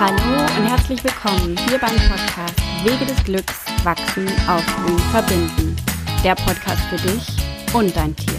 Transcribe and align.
Hallo 0.00 0.42
und 0.56 0.68
herzlich 0.68 1.02
willkommen 1.02 1.58
hier 1.68 1.76
beim 1.76 1.96
Podcast 1.96 2.54
Wege 2.84 3.04
des 3.04 3.24
Glücks, 3.24 3.64
Wachsen, 3.82 4.28
Aufblühen, 4.48 4.98
Verbinden. 5.10 5.74
Der 6.22 6.36
Podcast 6.36 6.82
für 6.88 6.98
dich 6.98 7.26
und 7.74 7.96
dein 7.96 8.14
Tier. 8.14 8.38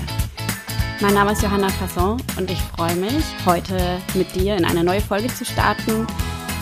Mein 1.01 1.15
Name 1.15 1.33
ist 1.33 1.43
Johanna 1.43 1.67
Fasson 1.67 2.23
und 2.37 2.49
ich 2.49 2.61
freue 2.61 2.95
mich, 2.95 3.25
heute 3.45 3.99
mit 4.13 4.33
dir 4.33 4.55
in 4.55 4.63
eine 4.63 4.85
neue 4.85 5.01
Folge 5.01 5.27
zu 5.27 5.43
starten 5.43 6.07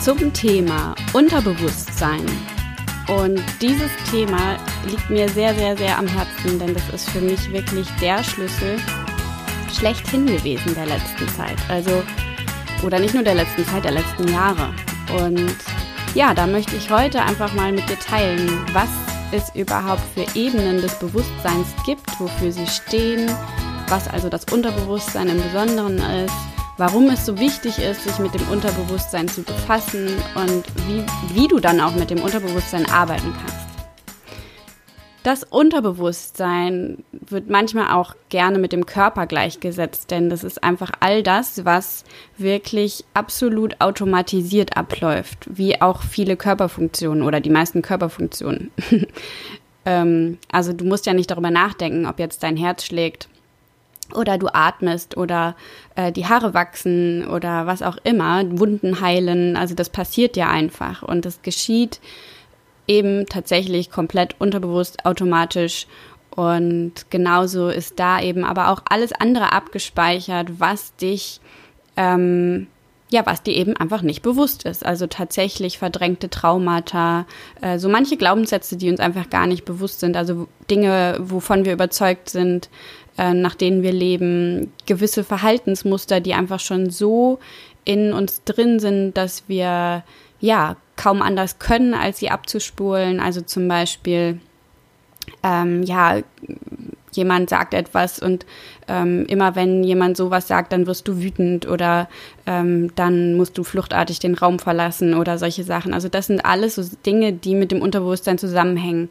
zum 0.00 0.32
Thema 0.32 0.96
Unterbewusstsein. 1.12 2.26
Und 3.06 3.40
dieses 3.62 3.92
Thema 4.10 4.56
liegt 4.90 5.08
mir 5.10 5.28
sehr, 5.28 5.54
sehr, 5.54 5.76
sehr 5.76 5.96
am 5.96 6.08
Herzen, 6.08 6.58
denn 6.58 6.74
das 6.74 6.88
ist 6.88 7.08
für 7.10 7.20
mich 7.20 7.52
wirklich 7.52 7.86
der 8.00 8.24
Schlüssel 8.24 8.80
schlechthin 9.72 10.26
gewesen 10.26 10.74
der 10.74 10.86
letzten 10.86 11.28
Zeit. 11.28 11.58
Also, 11.68 12.02
oder 12.82 12.98
nicht 12.98 13.14
nur 13.14 13.22
der 13.22 13.36
letzten 13.36 13.64
Zeit, 13.64 13.84
der 13.84 13.92
letzten 13.92 14.26
Jahre. 14.26 14.74
Und 15.16 15.56
ja, 16.14 16.34
da 16.34 16.46
möchte 16.46 16.76
ich 16.76 16.90
heute 16.90 17.22
einfach 17.22 17.52
mal 17.54 17.72
mit 17.72 17.88
dir 17.88 17.98
teilen, 17.98 18.48
was 18.72 18.88
es 19.32 19.54
überhaupt 19.54 20.02
für 20.14 20.26
Ebenen 20.38 20.80
des 20.80 20.98
Bewusstseins 20.98 21.68
gibt, 21.84 22.18
wofür 22.18 22.50
sie 22.52 22.66
stehen, 22.66 23.30
was 23.88 24.08
also 24.08 24.28
das 24.28 24.44
Unterbewusstsein 24.50 25.28
im 25.28 25.42
Besonderen 25.42 25.98
ist, 25.98 26.34
warum 26.78 27.10
es 27.10 27.26
so 27.26 27.38
wichtig 27.38 27.78
ist, 27.78 28.04
sich 28.04 28.18
mit 28.18 28.34
dem 28.34 28.46
Unterbewusstsein 28.48 29.28
zu 29.28 29.42
befassen 29.42 30.08
und 30.34 30.64
wie, 30.86 31.04
wie 31.34 31.48
du 31.48 31.58
dann 31.58 31.80
auch 31.80 31.94
mit 31.94 32.10
dem 32.10 32.20
Unterbewusstsein 32.20 32.88
arbeiten 32.90 33.34
kannst. 33.34 33.67
Das 35.24 35.42
Unterbewusstsein 35.42 37.04
wird 37.12 37.50
manchmal 37.50 37.92
auch 37.92 38.14
gerne 38.28 38.58
mit 38.58 38.72
dem 38.72 38.86
Körper 38.86 39.26
gleichgesetzt, 39.26 40.10
denn 40.10 40.30
das 40.30 40.44
ist 40.44 40.62
einfach 40.62 40.92
all 41.00 41.22
das, 41.22 41.64
was 41.64 42.04
wirklich 42.36 43.04
absolut 43.14 43.80
automatisiert 43.80 44.76
abläuft, 44.76 45.48
wie 45.50 45.80
auch 45.80 46.02
viele 46.02 46.36
Körperfunktionen 46.36 47.22
oder 47.22 47.40
die 47.40 47.50
meisten 47.50 47.82
Körperfunktionen. 47.82 48.70
ähm, 49.84 50.38
also 50.52 50.72
du 50.72 50.84
musst 50.84 51.06
ja 51.06 51.14
nicht 51.14 51.30
darüber 51.30 51.50
nachdenken, 51.50 52.06
ob 52.06 52.20
jetzt 52.20 52.44
dein 52.44 52.56
Herz 52.56 52.84
schlägt 52.84 53.28
oder 54.14 54.38
du 54.38 54.46
atmest 54.48 55.16
oder 55.16 55.56
äh, 55.96 56.12
die 56.12 56.26
Haare 56.26 56.54
wachsen 56.54 57.26
oder 57.26 57.66
was 57.66 57.82
auch 57.82 57.98
immer, 58.04 58.44
Wunden 58.58 59.00
heilen. 59.00 59.56
Also 59.56 59.74
das 59.74 59.90
passiert 59.90 60.36
ja 60.36 60.48
einfach 60.48 61.02
und 61.02 61.24
das 61.24 61.42
geschieht 61.42 62.00
eben 62.88 63.26
tatsächlich 63.26 63.90
komplett 63.90 64.34
unterbewusst, 64.40 65.04
automatisch. 65.04 65.86
Und 66.30 66.92
genauso 67.10 67.68
ist 67.68 67.98
da 67.98 68.20
eben 68.20 68.44
aber 68.44 68.70
auch 68.70 68.82
alles 68.88 69.12
andere 69.12 69.52
abgespeichert, 69.52 70.58
was 70.58 70.96
dich, 70.96 71.40
ähm, 71.96 72.68
ja, 73.10 73.24
was 73.26 73.42
dir 73.42 73.54
eben 73.54 73.76
einfach 73.76 74.02
nicht 74.02 74.22
bewusst 74.22 74.64
ist. 74.64 74.84
Also 74.84 75.06
tatsächlich 75.06 75.78
verdrängte 75.78 76.30
Traumata, 76.30 77.26
äh, 77.60 77.78
so 77.78 77.88
manche 77.88 78.16
Glaubenssätze, 78.16 78.76
die 78.76 78.90
uns 78.90 79.00
einfach 79.00 79.30
gar 79.30 79.46
nicht 79.46 79.64
bewusst 79.64 80.00
sind. 80.00 80.16
Also 80.16 80.48
Dinge, 80.70 81.16
wovon 81.20 81.64
wir 81.64 81.72
überzeugt 81.72 82.30
sind, 82.30 82.68
äh, 83.18 83.34
nach 83.34 83.56
denen 83.56 83.82
wir 83.82 83.92
leben, 83.92 84.72
gewisse 84.86 85.24
Verhaltensmuster, 85.24 86.20
die 86.20 86.34
einfach 86.34 86.60
schon 86.60 86.90
so 86.90 87.40
in 87.84 88.12
uns 88.12 88.44
drin 88.44 88.78
sind, 88.78 89.14
dass 89.14 89.48
wir 89.48 90.04
ja 90.40 90.76
kaum 90.98 91.22
anders 91.22 91.58
können, 91.58 91.94
als 91.94 92.18
sie 92.18 92.28
abzuspulen. 92.28 93.20
Also 93.20 93.40
zum 93.40 93.68
Beispiel, 93.68 94.40
ähm, 95.42 95.82
ja, 95.82 96.18
jemand 97.12 97.48
sagt 97.48 97.72
etwas 97.72 98.20
und 98.20 98.44
ähm, 98.86 99.24
immer 99.26 99.56
wenn 99.56 99.82
jemand 99.82 100.16
sowas 100.16 100.46
sagt, 100.48 100.72
dann 100.72 100.86
wirst 100.86 101.08
du 101.08 101.20
wütend 101.20 101.66
oder 101.66 102.08
ähm, 102.46 102.94
dann 102.96 103.36
musst 103.36 103.56
du 103.56 103.64
fluchtartig 103.64 104.18
den 104.18 104.34
Raum 104.34 104.58
verlassen 104.58 105.14
oder 105.14 105.38
solche 105.38 105.64
Sachen. 105.64 105.94
Also 105.94 106.08
das 106.08 106.26
sind 106.26 106.44
alles 106.44 106.74
so 106.74 106.84
Dinge, 107.06 107.32
die 107.32 107.54
mit 107.54 107.72
dem 107.72 107.80
Unterbewusstsein 107.80 108.38
zusammenhängen. 108.38 109.08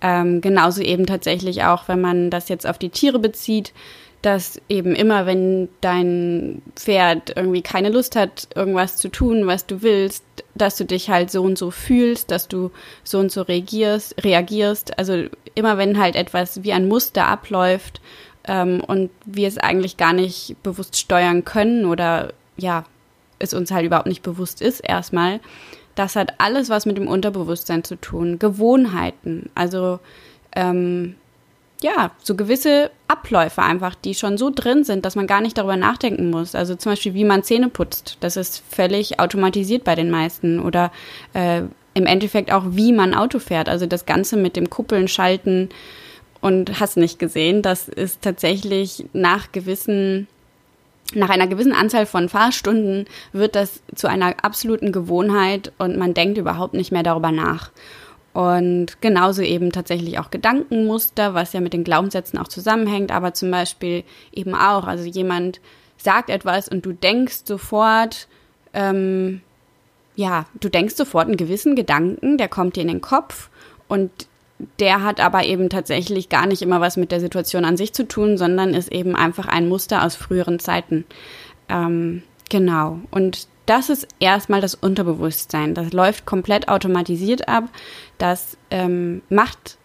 Ähm, 0.00 0.40
genauso 0.40 0.82
eben 0.82 1.06
tatsächlich 1.06 1.64
auch, 1.64 1.88
wenn 1.88 2.00
man 2.00 2.30
das 2.30 2.48
jetzt 2.48 2.66
auf 2.66 2.78
die 2.78 2.90
Tiere 2.90 3.18
bezieht, 3.18 3.72
dass 4.26 4.60
eben 4.68 4.96
immer, 4.96 5.24
wenn 5.24 5.68
dein 5.80 6.60
Pferd 6.74 7.36
irgendwie 7.36 7.62
keine 7.62 7.90
Lust 7.90 8.16
hat, 8.16 8.48
irgendwas 8.56 8.96
zu 8.96 9.08
tun, 9.08 9.46
was 9.46 9.66
du 9.66 9.82
willst, 9.82 10.24
dass 10.56 10.76
du 10.76 10.84
dich 10.84 11.10
halt 11.10 11.30
so 11.30 11.44
und 11.44 11.56
so 11.56 11.70
fühlst, 11.70 12.32
dass 12.32 12.48
du 12.48 12.72
so 13.04 13.20
und 13.20 13.30
so 13.30 13.42
reagierst, 13.42 14.24
reagierst. 14.24 14.98
Also 14.98 15.26
immer 15.54 15.78
wenn 15.78 16.00
halt 16.00 16.16
etwas 16.16 16.64
wie 16.64 16.72
ein 16.72 16.88
Muster 16.88 17.28
abläuft 17.28 18.00
ähm, 18.48 18.82
und 18.84 19.10
wir 19.26 19.46
es 19.46 19.58
eigentlich 19.58 19.96
gar 19.96 20.12
nicht 20.12 20.56
bewusst 20.64 20.96
steuern 20.98 21.44
können 21.44 21.84
oder 21.84 22.32
ja, 22.56 22.84
es 23.38 23.54
uns 23.54 23.70
halt 23.70 23.86
überhaupt 23.86 24.08
nicht 24.08 24.24
bewusst 24.24 24.60
ist 24.60 24.80
erstmal, 24.80 25.38
das 25.94 26.16
hat 26.16 26.34
alles 26.38 26.68
was 26.68 26.84
mit 26.84 26.96
dem 26.96 27.06
Unterbewusstsein 27.06 27.84
zu 27.84 27.94
tun. 27.94 28.40
Gewohnheiten, 28.40 29.50
also 29.54 30.00
ähm, 30.56 31.14
ja, 31.86 32.10
so 32.20 32.34
gewisse 32.34 32.90
Abläufe 33.06 33.62
einfach, 33.62 33.94
die 33.94 34.16
schon 34.16 34.38
so 34.38 34.50
drin 34.50 34.82
sind, 34.82 35.04
dass 35.04 35.14
man 35.14 35.28
gar 35.28 35.40
nicht 35.40 35.56
darüber 35.56 35.76
nachdenken 35.76 36.30
muss. 36.30 36.56
Also 36.56 36.74
zum 36.74 36.92
Beispiel, 36.92 37.14
wie 37.14 37.24
man 37.24 37.44
Zähne 37.44 37.68
putzt. 37.68 38.16
Das 38.20 38.36
ist 38.36 38.64
völlig 38.68 39.20
automatisiert 39.20 39.84
bei 39.84 39.94
den 39.94 40.10
meisten. 40.10 40.58
Oder 40.58 40.90
äh, 41.32 41.62
im 41.94 42.06
Endeffekt 42.06 42.50
auch, 42.50 42.64
wie 42.70 42.92
man 42.92 43.14
Auto 43.14 43.38
fährt. 43.38 43.68
Also 43.68 43.86
das 43.86 44.04
Ganze 44.04 44.36
mit 44.36 44.56
dem 44.56 44.68
Kuppeln, 44.68 45.06
Schalten 45.06 45.68
und 46.40 46.80
hast 46.80 46.96
nicht 46.96 47.20
gesehen. 47.20 47.62
Das 47.62 47.88
ist 47.88 48.20
tatsächlich 48.20 49.04
nach 49.12 49.52
gewissen 49.52 50.26
nach 51.14 51.30
einer 51.30 51.46
gewissen 51.46 51.72
Anzahl 51.72 52.04
von 52.04 52.28
Fahrstunden 52.28 53.04
wird 53.32 53.54
das 53.54 53.80
zu 53.94 54.08
einer 54.08 54.34
absoluten 54.42 54.90
Gewohnheit 54.90 55.70
und 55.78 55.96
man 55.96 56.14
denkt 56.14 56.36
überhaupt 56.36 56.74
nicht 56.74 56.90
mehr 56.90 57.04
darüber 57.04 57.30
nach. 57.30 57.70
Und 58.36 59.00
genauso 59.00 59.40
eben 59.40 59.72
tatsächlich 59.72 60.18
auch 60.18 60.30
Gedankenmuster, 60.30 61.32
was 61.32 61.54
ja 61.54 61.62
mit 61.62 61.72
den 61.72 61.84
Glaubenssätzen 61.84 62.38
auch 62.38 62.48
zusammenhängt, 62.48 63.10
aber 63.10 63.32
zum 63.32 63.50
Beispiel 63.50 64.04
eben 64.30 64.54
auch, 64.54 64.86
also 64.86 65.04
jemand 65.04 65.58
sagt 65.96 66.28
etwas 66.28 66.68
und 66.68 66.84
du 66.84 66.92
denkst 66.92 67.44
sofort, 67.46 68.28
ähm, 68.74 69.40
ja, 70.16 70.44
du 70.60 70.68
denkst 70.68 70.96
sofort 70.96 71.28
einen 71.28 71.38
gewissen 71.38 71.76
Gedanken, 71.76 72.36
der 72.36 72.48
kommt 72.48 72.76
dir 72.76 72.82
in 72.82 72.88
den 72.88 73.00
Kopf 73.00 73.48
und 73.88 74.10
der 74.80 75.02
hat 75.02 75.18
aber 75.18 75.46
eben 75.46 75.70
tatsächlich 75.70 76.28
gar 76.28 76.44
nicht 76.46 76.60
immer 76.60 76.82
was 76.82 76.98
mit 76.98 77.12
der 77.12 77.20
Situation 77.20 77.64
an 77.64 77.78
sich 77.78 77.94
zu 77.94 78.06
tun, 78.06 78.36
sondern 78.36 78.74
ist 78.74 78.92
eben 78.92 79.16
einfach 79.16 79.46
ein 79.46 79.66
Muster 79.66 80.04
aus 80.04 80.14
früheren 80.14 80.58
Zeiten. 80.58 81.06
Ähm, 81.70 82.22
genau. 82.50 83.00
Und 83.10 83.48
das 83.66 83.90
ist 83.90 84.06
erstmal 84.20 84.60
das 84.60 84.74
Unterbewusstsein. 84.74 85.74
Das 85.74 85.92
läuft 85.92 86.24
komplett 86.24 86.68
automatisiert 86.68 87.48
ab. 87.48 87.64
Das 88.18 88.56
ähm, 88.70 89.22
macht 89.28 89.78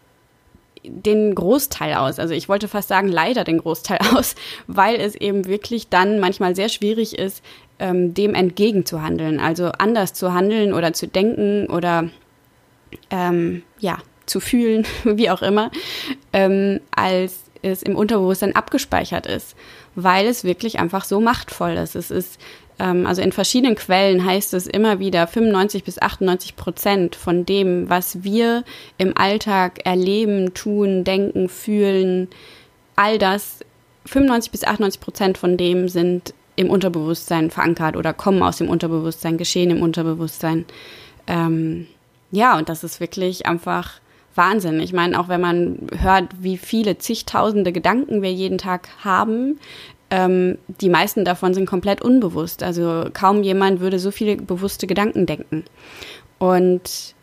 den 0.83 1.35
Großteil 1.35 1.95
aus. 1.95 2.19
Also 2.19 2.33
ich 2.33 2.49
wollte 2.49 2.67
fast 2.67 2.87
sagen, 2.87 3.07
leider 3.07 3.43
den 3.43 3.59
Großteil 3.59 3.99
aus, 4.15 4.35
weil 4.67 4.95
es 4.95 5.15
eben 5.15 5.45
wirklich 5.45 5.89
dann 5.89 6.19
manchmal 6.19 6.55
sehr 6.55 6.69
schwierig 6.69 7.17
ist, 7.17 7.43
ähm, 7.79 8.13
dem 8.13 8.35
entgegenzuhandeln. 8.35 9.39
Also 9.39 9.71
anders 9.77 10.13
zu 10.13 10.33
handeln 10.33 10.73
oder 10.73 10.93
zu 10.93 11.07
denken 11.07 11.67
oder 11.67 12.09
ähm, 13.09 13.63
ja, 13.79 13.97
zu 14.25 14.39
fühlen, 14.39 14.85
wie 15.03 15.29
auch 15.29 15.41
immer, 15.41 15.71
ähm, 16.33 16.79
als 16.91 17.43
es 17.63 17.83
im 17.83 17.95
Unterbewusstsein 17.95 18.55
abgespeichert 18.55 19.27
ist, 19.27 19.55
weil 19.93 20.25
es 20.25 20.43
wirklich 20.43 20.79
einfach 20.79 21.05
so 21.05 21.19
machtvoll 21.19 21.73
ist. 21.73 21.95
Es 21.95 22.09
ist 22.09 22.39
also 23.05 23.21
in 23.21 23.31
verschiedenen 23.31 23.75
Quellen 23.75 24.25
heißt 24.25 24.53
es 24.53 24.67
immer 24.67 24.99
wieder, 24.99 25.27
95 25.27 25.83
bis 25.83 26.01
98 26.01 26.55
Prozent 26.55 27.15
von 27.15 27.45
dem, 27.45 27.89
was 27.89 28.23
wir 28.23 28.63
im 28.97 29.15
Alltag 29.15 29.85
erleben, 29.85 30.53
tun, 30.53 31.03
denken, 31.03 31.49
fühlen, 31.49 32.27
all 32.95 33.17
das, 33.17 33.59
95 34.05 34.51
bis 34.51 34.63
98 34.63 35.01
Prozent 35.01 35.37
von 35.37 35.57
dem 35.57 35.89
sind 35.89 36.33
im 36.55 36.69
Unterbewusstsein 36.69 37.49
verankert 37.51 37.95
oder 37.95 38.13
kommen 38.13 38.43
aus 38.43 38.57
dem 38.57 38.69
Unterbewusstsein, 38.69 39.37
geschehen 39.37 39.69
im 39.71 39.81
Unterbewusstsein. 39.81 40.65
Ähm, 41.27 41.87
ja, 42.31 42.57
und 42.57 42.69
das 42.69 42.83
ist 42.83 42.99
wirklich 42.99 43.45
einfach 43.45 43.99
Wahnsinn. 44.35 44.79
Ich 44.79 44.93
meine, 44.93 45.19
auch 45.19 45.27
wenn 45.27 45.41
man 45.41 45.87
hört, 45.97 46.29
wie 46.39 46.57
viele 46.57 46.97
zigtausende 46.97 47.71
Gedanken 47.71 48.21
wir 48.21 48.31
jeden 48.31 48.57
Tag 48.57 48.89
haben, 49.03 49.59
ähm, 50.11 50.57
die 50.67 50.89
meisten 50.89 51.25
davon 51.25 51.53
sind 51.53 51.65
komplett 51.65 52.01
unbewusst. 52.01 52.61
Also 52.61 53.05
kaum 53.13 53.43
jemand 53.43 53.79
würde 53.79 53.97
so 53.97 54.11
viele 54.11 54.35
bewusste 54.35 54.85
Gedanken 54.85 55.25
denken. 55.25 55.63
Und 56.37 57.15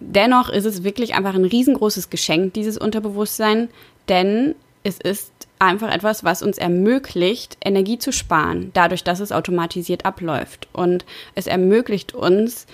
dennoch 0.00 0.48
ist 0.48 0.64
es 0.64 0.82
wirklich 0.82 1.14
einfach 1.14 1.34
ein 1.34 1.44
riesengroßes 1.44 2.10
Geschenk, 2.10 2.54
dieses 2.54 2.78
Unterbewusstsein, 2.78 3.68
denn 4.08 4.54
es 4.82 4.98
ist 4.98 5.32
einfach 5.58 5.92
etwas, 5.92 6.24
was 6.24 6.42
uns 6.42 6.58
ermöglicht, 6.58 7.56
Energie 7.62 7.98
zu 7.98 8.12
sparen, 8.12 8.70
dadurch, 8.72 9.04
dass 9.04 9.20
es 9.20 9.32
automatisiert 9.32 10.06
abläuft. 10.06 10.68
Und 10.72 11.04
es 11.34 11.46
ermöglicht 11.46 12.14
uns, 12.14 12.66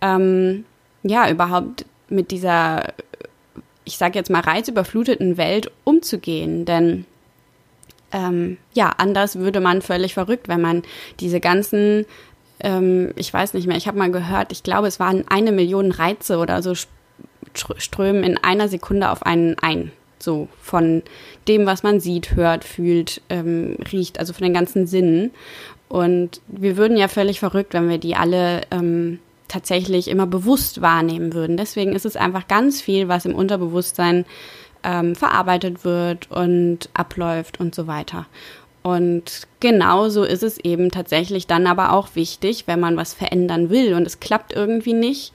ähm, 0.00 0.64
ja, 1.02 1.30
überhaupt 1.30 1.86
mit 2.08 2.30
dieser, 2.30 2.92
ich 3.84 3.96
sage 3.96 4.18
jetzt 4.18 4.30
mal, 4.30 4.40
reizüberfluteten 4.40 5.36
Welt 5.36 5.70
umzugehen. 5.84 6.64
Denn 6.64 7.06
ähm, 8.12 8.56
ja, 8.72 8.92
anders 8.96 9.36
würde 9.36 9.60
man 9.60 9.82
völlig 9.82 10.14
verrückt, 10.14 10.48
wenn 10.48 10.60
man 10.60 10.82
diese 11.20 11.40
ganzen 11.40 12.06
ähm, 12.60 13.12
ich 13.16 13.32
weiß 13.32 13.54
nicht 13.54 13.66
mehr, 13.66 13.76
ich 13.76 13.86
habe 13.86 13.98
mal 13.98 14.10
gehört, 14.10 14.52
ich 14.52 14.62
glaube, 14.62 14.86
es 14.86 15.00
waren 15.00 15.24
eine 15.28 15.52
Million 15.52 15.92
Reize 15.92 16.38
oder 16.38 16.62
so 16.62 16.74
strömen 17.54 18.22
in 18.22 18.38
einer 18.38 18.68
Sekunde 18.68 19.10
auf 19.10 19.24
einen 19.24 19.58
ein. 19.58 19.92
So 20.18 20.48
von 20.60 21.02
dem, 21.48 21.64
was 21.64 21.82
man 21.82 21.98
sieht, 21.98 22.36
hört, 22.36 22.64
fühlt, 22.64 23.22
ähm, 23.30 23.76
riecht, 23.90 24.20
also 24.20 24.34
von 24.34 24.44
den 24.44 24.54
ganzen 24.54 24.86
Sinnen. 24.86 25.30
Und 25.88 26.42
wir 26.46 26.76
würden 26.76 26.98
ja 26.98 27.08
völlig 27.08 27.40
verrückt, 27.40 27.72
wenn 27.72 27.88
wir 27.88 27.98
die 27.98 28.14
alle 28.14 28.60
ähm, 28.70 29.18
tatsächlich 29.48 30.08
immer 30.08 30.26
bewusst 30.26 30.82
wahrnehmen 30.82 31.32
würden. 31.32 31.56
Deswegen 31.56 31.94
ist 31.94 32.04
es 32.04 32.16
einfach 32.16 32.46
ganz 32.46 32.82
viel, 32.82 33.08
was 33.08 33.24
im 33.24 33.34
Unterbewusstsein 33.34 34.26
ähm, 34.82 35.14
verarbeitet 35.14 35.84
wird 35.84 36.30
und 36.30 36.88
abläuft 36.94 37.60
und 37.60 37.74
so 37.74 37.86
weiter. 37.86 38.26
Und 38.82 39.46
genauso 39.60 40.24
ist 40.24 40.42
es 40.42 40.58
eben 40.58 40.90
tatsächlich 40.90 41.46
dann 41.46 41.66
aber 41.66 41.92
auch 41.92 42.14
wichtig, 42.14 42.64
wenn 42.66 42.80
man 42.80 42.96
was 42.96 43.12
verändern 43.12 43.68
will 43.68 43.92
und 43.92 44.06
es 44.06 44.20
klappt 44.20 44.54
irgendwie 44.54 44.94
nicht, 44.94 45.34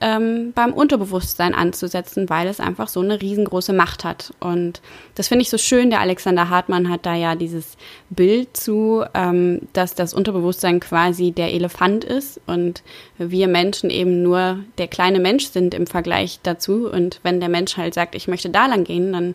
ähm, 0.00 0.52
beim 0.54 0.72
Unterbewusstsein 0.72 1.54
anzusetzen, 1.54 2.30
weil 2.30 2.46
es 2.46 2.60
einfach 2.60 2.88
so 2.88 3.00
eine 3.00 3.20
riesengroße 3.20 3.72
Macht 3.72 4.04
hat. 4.04 4.32
Und 4.38 4.80
das 5.14 5.28
finde 5.28 5.42
ich 5.42 5.50
so 5.50 5.58
schön. 5.58 5.90
Der 5.90 6.00
Alexander 6.00 6.48
Hartmann 6.48 6.88
hat 6.88 7.04
da 7.04 7.14
ja 7.14 7.34
dieses 7.34 7.76
Bild 8.10 8.56
zu, 8.56 9.04
ähm, 9.14 9.62
dass 9.72 9.94
das 9.94 10.14
Unterbewusstsein 10.14 10.80
quasi 10.80 11.32
der 11.32 11.52
Elefant 11.52 12.04
ist 12.04 12.40
und 12.46 12.82
wir 13.18 13.48
Menschen 13.48 13.90
eben 13.90 14.22
nur 14.22 14.60
der 14.78 14.88
kleine 14.88 15.18
Mensch 15.18 15.46
sind 15.46 15.74
im 15.74 15.86
Vergleich 15.86 16.38
dazu. 16.42 16.88
Und 16.88 17.20
wenn 17.24 17.40
der 17.40 17.48
Mensch 17.48 17.76
halt 17.76 17.94
sagt, 17.94 18.14
ich 18.14 18.28
möchte 18.28 18.50
da 18.50 18.66
lang 18.66 18.84
gehen, 18.84 19.12
dann 19.12 19.34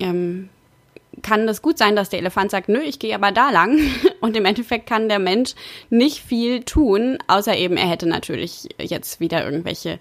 ähm, 0.00 0.48
kann 1.22 1.46
das 1.46 1.62
gut 1.62 1.78
sein, 1.78 1.96
dass 1.96 2.08
der 2.08 2.20
Elefant 2.20 2.50
sagt, 2.50 2.68
nö, 2.68 2.80
ich 2.80 2.98
gehe 2.98 3.14
aber 3.14 3.32
da 3.32 3.50
lang. 3.50 3.78
Und 4.20 4.36
im 4.36 4.44
Endeffekt 4.44 4.86
kann 4.86 5.08
der 5.08 5.18
Mensch 5.18 5.54
nicht 5.90 6.20
viel 6.20 6.62
tun, 6.62 7.18
außer 7.26 7.56
eben, 7.56 7.76
er 7.76 7.88
hätte 7.88 8.08
natürlich 8.08 8.68
jetzt 8.78 9.20
wieder 9.20 9.44
irgendwelche 9.44 9.98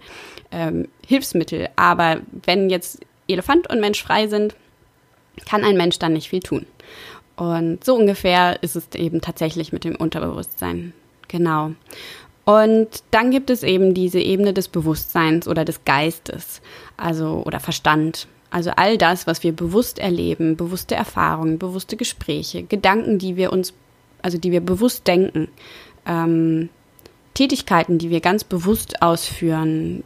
ähm, 0.52 0.88
Hilfsmittel. 1.06 1.70
Aber 1.76 2.22
wenn 2.44 2.70
jetzt 2.70 3.00
Elefant 3.28 3.70
und 3.70 3.80
Mensch 3.80 4.04
frei 4.04 4.28
sind, 4.28 4.56
kann 5.46 5.64
ein 5.64 5.78
Mensch 5.78 6.00
dann 6.00 6.14
nicht 6.14 6.30
viel 6.30 6.42
tun. 6.42 6.66
Und 7.36 7.84
so 7.84 7.96
ungefähr 7.96 8.62
ist 8.64 8.76
es 8.76 8.88
eben 8.96 9.22
tatsächlich 9.22 9.72
mit 9.72 9.84
dem 9.84 9.96
Unterbewusstsein. 9.96 10.94
Genau. 11.28 11.72
Und 12.46 13.04
dann 13.12 13.30
gibt 13.30 13.50
es 13.50 13.62
eben 13.62 13.94
diese 13.94 14.20
Ebene 14.20 14.54
des 14.54 14.70
Bewusstseins 14.70 15.48
oder 15.48 15.66
des 15.66 15.84
Geistes, 15.84 16.62
also 16.96 17.44
oder 17.46 17.60
Verstand. 17.60 18.28
Also 18.50 18.72
all 18.76 18.98
das, 18.98 19.28
was 19.28 19.44
wir 19.44 19.52
bewusst 19.52 20.00
erleben, 20.00 20.56
bewusste 20.56 20.96
Erfahrungen, 20.96 21.60
bewusste 21.60 21.98
Gespräche, 21.98 22.64
Gedanken, 22.64 23.20
die 23.20 23.36
wir 23.36 23.52
uns, 23.52 23.74
also 24.22 24.38
die 24.38 24.52
wir 24.52 24.62
bewusst 24.62 25.06
denken, 25.08 25.50
ähm, 26.06 26.70
Tätigkeiten, 27.34 27.98
die 27.98 28.10
wir 28.10 28.22
ganz 28.22 28.44
bewusst 28.44 29.02
ausführen, 29.02 30.04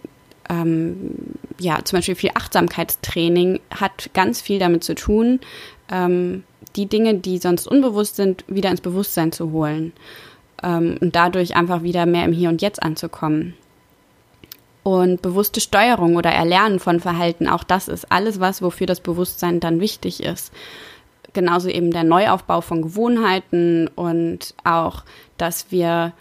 ähm, 0.49 1.15
ja, 1.59 1.79
zum 1.83 1.97
Beispiel 1.97 2.15
viel 2.15 2.31
Achtsamkeitstraining 2.33 3.59
hat 3.69 4.09
ganz 4.13 4.41
viel 4.41 4.59
damit 4.59 4.83
zu 4.83 4.95
tun, 4.95 5.39
ähm, 5.89 6.43
die 6.75 6.87
Dinge, 6.87 7.15
die 7.15 7.37
sonst 7.37 7.67
unbewusst 7.67 8.15
sind, 8.15 8.43
wieder 8.47 8.69
ins 8.69 8.81
Bewusstsein 8.81 9.31
zu 9.31 9.51
holen 9.51 9.93
ähm, 10.63 10.97
und 10.99 11.15
dadurch 11.15 11.55
einfach 11.55 11.83
wieder 11.83 12.05
mehr 12.05 12.25
im 12.25 12.33
Hier 12.33 12.49
und 12.49 12.61
Jetzt 12.61 12.81
anzukommen. 12.81 13.53
Und 14.83 15.21
bewusste 15.21 15.61
Steuerung 15.61 16.15
oder 16.15 16.31
Erlernen 16.31 16.79
von 16.79 16.99
Verhalten, 16.99 17.47
auch 17.47 17.63
das 17.63 17.87
ist 17.87 18.11
alles 18.11 18.39
was, 18.39 18.61
wofür 18.61 18.87
das 18.87 18.99
Bewusstsein 18.99 19.59
dann 19.59 19.79
wichtig 19.79 20.23
ist. 20.23 20.51
Genauso 21.33 21.69
eben 21.69 21.91
der 21.91 22.03
Neuaufbau 22.03 22.61
von 22.61 22.81
Gewohnheiten 22.81 23.87
und 23.95 24.55
auch, 24.63 25.03
dass 25.37 25.71
wir 25.71 26.13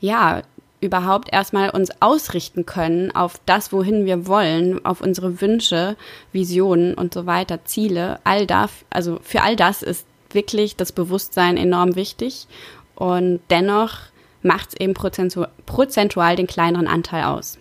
ja 0.00 0.42
überhaupt 0.80 1.32
erstmal 1.32 1.70
uns 1.70 1.90
ausrichten 2.00 2.64
können 2.64 3.14
auf 3.14 3.34
das, 3.44 3.72
wohin 3.72 4.06
wir 4.06 4.26
wollen, 4.26 4.84
auf 4.84 5.02
unsere 5.02 5.40
Wünsche, 5.40 5.96
Visionen 6.32 6.94
und 6.94 7.12
so 7.12 7.26
weiter, 7.26 7.64
Ziele. 7.64 8.18
All 8.24 8.46
das, 8.46 8.70
also 8.88 9.20
für 9.22 9.42
all 9.42 9.56
das 9.56 9.82
ist 9.82 10.06
wirklich 10.30 10.76
das 10.76 10.92
Bewusstsein 10.92 11.56
enorm 11.56 11.96
wichtig. 11.96 12.46
Und 12.94 13.40
dennoch 13.50 13.98
macht 14.42 14.70
es 14.70 14.80
eben 14.80 14.94
prozentual 14.94 16.36
den 16.36 16.46
kleineren 16.46 16.88
Anteil 16.88 17.24
aus. 17.24 17.58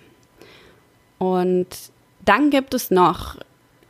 Und 1.20 1.68
dann 2.26 2.50
gibt 2.50 2.74
es 2.74 2.90
noch 2.90 3.36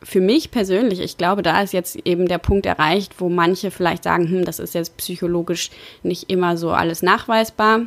für 0.02 0.20
mich 0.20 0.50
persönlich, 0.50 1.00
ich 1.00 1.16
glaube, 1.16 1.42
da 1.42 1.60
ist 1.60 1.72
jetzt 1.72 1.96
eben 2.06 2.26
der 2.26 2.38
Punkt 2.38 2.66
erreicht, 2.66 3.14
wo 3.18 3.28
manche 3.28 3.70
vielleicht 3.70 4.04
sagen, 4.04 4.28
hm, 4.28 4.44
das 4.44 4.58
ist 4.58 4.74
jetzt 4.74 4.96
psychologisch 4.96 5.70
nicht 6.02 6.30
immer 6.30 6.56
so 6.56 6.70
alles 6.70 7.02
nachweisbar, 7.02 7.82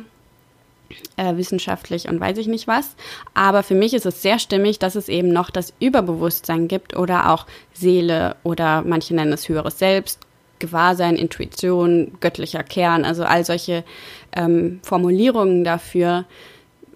äh, 1.16 1.36
wissenschaftlich 1.36 2.08
und 2.08 2.20
weiß 2.20 2.38
ich 2.38 2.46
nicht 2.46 2.68
was. 2.68 2.94
Aber 3.34 3.62
für 3.62 3.74
mich 3.74 3.94
ist 3.94 4.06
es 4.06 4.22
sehr 4.22 4.38
stimmig, 4.38 4.78
dass 4.78 4.94
es 4.94 5.08
eben 5.08 5.32
noch 5.32 5.50
das 5.50 5.72
Überbewusstsein 5.80 6.68
gibt 6.68 6.96
oder 6.96 7.30
auch 7.32 7.46
Seele 7.72 8.36
oder 8.44 8.82
manche 8.82 9.14
nennen 9.14 9.32
es 9.32 9.48
höheres 9.48 9.78
Selbst, 9.78 10.20
Gewahrsein, 10.60 11.16
Intuition, 11.16 12.12
göttlicher 12.20 12.62
Kern, 12.62 13.04
also 13.04 13.24
all 13.24 13.44
solche 13.44 13.84
ähm, 14.36 14.78
Formulierungen 14.82 15.64
dafür, 15.64 16.26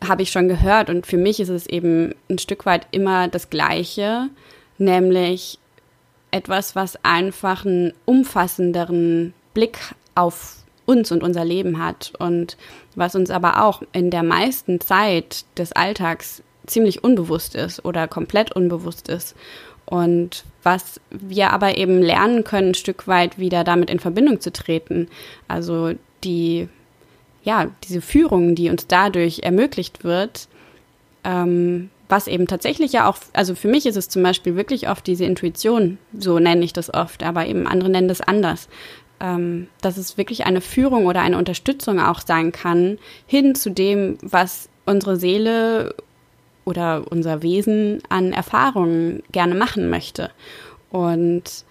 habe 0.06 0.23
ich 0.23 0.31
schon 0.31 0.49
gehört 0.49 0.91
und 0.91 1.06
für 1.06 1.17
mich 1.17 1.41
ist 1.41 1.49
es 1.49 1.67
eben 1.67 2.15
ein 2.31 2.39
Stück 2.39 2.67
weit 2.67 2.87
immer 2.91 3.29
das 3.29 3.50
Gleiche, 3.50 4.29
nämlich 4.79 5.59
etwas, 6.31 6.77
was 6.77 7.03
einfach 7.05 7.65
einen 7.65 7.93
umfassenderen 8.05 9.35
Blick 9.55 9.79
auf 10.15 10.56
uns 10.87 11.11
und 11.12 11.23
unser 11.23 11.45
Leben 11.45 11.83
hat 11.83 12.12
und 12.19 12.56
was 12.95 13.15
uns 13.15 13.31
aber 13.31 13.62
auch 13.65 13.83
in 13.93 14.11
der 14.11 14.23
meisten 14.23 14.81
Zeit 14.81 15.45
des 15.56 15.73
Alltags 15.73 16.43
ziemlich 16.67 17.03
unbewusst 17.05 17.55
ist 17.55 17.85
oder 17.85 18.09
komplett 18.09 18.55
unbewusst 18.55 19.09
ist 19.09 19.35
und 19.87 20.44
was 20.62 21.01
wir 21.11 21.51
aber 21.51 21.79
eben 21.79 22.03
lernen 22.03 22.44
können, 22.44 22.71
ein 22.71 22.75
Stück 22.75 23.09
weit 23.09 23.39
wieder 23.39 23.65
damit 23.65 23.89
in 23.89 24.01
Verbindung 24.01 24.41
zu 24.41 24.53
treten. 24.53 25.09
Also 25.47 25.93
die 26.25 26.69
ja, 27.43 27.69
diese 27.85 28.00
Führung, 28.00 28.55
die 28.55 28.70
uns 28.70 28.87
dadurch 28.87 29.40
ermöglicht 29.40 30.05
wird, 30.05 30.49
ähm, 31.25 31.90
was 32.08 32.26
eben 32.26 32.46
tatsächlich 32.46 32.93
ja 32.93 33.08
auch, 33.08 33.19
also 33.32 33.55
für 33.55 33.69
mich 33.69 33.87
ist 33.87 33.96
es 33.96 34.08
zum 34.08 34.23
Beispiel 34.23 34.56
wirklich 34.56 34.88
oft 34.88 35.06
diese 35.06 35.25
Intuition, 35.25 35.99
so 36.19 36.38
nenne 36.38 36.64
ich 36.64 36.73
das 36.73 36.93
oft, 36.93 37.22
aber 37.22 37.46
eben 37.46 37.67
andere 37.67 37.91
nennen 37.91 38.08
das 38.08 38.20
anders, 38.20 38.69
ähm, 39.20 39.69
dass 39.82 39.96
es 39.96 40.17
wirklich 40.17 40.46
eine 40.46 40.60
Führung 40.60 41.06
oder 41.06 41.20
eine 41.20 41.36
Unterstützung 41.36 42.01
auch 42.01 42.20
sein 42.20 42.53
kann, 42.53 42.98
hin 43.27 43.55
zu 43.55 43.70
dem, 43.70 44.19
was 44.22 44.69
unsere 44.86 45.17
Seele 45.17 45.94
oder 46.65 47.05
unser 47.10 47.43
Wesen 47.43 48.03
an 48.08 48.32
Erfahrungen 48.32 49.22
gerne 49.32 49.55
machen 49.55 49.91
möchte. 49.91 50.31
Und 50.91 51.65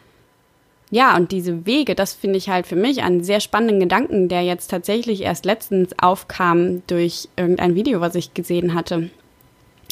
ja, 0.90 1.18
und 1.18 1.32
diese 1.32 1.66
Wege, 1.66 1.96
das 1.96 2.14
finde 2.14 2.38
ich 2.38 2.50
halt 2.50 2.66
für 2.66 2.78
mich 2.78 3.04
einen 3.04 3.24
sehr 3.24 3.42
spannenden 3.42 3.80
Gedanken, 3.80 4.30
der 4.30 4.44
jetzt 4.44 4.70
tatsächlich 4.70 5.22
erst 5.22 5.46
letztens 5.46 5.92
aufkam 6.00 6.82
durch 6.88 7.28
irgendein 7.36 7.76
Video, 7.76 8.00
was 8.00 8.16
ich 8.16 8.34
gesehen 8.34 8.74
hatte. 8.74 9.10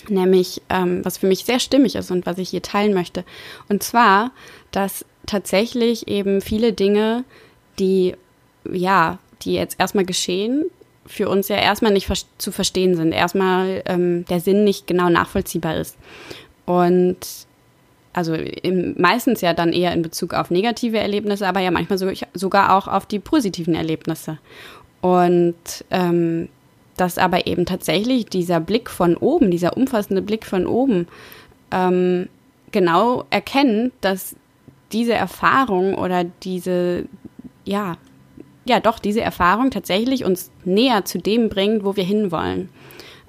Nämlich, 0.07 0.61
ähm, 0.69 1.03
was 1.03 1.17
für 1.17 1.27
mich 1.27 1.43
sehr 1.45 1.59
stimmig 1.59 1.95
ist 1.95 2.11
und 2.11 2.25
was 2.25 2.37
ich 2.37 2.49
hier 2.49 2.61
teilen 2.61 2.93
möchte. 2.93 3.25
Und 3.67 3.83
zwar, 3.83 4.31
dass 4.71 5.03
tatsächlich 5.25 6.07
eben 6.07 6.41
viele 6.41 6.71
Dinge, 6.71 7.25
die, 7.79 8.15
ja, 8.71 9.17
die 9.41 9.53
jetzt 9.53 9.79
erstmal 9.79 10.05
geschehen, 10.05 10.65
für 11.07 11.27
uns 11.27 11.49
ja 11.49 11.57
erstmal 11.57 11.91
nicht 11.91 12.09
zu 12.37 12.51
verstehen 12.51 12.95
sind. 12.95 13.11
Erstmal 13.11 13.83
ähm, 13.85 14.25
der 14.25 14.39
Sinn 14.39 14.63
nicht 14.63 14.87
genau 14.87 15.09
nachvollziehbar 15.09 15.75
ist. 15.75 15.97
Und 16.65 17.17
also 18.15 18.33
im, 18.33 18.95
meistens 18.97 19.41
ja 19.41 19.53
dann 19.53 19.73
eher 19.73 19.91
in 19.91 20.01
Bezug 20.01 20.33
auf 20.33 20.49
negative 20.49 20.97
Erlebnisse, 20.97 21.47
aber 21.47 21.59
ja 21.59 21.69
manchmal 21.69 21.97
so, 21.97 22.09
sogar 22.33 22.75
auch 22.77 22.87
auf 22.87 23.05
die 23.05 23.19
positiven 23.19 23.75
Erlebnisse. 23.75 24.37
Und 25.01 25.55
ähm, 25.91 26.47
dass 26.95 27.17
aber 27.17 27.45
eben 27.45 27.65
tatsächlich 27.65 28.27
dieser 28.27 28.61
Blick 28.61 28.89
von 28.89 29.17
oben, 29.17 29.51
dieser 29.51 29.75
umfassende 29.75 30.21
Blick 30.21 30.45
von 30.45 30.65
oben, 30.65 31.07
ähm, 31.71 32.29
genau 32.71 33.25
erkennt, 33.31 33.91
dass 33.99 34.35
diese 34.93 35.13
Erfahrung 35.13 35.95
oder 35.95 36.23
diese, 36.23 37.05
ja, 37.65 37.97
ja 38.65 38.79
doch, 38.79 38.99
diese 38.99 39.21
Erfahrung 39.21 39.71
tatsächlich 39.71 40.23
uns 40.23 40.51
näher 40.63 41.03
zu 41.03 41.17
dem 41.17 41.49
bringt, 41.49 41.83
wo 41.83 41.97
wir 41.97 42.05
hinwollen. 42.05 42.69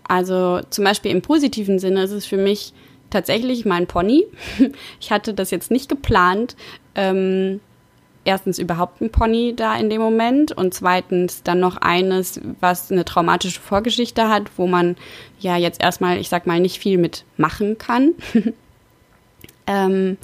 Also 0.07 0.61
zum 0.71 0.85
Beispiel 0.85 1.11
im 1.11 1.23
positiven 1.23 1.81
Sinne 1.81 2.05
ist 2.05 2.13
es 2.13 2.25
für 2.25 2.37
mich 2.37 2.73
tatsächlich 3.17 3.65
mein 3.65 3.87
Pony. 3.87 4.27
Ich 5.01 5.11
hatte 5.11 5.33
das 5.33 5.51
jetzt 5.51 5.71
nicht 5.71 5.89
geplant. 5.89 6.55
Ähm, 6.95 7.61
erstens 8.25 8.59
überhaupt 8.59 9.01
ein 9.01 9.11
Pony 9.11 9.55
da 9.57 9.77
in 9.77 9.89
dem 9.89 10.03
Moment 10.03 10.53
und 10.53 10.75
zweitens 10.75 11.43
dann 11.43 11.61
noch 11.61 11.79
eines, 11.79 12.41
was 12.61 12.91
eine 12.91 13.05
traumatische 13.05 13.61
Vorgeschichte 13.61 14.29
hat, 14.29 14.51
wo 14.57 14.67
man 14.67 14.97
ja 15.39 15.57
jetzt 15.57 15.83
erstmal, 15.83 16.19
ich 16.19 16.29
sag 16.29 16.47
mal, 16.47 16.61
nicht 16.61 16.79
viel 16.79 16.99
mit 16.99 17.25
machen 17.37 17.79
kann. 17.79 18.15
ähm, 19.67 20.19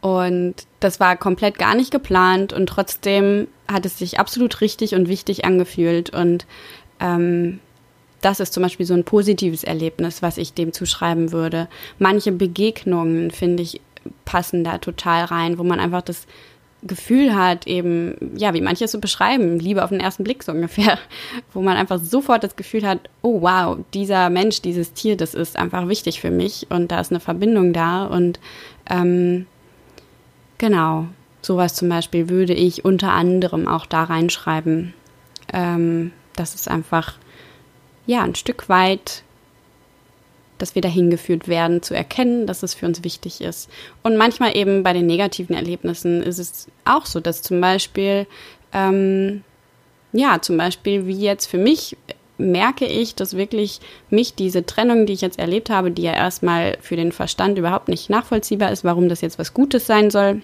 und 0.00 0.54
das 0.80 1.00
war 1.00 1.16
komplett 1.16 1.58
gar 1.58 1.74
nicht 1.74 1.90
geplant 1.90 2.52
und 2.52 2.68
trotzdem 2.68 3.48
hat 3.70 3.86
es 3.86 3.98
sich 3.98 4.20
absolut 4.20 4.60
richtig 4.60 4.94
und 4.94 5.08
wichtig 5.08 5.44
angefühlt 5.44 6.10
und 6.10 6.46
ähm, 7.00 7.60
das 8.22 8.40
ist 8.40 8.54
zum 8.54 8.62
Beispiel 8.62 8.86
so 8.86 8.94
ein 8.94 9.04
positives 9.04 9.64
Erlebnis, 9.64 10.22
was 10.22 10.38
ich 10.38 10.54
dem 10.54 10.72
zuschreiben 10.72 11.32
würde. 11.32 11.68
Manche 11.98 12.32
Begegnungen, 12.32 13.30
finde 13.30 13.62
ich, 13.62 13.80
passen 14.24 14.64
da 14.64 14.78
total 14.78 15.24
rein, 15.24 15.58
wo 15.58 15.64
man 15.64 15.78
einfach 15.78 16.02
das 16.02 16.26
Gefühl 16.84 17.36
hat, 17.36 17.68
eben, 17.68 18.32
ja, 18.36 18.54
wie 18.54 18.60
manche 18.60 18.86
es 18.86 18.92
so 18.92 18.98
beschreiben, 18.98 19.60
Liebe 19.60 19.84
auf 19.84 19.90
den 19.90 20.00
ersten 20.00 20.24
Blick 20.24 20.42
so 20.42 20.50
ungefähr, 20.50 20.98
wo 21.52 21.62
man 21.62 21.76
einfach 21.76 22.00
sofort 22.00 22.42
das 22.42 22.56
Gefühl 22.56 22.86
hat, 22.86 22.98
oh 23.22 23.42
wow, 23.42 23.78
dieser 23.94 24.30
Mensch, 24.30 24.62
dieses 24.62 24.92
Tier, 24.92 25.16
das 25.16 25.34
ist 25.34 25.56
einfach 25.56 25.86
wichtig 25.88 26.20
für 26.20 26.32
mich 26.32 26.66
und 26.70 26.90
da 26.90 27.00
ist 27.00 27.12
eine 27.12 27.20
Verbindung 27.20 27.72
da 27.72 28.06
und 28.06 28.40
ähm, 28.90 29.46
genau, 30.58 31.06
sowas 31.40 31.74
zum 31.74 31.88
Beispiel 31.88 32.28
würde 32.28 32.54
ich 32.54 32.84
unter 32.84 33.12
anderem 33.12 33.68
auch 33.68 33.86
da 33.86 34.02
reinschreiben, 34.02 34.92
ähm, 35.52 36.10
dass 36.34 36.56
es 36.56 36.66
einfach, 36.66 37.14
ja, 38.06 38.22
ein 38.22 38.34
Stück 38.34 38.68
weit 38.68 39.22
dass 40.62 40.76
wir 40.76 40.82
dahin 40.82 41.10
geführt 41.10 41.48
werden, 41.48 41.82
zu 41.82 41.92
erkennen, 41.92 42.46
dass 42.46 42.62
es 42.62 42.72
für 42.72 42.86
uns 42.86 43.02
wichtig 43.02 43.40
ist. 43.40 43.68
Und 44.04 44.16
manchmal 44.16 44.56
eben 44.56 44.84
bei 44.84 44.92
den 44.92 45.06
negativen 45.06 45.56
Erlebnissen 45.56 46.22
ist 46.22 46.38
es 46.38 46.68
auch 46.84 47.04
so, 47.04 47.18
dass 47.18 47.42
zum 47.42 47.60
Beispiel, 47.60 48.28
ähm, 48.72 49.42
ja, 50.12 50.40
zum 50.40 50.56
Beispiel 50.56 51.08
wie 51.08 51.18
jetzt 51.18 51.46
für 51.46 51.58
mich 51.58 51.96
merke 52.38 52.86
ich, 52.86 53.16
dass 53.16 53.36
wirklich 53.36 53.80
mich 54.08 54.36
diese 54.36 54.64
Trennung, 54.64 55.04
die 55.04 55.14
ich 55.14 55.20
jetzt 55.20 55.40
erlebt 55.40 55.68
habe, 55.68 55.90
die 55.90 56.02
ja 56.02 56.12
erstmal 56.12 56.78
für 56.80 56.94
den 56.94 57.10
Verstand 57.10 57.58
überhaupt 57.58 57.88
nicht 57.88 58.08
nachvollziehbar 58.08 58.70
ist, 58.70 58.84
warum 58.84 59.08
das 59.08 59.20
jetzt 59.20 59.40
was 59.40 59.54
Gutes 59.54 59.86
sein 59.88 60.12
soll, 60.12 60.42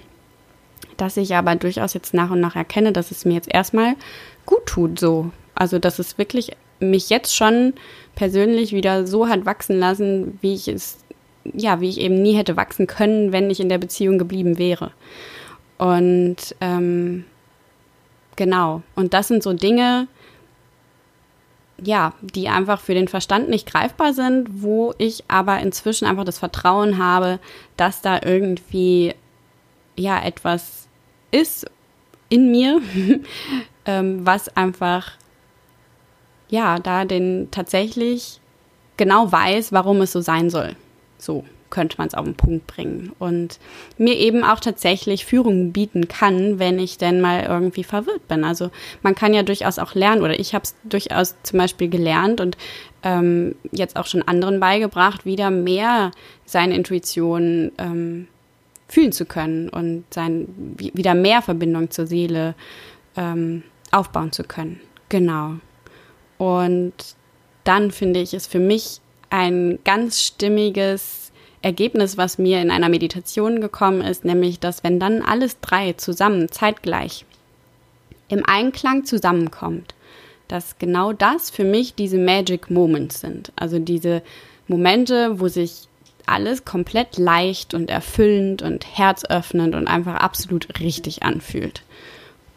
dass 0.97 1.17
ich 1.17 1.37
aber 1.37 1.55
durchaus 1.55 1.95
jetzt 1.95 2.12
nach 2.12 2.33
und 2.33 2.41
nach 2.41 2.57
erkenne, 2.57 2.91
dass 2.91 3.12
es 3.12 3.25
mir 3.25 3.35
jetzt 3.35 3.55
erstmal 3.55 3.95
gut 4.47 4.67
tut, 4.67 4.99
so. 4.99 5.31
Also, 5.55 5.79
dass 5.79 6.00
es 6.00 6.19
wirklich 6.19 6.57
mich 6.80 7.11
jetzt 7.11 7.35
schon 7.35 7.75
persönlich 8.14 8.73
wieder 8.73 9.06
so 9.06 9.28
hat 9.28 9.47
wachsen 9.47 9.78
lassen, 9.78 10.38
wie 10.40 10.54
ich 10.54 10.68
es, 10.68 10.99
ja, 11.44 11.80
wie 11.80 11.88
ich 11.88 12.00
eben 12.00 12.20
nie 12.20 12.35
hätte 12.35 12.56
wachsen 12.56 12.87
können, 12.87 13.32
wenn 13.32 13.50
ich 13.50 13.61
in 13.61 13.68
der 13.68 13.78
Beziehung 13.78 14.18
geblieben 14.18 14.58
wäre. 14.58 14.92
Und 15.78 16.37
ähm, 16.61 17.25
genau, 18.37 18.82
und 18.97 19.14
das 19.14 19.28
sind 19.28 19.42
so 19.42 19.52
Dinge, 19.52 20.08
ja, 21.82 22.12
die 22.20 22.49
einfach 22.49 22.80
für 22.80 22.94
den 22.94 23.08
Verstand 23.08 23.49
nicht 23.49 23.70
greifbar 23.70 24.12
sind, 24.12 24.62
wo 24.62 24.94
ich 24.99 25.25
aber 25.28 25.61
inzwischen 25.61 26.06
einfach 26.06 26.25
das 26.25 26.38
Vertrauen 26.38 26.99
habe, 26.99 27.38
dass 27.76 28.02
da 28.02 28.20
irgendwie 28.25 29.14
ja 29.97 30.20
etwas 30.23 30.88
ist 31.30 31.70
in 32.28 32.50
mir, 32.50 32.80
ähm, 33.85 34.26
was 34.26 34.54
einfach 34.56 35.12
ja, 36.49 36.78
da 36.78 37.05
den 37.05 37.49
tatsächlich 37.50 38.40
genau 38.97 39.31
weiß, 39.31 39.73
warum 39.73 40.00
es 40.00 40.12
so 40.12 40.21
sein 40.21 40.50
soll. 40.50 40.76
So 41.19 41.45
könnte 41.71 41.97
man 41.99 42.09
es 42.09 42.14
auf 42.14 42.25
den 42.25 42.35
Punkt 42.35 42.67
bringen. 42.67 43.12
Und 43.19 43.59
mir 43.97 44.14
eben 44.14 44.45
auch 44.45 44.61
tatsächlich 44.61 45.25
Führung 45.25 45.73
bieten 45.73 46.09
kann, 46.09 46.59
wenn 46.59 46.78
ich 46.78 46.99
denn 46.99 47.21
mal 47.21 47.45
irgendwie 47.45 47.85
verwirrt 47.85 48.26
bin. 48.28 48.45
Also 48.45 48.71
man 49.02 49.14
kann 49.14 49.35
ja 49.35 49.43
durchaus 49.43 49.78
auch 49.78 49.95
lernen, 49.95 50.23
oder 50.23 50.38
ich 50.38 50.55
habe 50.55 50.64
es 50.64 50.75
durchaus 50.85 51.37
zum 51.43 51.59
Beispiel 51.59 51.88
gelernt 51.88 52.40
und 52.40 52.57
ähm, 53.02 53.55
jetzt 53.71 53.97
auch 53.97 54.07
schon 54.07 54.23
anderen 54.23 54.61
beigebracht, 54.61 55.25
wieder 55.25 55.50
mehr 55.50 56.11
seine 56.45 56.75
Intuition 56.75 57.73
ähm, 57.78 58.28
fühlen 58.88 59.12
zu 59.12 59.26
können 59.26 59.69
und 59.69 60.05
sein, 60.11 60.49
wieder 60.78 61.14
mehr 61.14 61.43
Verbindung 61.43 61.90
zur 61.90 62.07
Seele 62.07 62.55
ähm, 63.17 63.62
aufbauen 63.90 64.33
zu 64.33 64.45
können. 64.45 64.81
Genau. 65.11 65.57
Und 66.38 66.95
dann 67.64 67.90
finde 67.90 68.21
ich, 68.21 68.33
ist 68.33 68.50
für 68.50 68.61
mich 68.61 69.00
ein 69.30 69.78
ganz 69.85 70.23
stimmiges 70.23 71.33
Ergebnis, 71.61 72.16
was 72.16 72.38
mir 72.38 72.62
in 72.62 72.71
einer 72.71 72.88
Meditation 72.88 73.61
gekommen 73.61 74.00
ist, 74.00 74.25
nämlich, 74.25 74.61
dass 74.61 74.85
wenn 74.85 75.00
dann 75.00 75.23
alles 75.23 75.61
drei 75.61 75.92
zusammen, 75.95 76.50
zeitgleich, 76.50 77.25
im 78.28 78.45
Einklang 78.47 79.04
zusammenkommt, 79.04 79.95
dass 80.47 80.78
genau 80.78 81.12
das 81.12 81.50
für 81.50 81.64
mich 81.64 81.95
diese 81.95 82.18
Magic 82.18 82.71
Moments 82.71 83.21
sind. 83.21 83.52
Also 83.57 83.78
diese 83.78 84.23
Momente, 84.66 85.40
wo 85.40 85.49
sich 85.49 85.88
alles 86.26 86.64
komplett 86.64 87.16
leicht 87.16 87.75
und 87.75 87.90
erfüllend 87.90 88.62
und 88.62 88.87
herzöffnend 88.99 89.75
und 89.75 89.88
einfach 89.88 90.16
absolut 90.16 90.80
richtig 90.80 91.23
anfühlt. 91.23 91.83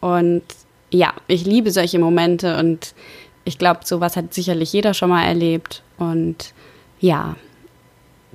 Und 0.01 0.43
ja, 0.89 1.13
ich 1.27 1.45
liebe 1.45 1.71
solche 1.71 1.99
Momente 1.99 2.57
und 2.57 2.93
ich 3.43 3.57
glaube, 3.57 3.81
sowas 3.83 4.15
hat 4.15 4.33
sicherlich 4.33 4.73
jeder 4.73 4.93
schon 4.93 5.09
mal 5.09 5.23
erlebt. 5.23 5.83
Und 5.97 6.53
ja, 6.99 7.35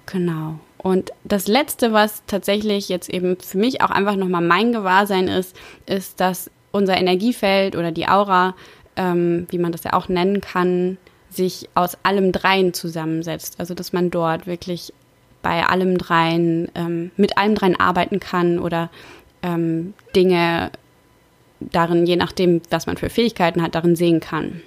genau. 0.06 0.58
Und 0.78 1.10
das 1.24 1.48
Letzte, 1.48 1.92
was 1.92 2.22
tatsächlich 2.26 2.88
jetzt 2.88 3.08
eben 3.08 3.36
für 3.40 3.58
mich 3.58 3.80
auch 3.82 3.90
einfach 3.90 4.16
nochmal 4.16 4.42
mein 4.42 4.72
Gewahrsein 4.72 5.28
ist, 5.28 5.56
ist, 5.86 6.20
dass 6.20 6.50
unser 6.70 6.96
Energiefeld 6.96 7.76
oder 7.76 7.90
die 7.90 8.08
Aura, 8.08 8.54
ähm, 8.96 9.46
wie 9.50 9.58
man 9.58 9.72
das 9.72 9.84
ja 9.84 9.94
auch 9.94 10.08
nennen 10.08 10.40
kann, 10.40 10.98
sich 11.30 11.68
aus 11.74 11.96
allem 12.02 12.32
Dreien 12.32 12.72
zusammensetzt. 12.74 13.58
Also 13.58 13.74
dass 13.74 13.92
man 13.92 14.10
dort 14.10 14.46
wirklich 14.46 14.92
bei 15.42 15.66
allem 15.66 15.98
Dreien, 15.98 16.68
ähm, 16.74 17.10
mit 17.16 17.38
allem 17.38 17.54
Dreien 17.54 17.78
arbeiten 17.78 18.20
kann 18.20 18.58
oder 18.58 18.90
ähm, 19.42 19.94
Dinge 20.14 20.70
darin, 21.60 22.06
je 22.06 22.16
nachdem, 22.16 22.60
was 22.70 22.86
man 22.86 22.96
für 22.96 23.10
Fähigkeiten 23.10 23.62
hat, 23.62 23.74
darin 23.74 23.96
sehen 23.96 24.20
kann. 24.20 24.62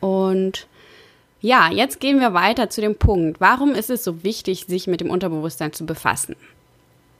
Und 0.00 0.66
ja, 1.40 1.70
jetzt 1.70 2.00
gehen 2.00 2.20
wir 2.20 2.34
weiter 2.34 2.68
zu 2.70 2.80
dem 2.80 2.96
Punkt. 2.96 3.40
Warum 3.40 3.74
ist 3.74 3.90
es 3.90 4.02
so 4.02 4.24
wichtig, 4.24 4.66
sich 4.66 4.86
mit 4.86 5.00
dem 5.00 5.10
Unterbewusstsein 5.10 5.72
zu 5.72 5.86
befassen? 5.86 6.36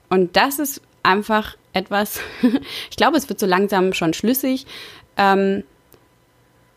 Und 0.08 0.36
das 0.36 0.58
ist 0.58 0.80
einfach 1.02 1.56
etwas, 1.72 2.20
ich 2.90 2.96
glaube, 2.96 3.16
es 3.16 3.28
wird 3.28 3.38
so 3.38 3.46
langsam 3.46 3.92
schon 3.92 4.14
schlüssig. 4.14 4.66
Ähm, 5.16 5.62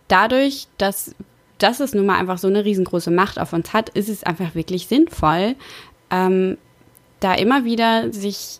dadurch, 0.07 0.67
dass, 0.77 1.15
dass 1.57 1.79
es 1.79 1.93
nun 1.93 2.05
mal 2.05 2.19
einfach 2.19 2.37
so 2.37 2.47
eine 2.47 2.65
riesengroße 2.65 3.11
Macht 3.11 3.39
auf 3.39 3.53
uns 3.53 3.73
hat, 3.73 3.89
ist 3.89 4.09
es 4.09 4.23
einfach 4.23 4.55
wirklich 4.55 4.87
sinnvoll, 4.87 5.55
ähm, 6.09 6.57
da 7.19 7.33
immer 7.35 7.65
wieder 7.65 8.11
sich, 8.11 8.59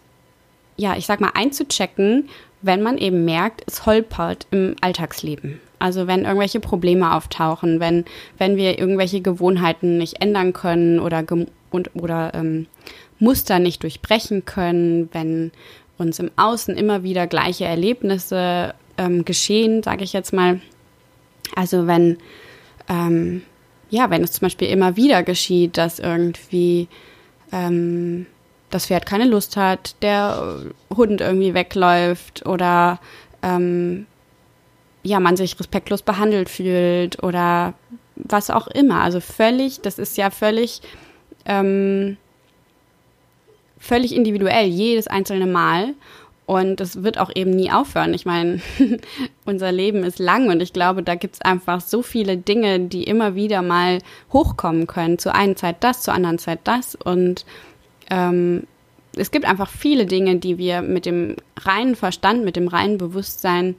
ja, 0.77 0.95
ich 0.95 1.05
sag 1.05 1.19
mal, 1.19 1.31
einzuchecken, 1.33 2.29
wenn 2.61 2.81
man 2.81 2.97
eben 2.97 3.25
merkt, 3.25 3.63
es 3.67 3.85
holpert 3.85 4.47
im 4.51 4.75
Alltagsleben. 4.81 5.59
Also 5.81 6.05
wenn 6.05 6.25
irgendwelche 6.25 6.59
Probleme 6.59 7.15
auftauchen, 7.15 7.79
wenn, 7.79 8.05
wenn 8.37 8.55
wir 8.55 8.77
irgendwelche 8.77 9.21
Gewohnheiten 9.21 9.97
nicht 9.97 10.21
ändern 10.21 10.53
können 10.53 10.99
oder, 10.99 11.25
und, 11.71 11.89
oder 11.95 12.33
ähm, 12.35 12.67
Muster 13.19 13.59
nicht 13.59 13.81
durchbrechen 13.81 14.45
können, 14.45 15.09
wenn 15.11 15.51
uns 15.97 16.19
im 16.19 16.29
Außen 16.35 16.77
immer 16.77 17.03
wieder 17.03 17.25
gleiche 17.25 17.65
Erlebnisse 17.65 18.75
ähm, 18.97 19.25
geschehen, 19.25 19.81
sage 19.81 20.03
ich 20.03 20.13
jetzt 20.13 20.33
mal. 20.33 20.61
Also 21.55 21.87
wenn, 21.87 22.17
ähm, 22.87 23.41
ja, 23.89 24.09
wenn 24.11 24.23
es 24.23 24.33
zum 24.33 24.45
Beispiel 24.45 24.69
immer 24.69 24.95
wieder 24.95 25.23
geschieht, 25.23 25.77
dass 25.77 25.97
irgendwie 25.97 26.87
ähm, 27.51 28.27
das 28.69 28.85
Pferd 28.85 29.07
keine 29.07 29.25
Lust 29.25 29.57
hat, 29.57 29.95
der 30.03 30.61
Hund 30.95 31.21
irgendwie 31.21 31.53
wegläuft 31.53 32.45
oder 32.45 32.99
ähm, 33.41 34.05
ja, 35.03 35.19
man 35.19 35.37
sich 35.37 35.59
respektlos 35.59 36.01
behandelt 36.01 36.49
fühlt 36.49 37.21
oder 37.23 37.73
was 38.15 38.49
auch 38.49 38.67
immer. 38.67 39.01
Also 39.01 39.19
völlig, 39.19 39.81
das 39.81 39.99
ist 39.99 40.17
ja 40.17 40.29
völlig, 40.29 40.81
ähm, 41.45 42.17
völlig 43.79 44.15
individuell, 44.15 44.67
jedes 44.67 45.07
einzelne 45.07 45.47
Mal. 45.47 45.93
Und 46.45 46.81
es 46.81 47.03
wird 47.03 47.17
auch 47.17 47.31
eben 47.33 47.51
nie 47.51 47.71
aufhören. 47.71 48.13
Ich 48.13 48.25
meine, 48.25 48.59
unser 49.45 49.71
Leben 49.71 50.03
ist 50.03 50.19
lang 50.19 50.49
und 50.49 50.61
ich 50.61 50.73
glaube, 50.73 51.01
da 51.01 51.15
gibt 51.15 51.35
es 51.35 51.41
einfach 51.41 51.79
so 51.79 52.01
viele 52.01 52.35
Dinge, 52.35 52.79
die 52.79 53.03
immer 53.03 53.35
wieder 53.35 53.61
mal 53.61 53.99
hochkommen 54.33 54.85
können. 54.85 55.17
Zur 55.17 55.33
einen 55.33 55.55
Zeit 55.55 55.77
das, 55.79 56.01
zur 56.01 56.13
anderen 56.13 56.39
Zeit 56.39 56.59
das. 56.65 56.95
Und 56.95 57.45
ähm, 58.09 58.67
es 59.15 59.31
gibt 59.31 59.45
einfach 59.45 59.69
viele 59.69 60.05
Dinge, 60.05 60.37
die 60.37 60.57
wir 60.57 60.81
mit 60.81 61.05
dem 61.05 61.37
reinen 61.57 61.95
Verstand, 61.95 62.43
mit 62.43 62.55
dem 62.55 62.67
reinen 62.67 62.97
Bewusstsein 62.97 63.75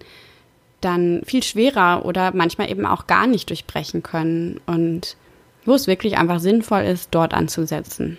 dann 0.85 1.23
viel 1.25 1.43
schwerer 1.43 2.05
oder 2.05 2.33
manchmal 2.35 2.71
eben 2.71 2.87
auch 2.87 3.07
gar 3.07 3.27
nicht 3.27 3.49
durchbrechen 3.49 4.03
können 4.03 4.61
und 4.67 5.17
wo 5.65 5.75
es 5.75 5.87
wirklich 5.87 6.19
einfach 6.19 6.41
sinnvoll 6.41 6.83
ist, 6.83 7.09
dort 7.13 7.35
anzusetzen. 7.35 8.19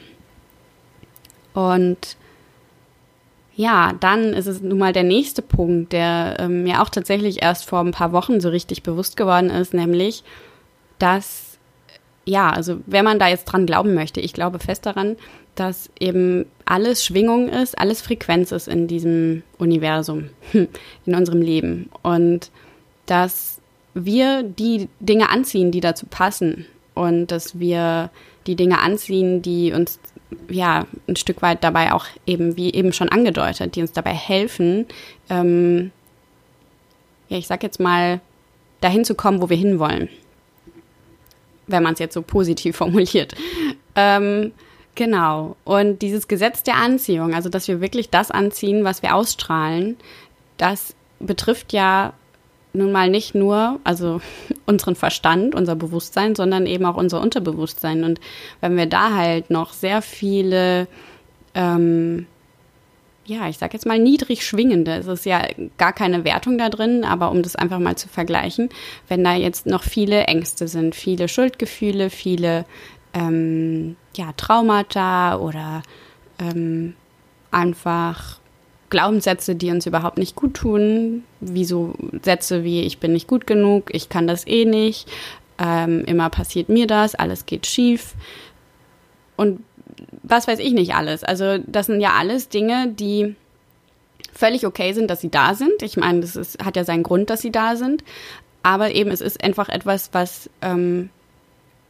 Und 1.53 2.17
ja, 3.55 3.93
dann 3.99 4.33
ist 4.33 4.47
es 4.47 4.61
nun 4.61 4.79
mal 4.79 4.93
der 4.93 5.03
nächste 5.03 5.41
Punkt, 5.41 5.93
der 5.93 6.37
ähm, 6.39 6.63
mir 6.63 6.81
auch 6.81 6.89
tatsächlich 6.89 7.43
erst 7.43 7.65
vor 7.65 7.81
ein 7.81 7.91
paar 7.91 8.11
Wochen 8.11 8.41
so 8.41 8.49
richtig 8.49 8.81
bewusst 8.81 9.15
geworden 9.15 9.49
ist, 9.51 9.73
nämlich, 9.73 10.23
dass, 10.97 11.59
ja, 12.25 12.49
also 12.49 12.79
wenn 12.87 13.05
man 13.05 13.19
da 13.19 13.27
jetzt 13.27 13.45
dran 13.45 13.67
glauben 13.67 13.93
möchte, 13.93 14.21
ich 14.21 14.33
glaube 14.33 14.57
fest 14.57 14.85
daran, 14.85 15.17
dass 15.55 15.89
eben 15.99 16.45
alles 16.65 17.05
Schwingung 17.05 17.49
ist, 17.49 17.77
alles 17.77 18.01
Frequenz 18.01 18.51
ist 18.51 18.67
in 18.67 18.87
diesem 18.87 19.43
Universum, 19.57 20.29
in 20.53 21.15
unserem 21.15 21.41
Leben. 21.41 21.89
Und 22.01 22.49
dass 23.05 23.59
wir 23.93 24.43
die 24.43 24.87
Dinge 24.99 25.29
anziehen, 25.29 25.71
die 25.71 25.81
dazu 25.81 26.05
passen 26.05 26.65
und 26.95 27.27
dass 27.27 27.59
wir 27.59 28.09
die 28.47 28.55
Dinge 28.55 28.79
anziehen, 28.79 29.41
die 29.41 29.71
uns 29.71 29.99
ja 30.49 30.85
ein 31.07 31.15
Stück 31.15 31.41
weit 31.41 31.63
dabei 31.63 31.93
auch 31.93 32.05
eben, 32.25 32.57
wie 32.57 32.73
eben 32.73 32.91
schon 32.91 33.09
angedeutet, 33.09 33.75
die 33.75 33.81
uns 33.81 33.91
dabei 33.91 34.13
helfen, 34.13 34.87
ähm, 35.29 35.91
ja, 37.29 37.37
ich 37.37 37.47
sag 37.47 37.63
jetzt 37.63 37.79
mal, 37.79 38.19
dahin 38.81 39.05
zu 39.05 39.15
kommen, 39.15 39.41
wo 39.41 39.49
wir 39.49 39.57
hinwollen. 39.57 40.09
Wenn 41.67 41.83
man 41.83 41.93
es 41.93 41.99
jetzt 41.99 42.13
so 42.13 42.21
positiv 42.21 42.75
formuliert. 42.77 43.35
Ähm, 43.95 44.51
genau. 44.95 45.55
Und 45.63 46.01
dieses 46.01 46.27
Gesetz 46.27 46.63
der 46.63 46.75
Anziehung, 46.75 47.33
also 47.33 47.49
dass 47.49 47.67
wir 47.67 47.81
wirklich 47.81 48.09
das 48.09 48.31
anziehen, 48.31 48.83
was 48.83 49.01
wir 49.01 49.15
ausstrahlen, 49.15 49.97
das 50.57 50.95
betrifft 51.19 51.73
ja 51.73 52.13
nun 52.73 52.91
mal 52.91 53.09
nicht 53.09 53.35
nur, 53.35 53.79
also 53.83 54.19
unseren 54.65 54.95
Verstand, 54.95 55.55
unser 55.55 55.75
Bewusstsein, 55.75 56.35
sondern 56.35 56.65
eben 56.65 56.85
auch 56.85 56.97
unser 56.97 57.21
Unterbewusstsein. 57.21 58.03
Und 58.03 58.19
wenn 58.61 58.75
wir 58.75 58.87
da 58.87 59.15
halt 59.15 59.49
noch 59.49 59.73
sehr 59.73 60.01
viele, 60.01 60.87
ähm, 61.53 62.25
ja, 63.25 63.47
ich 63.47 63.57
sag 63.57 63.73
jetzt 63.73 63.85
mal 63.85 63.99
niedrig 63.99 64.45
schwingende, 64.45 64.95
es 64.95 65.07
ist 65.07 65.25
ja 65.25 65.47
gar 65.77 65.93
keine 65.93 66.25
Wertung 66.25 66.57
da 66.57 66.69
drin, 66.69 67.05
aber 67.05 67.31
um 67.31 67.41
das 67.41 67.55
einfach 67.55 67.79
mal 67.79 67.95
zu 67.95 68.09
vergleichen, 68.09 68.69
wenn 69.07 69.23
da 69.23 69.33
jetzt 69.35 69.65
noch 69.65 69.83
viele 69.83 70.23
Ängste 70.25 70.67
sind, 70.67 70.95
viele 70.95 71.27
Schuldgefühle, 71.27 72.09
viele 72.09 72.65
ähm, 73.13 73.95
ja, 74.15 74.31
Traumata 74.37 75.37
oder 75.37 75.83
ähm, 76.39 76.95
einfach 77.51 78.39
Glaubenssätze, 78.89 79.55
die 79.55 79.71
uns 79.71 79.85
überhaupt 79.85 80.17
nicht 80.17 80.35
gut 80.35 80.53
tun, 80.55 81.23
wie 81.39 81.65
so 81.65 81.95
Sätze 82.21 82.63
wie 82.63 82.81
ich 82.81 82.99
bin 82.99 83.13
nicht 83.13 83.27
gut 83.27 83.47
genug, 83.47 83.93
ich 83.93 84.09
kann 84.09 84.27
das 84.27 84.45
eh 84.45 84.65
nicht, 84.65 85.09
ähm, 85.57 86.03
immer 86.05 86.29
passiert 86.29 86.69
mir 86.69 86.87
das, 86.87 87.15
alles 87.15 87.45
geht 87.45 87.65
schief 87.65 88.13
und 89.35 89.63
was 90.21 90.47
weiß 90.47 90.59
ich 90.59 90.73
nicht 90.73 90.95
alles. 90.95 91.23
Also 91.23 91.57
das 91.65 91.87
sind 91.87 92.01
ja 92.01 92.11
alles 92.17 92.49
Dinge, 92.49 92.89
die 92.89 93.35
völlig 94.33 94.65
okay 94.65 94.93
sind, 94.93 95.09
dass 95.09 95.21
sie 95.21 95.29
da 95.29 95.53
sind. 95.53 95.81
Ich 95.81 95.97
meine, 95.97 96.21
das 96.21 96.35
ist, 96.35 96.63
hat 96.63 96.75
ja 96.75 96.83
seinen 96.83 97.03
Grund, 97.03 97.29
dass 97.29 97.41
sie 97.41 97.51
da 97.51 97.75
sind. 97.75 98.03
Aber 98.63 98.91
eben, 98.91 99.11
es 99.11 99.21
ist 99.21 99.43
einfach 99.43 99.69
etwas, 99.69 100.09
was 100.13 100.49
ähm, 100.61 101.09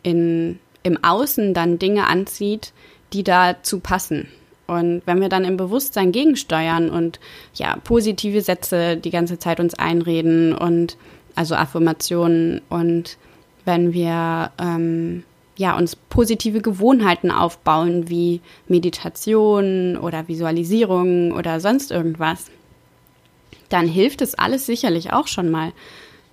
in, 0.02 0.60
im 0.84 1.04
Außen 1.04 1.54
dann 1.54 1.80
Dinge 1.80 2.08
anzieht, 2.08 2.74
die 3.14 3.24
dazu 3.24 3.80
passen. 3.80 4.28
Und 4.68 5.02
wenn 5.06 5.22
wir 5.22 5.30
dann 5.30 5.44
im 5.44 5.58
Bewusstsein 5.58 6.12
gegensteuern 6.12 6.90
und 6.90 7.20
ja, 7.54 7.78
positive 7.84 8.42
Sätze 8.42 8.98
die 8.98 9.10
ganze 9.10 9.38
Zeit 9.38 9.60
uns 9.60 9.74
einreden 9.74 10.54
und 10.54 10.98
also 11.36 11.56
Affirmationen 11.56 12.62
und 12.70 13.18
wenn 13.66 13.94
wir 13.94 14.52
ähm, 14.60 15.24
ja, 15.58 15.78
uns 15.78 15.96
positive 15.96 16.62
Gewohnheiten 16.62 17.32
aufbauen, 17.32 18.10
wie 18.10 18.42
Meditation 18.68 19.98
oder 19.98 20.28
Visualisierung 20.28 21.32
oder 21.32 21.60
sonst 21.60 21.92
irgendwas, 21.92 22.50
dann 23.70 23.88
hilft 23.88 24.22
es 24.22 24.36
alles 24.36 24.66
sicherlich 24.66 25.14
auch 25.14 25.28
schon 25.28 25.50
mal. 25.50 25.72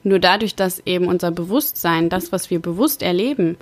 Nur 0.02 0.18
dadurch, 0.18 0.54
dass 0.54 0.80
eben 0.86 1.06
unser 1.06 1.30
Bewusstsein, 1.30 2.08
das, 2.08 2.32
was 2.32 2.50
wir 2.50 2.60
bewusst 2.60 3.02
erleben, 3.02 3.58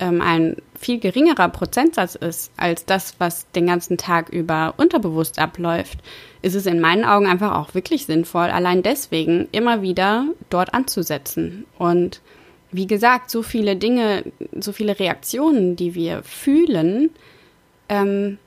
ähm, 0.00 0.20
ein 0.20 0.56
viel 0.78 0.98
geringerer 0.98 1.48
Prozentsatz 1.48 2.14
ist 2.14 2.50
als 2.56 2.84
das, 2.86 3.14
was 3.18 3.48
den 3.52 3.66
ganzen 3.66 3.98
Tag 3.98 4.30
über 4.30 4.74
unterbewusst 4.78 5.38
abläuft, 5.38 5.98
ist 6.42 6.54
es 6.54 6.66
in 6.66 6.80
meinen 6.80 7.04
Augen 7.04 7.26
einfach 7.26 7.54
auch 7.54 7.74
wirklich 7.74 8.06
sinnvoll, 8.06 8.48
allein 8.48 8.82
deswegen 8.82 9.48
immer 9.52 9.82
wieder 9.82 10.26
dort 10.48 10.74
anzusetzen. 10.74 11.66
Und 11.78 12.20
wie 12.72 12.86
gesagt, 12.86 13.30
so 13.30 13.42
viele 13.42 13.76
Dinge, 13.76 14.24
so 14.58 14.72
viele 14.72 14.98
Reaktionen, 14.98 15.76
die 15.76 15.94
wir 15.94 16.22
fühlen, 16.22 17.10
ähm, 17.88 18.38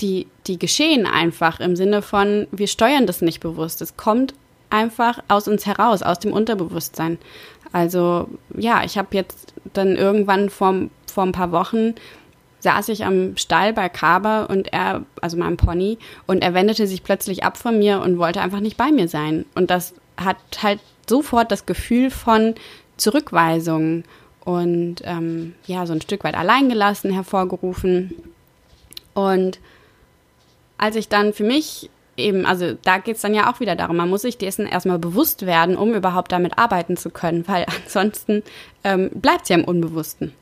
die, 0.00 0.28
die 0.46 0.58
geschehen 0.58 1.06
einfach 1.06 1.60
im 1.60 1.76
Sinne 1.76 2.02
von, 2.02 2.46
wir 2.52 2.66
steuern 2.66 3.06
das 3.06 3.20
nicht 3.20 3.40
bewusst. 3.40 3.82
Es 3.82 3.96
kommt 3.96 4.34
einfach 4.70 5.20
aus 5.28 5.46
uns 5.48 5.66
heraus, 5.66 6.02
aus 6.02 6.18
dem 6.18 6.32
Unterbewusstsein. 6.32 7.18
Also 7.74 8.28
ja, 8.56 8.84
ich 8.84 8.96
habe 8.96 9.08
jetzt 9.16 9.52
dann 9.72 9.96
irgendwann 9.96 10.48
vor, 10.48 10.74
vor 11.12 11.24
ein 11.24 11.32
paar 11.32 11.50
Wochen 11.50 11.96
saß 12.60 12.88
ich 12.90 13.04
am 13.04 13.36
Stall 13.36 13.72
bei 13.72 13.88
Kaber 13.88 14.48
und 14.48 14.72
er, 14.72 15.04
also 15.20 15.36
meinem 15.36 15.56
Pony, 15.56 15.98
und 16.28 16.44
er 16.44 16.54
wendete 16.54 16.86
sich 16.86 17.02
plötzlich 17.02 17.42
ab 17.42 17.56
von 17.56 17.80
mir 17.80 18.00
und 18.00 18.16
wollte 18.16 18.40
einfach 18.40 18.60
nicht 18.60 18.76
bei 18.76 18.92
mir 18.92 19.08
sein. 19.08 19.44
Und 19.56 19.72
das 19.72 19.92
hat 20.16 20.36
halt 20.62 20.78
sofort 21.08 21.50
das 21.50 21.66
Gefühl 21.66 22.10
von 22.10 22.54
Zurückweisung 22.96 24.04
und 24.44 24.98
ähm, 25.02 25.54
ja, 25.66 25.84
so 25.84 25.94
ein 25.94 26.00
Stück 26.00 26.22
weit 26.22 26.36
alleingelassen 26.36 27.10
hervorgerufen. 27.10 28.14
Und 29.14 29.58
als 30.78 30.94
ich 30.94 31.08
dann 31.08 31.32
für 31.32 31.44
mich 31.44 31.90
eben, 32.16 32.46
also 32.46 32.72
da 32.82 32.98
geht 32.98 33.16
es 33.16 33.22
dann 33.22 33.34
ja 33.34 33.52
auch 33.52 33.60
wieder 33.60 33.76
darum, 33.76 33.96
man 33.96 34.08
muss 34.08 34.22
sich 34.22 34.38
dessen 34.38 34.66
erstmal 34.66 34.98
bewusst 34.98 35.46
werden, 35.46 35.76
um 35.76 35.94
überhaupt 35.94 36.32
damit 36.32 36.58
arbeiten 36.58 36.96
zu 36.96 37.10
können, 37.10 37.46
weil 37.46 37.66
ansonsten 37.84 38.42
ähm, 38.82 39.10
bleibt 39.14 39.48
ja 39.48 39.56
im 39.56 39.64
Unbewussten. 39.64 40.32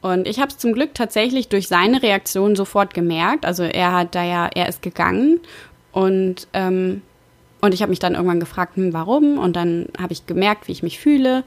Und 0.00 0.28
ich 0.28 0.38
habe 0.38 0.48
es 0.48 0.58
zum 0.58 0.74
Glück 0.74 0.94
tatsächlich 0.94 1.48
durch 1.48 1.66
seine 1.66 2.02
Reaktion 2.02 2.56
sofort 2.56 2.92
gemerkt. 2.92 3.46
Also 3.46 3.62
er 3.62 3.92
hat 3.92 4.14
da 4.14 4.22
ja, 4.22 4.50
er 4.54 4.68
ist 4.68 4.82
gegangen 4.82 5.40
und 5.92 6.46
ähm, 6.52 7.02
und 7.62 7.72
ich 7.72 7.80
habe 7.80 7.88
mich 7.88 7.98
dann 7.98 8.12
irgendwann 8.12 8.40
gefragt, 8.40 8.76
hm, 8.76 8.92
warum? 8.92 9.38
Und 9.38 9.56
dann 9.56 9.86
habe 9.98 10.12
ich 10.12 10.26
gemerkt, 10.26 10.68
wie 10.68 10.72
ich 10.72 10.82
mich 10.82 10.98
fühle. 10.98 11.44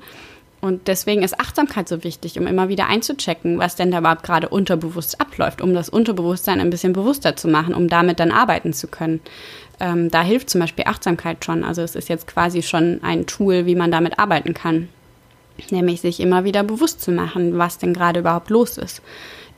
Und 0.62 0.88
deswegen 0.88 1.22
ist 1.22 1.40
Achtsamkeit 1.40 1.88
so 1.88 2.04
wichtig, 2.04 2.40
um 2.40 2.48
immer 2.48 2.70
wieder 2.70 2.88
einzuchecken, 2.88 3.60
was 3.60 3.76
denn 3.76 3.92
da 3.92 4.00
überhaupt 4.00 4.24
gerade 4.24 4.50
unterbewusst 4.50 5.22
abläuft, 5.22 5.62
um 5.62 5.76
das 5.76 5.90
Unterbewusstsein 5.90 6.60
ein 6.60 6.72
bisschen 6.72 6.94
bewusster 6.94 7.36
zu 7.36 7.48
machen, 7.48 7.76
um 7.76 7.88
damit 7.88 8.20
dann 8.20 8.32
arbeiten 8.32 8.74
zu 8.74 8.88
können 8.88 9.22
ähm, 9.80 10.10
da 10.10 10.24
hilft 10.24 10.50
zum 10.50 10.62
Beispiel 10.62 10.86
Achtsamkeit 10.88 11.44
schon. 11.46 11.64
Also 11.64 11.82
es 11.82 11.96
ist 11.96 12.10
jetzt 12.10 12.28
quasi 12.28 12.62
schon 12.62 13.00
ein 13.04 13.26
Tool, 13.26 13.66
wie 13.66 13.76
man 13.76 13.92
damit 13.92 14.20
arbeiten 14.20 14.54
kann. 14.54 14.90
Nämlich 15.70 16.02
sich 16.02 16.20
immer 16.20 16.44
wieder 16.44 16.64
bewusst 16.64 17.02
zu 17.02 17.12
machen, 17.12 17.58
was 17.58 17.78
denn 17.78 17.94
gerade 17.94 18.20
überhaupt 18.20 18.50
los 18.50 18.78
ist 18.78 19.02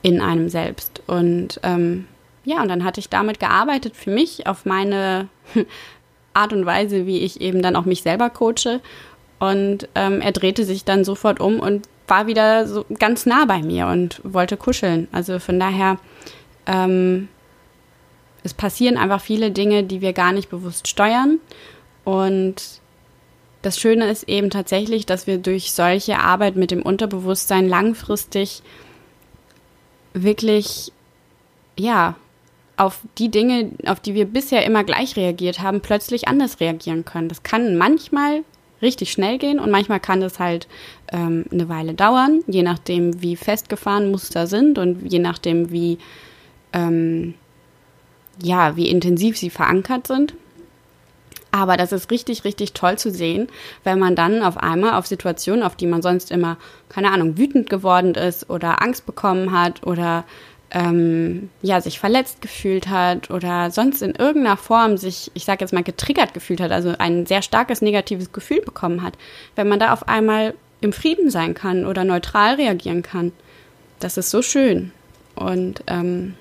in 0.02 0.20
einem 0.20 0.48
selbst. 0.48 1.02
Und 1.06 1.60
ähm, 1.62 2.06
ja, 2.44 2.62
und 2.62 2.68
dann 2.68 2.84
hatte 2.84 3.00
ich 3.00 3.08
damit 3.08 3.38
gearbeitet 3.38 3.96
für 3.96 4.10
mich 4.10 4.46
auf 4.46 4.64
meine 4.64 5.28
Art 6.34 6.52
und 6.52 6.64
Weise, 6.64 7.06
wie 7.06 7.20
ich 7.20 7.40
eben 7.40 7.60
dann 7.60 7.76
auch 7.76 7.84
mich 7.84 8.02
selber 8.02 8.30
coache. 8.30 8.80
Und 9.38 9.88
ähm, 9.94 10.20
er 10.20 10.32
drehte 10.32 10.64
sich 10.64 10.84
dann 10.84 11.04
sofort 11.04 11.40
um 11.40 11.60
und 11.60 11.86
war 12.08 12.26
wieder 12.26 12.66
so 12.66 12.84
ganz 12.98 13.24
nah 13.24 13.44
bei 13.44 13.62
mir 13.62 13.86
und 13.86 14.20
wollte 14.24 14.56
kuscheln. 14.56 15.08
Also 15.12 15.38
von 15.38 15.58
daher 15.58 15.98
ähm, 16.66 17.28
es 18.42 18.54
passieren 18.54 18.96
einfach 18.96 19.20
viele 19.20 19.50
Dinge, 19.50 19.84
die 19.84 20.00
wir 20.00 20.12
gar 20.12 20.32
nicht 20.32 20.50
bewusst 20.50 20.88
steuern. 20.88 21.38
Und 22.04 22.80
das 23.62 23.78
Schöne 23.78 24.10
ist 24.10 24.28
eben 24.28 24.50
tatsächlich, 24.50 25.06
dass 25.06 25.26
wir 25.26 25.38
durch 25.38 25.72
solche 25.72 26.18
Arbeit 26.18 26.56
mit 26.56 26.70
dem 26.70 26.82
Unterbewusstsein 26.82 27.68
langfristig 27.68 28.62
wirklich, 30.14 30.92
ja, 31.78 32.16
auf 32.76 33.00
die 33.18 33.30
Dinge, 33.30 33.72
auf 33.84 34.00
die 34.00 34.14
wir 34.14 34.24
bisher 34.24 34.64
immer 34.64 34.84
gleich 34.84 35.14
reagiert 35.16 35.60
haben, 35.60 35.82
plötzlich 35.82 36.28
anders 36.28 36.60
reagieren 36.60 37.04
können. 37.04 37.28
Das 37.28 37.42
kann 37.42 37.76
manchmal 37.76 38.42
richtig 38.80 39.12
schnell 39.12 39.36
gehen 39.36 39.58
und 39.58 39.70
manchmal 39.70 40.00
kann 40.00 40.22
das 40.22 40.38
halt 40.38 40.66
ähm, 41.12 41.44
eine 41.52 41.68
Weile 41.68 41.92
dauern, 41.92 42.42
je 42.46 42.62
nachdem, 42.62 43.20
wie 43.20 43.36
festgefahren 43.36 44.10
Muster 44.10 44.46
sind 44.46 44.78
und 44.78 45.12
je 45.12 45.18
nachdem, 45.18 45.70
wie 45.70 45.98
ähm, 46.72 47.34
ja, 48.42 48.76
wie 48.76 48.88
intensiv 48.88 49.36
sie 49.36 49.50
verankert 49.50 50.06
sind. 50.06 50.34
Aber 51.52 51.76
das 51.76 51.92
ist 51.92 52.10
richtig, 52.10 52.44
richtig 52.44 52.74
toll 52.74 52.96
zu 52.96 53.10
sehen, 53.10 53.48
wenn 53.82 53.98
man 53.98 54.14
dann 54.14 54.42
auf 54.42 54.56
einmal 54.56 54.94
auf 54.94 55.06
Situationen, 55.06 55.64
auf 55.64 55.74
die 55.74 55.86
man 55.86 56.00
sonst 56.00 56.30
immer, 56.30 56.56
keine 56.88 57.10
Ahnung, 57.10 57.38
wütend 57.38 57.68
geworden 57.68 58.14
ist 58.14 58.48
oder 58.48 58.82
Angst 58.82 59.04
bekommen 59.04 59.50
hat 59.50 59.84
oder 59.84 60.24
ähm, 60.70 61.50
ja, 61.62 61.80
sich 61.80 61.98
verletzt 61.98 62.40
gefühlt 62.40 62.88
hat 62.88 63.30
oder 63.30 63.72
sonst 63.72 64.02
in 64.02 64.14
irgendeiner 64.14 64.56
Form 64.56 64.96
sich, 64.96 65.32
ich 65.34 65.44
sage 65.44 65.60
jetzt 65.62 65.72
mal, 65.72 65.82
getriggert 65.82 66.34
gefühlt 66.34 66.60
hat, 66.60 66.70
also 66.70 66.94
ein 66.98 67.26
sehr 67.26 67.42
starkes 67.42 67.82
negatives 67.82 68.30
Gefühl 68.32 68.60
bekommen 68.60 69.02
hat, 69.02 69.14
wenn 69.56 69.68
man 69.68 69.80
da 69.80 69.92
auf 69.92 70.08
einmal 70.08 70.54
im 70.80 70.92
Frieden 70.92 71.30
sein 71.30 71.54
kann 71.54 71.84
oder 71.84 72.04
neutral 72.04 72.54
reagieren 72.54 73.02
kann. 73.02 73.32
Das 73.98 74.16
ist 74.16 74.30
so 74.30 74.42
schön. 74.42 74.92
Und 75.34 75.82
ähm, 75.88 76.36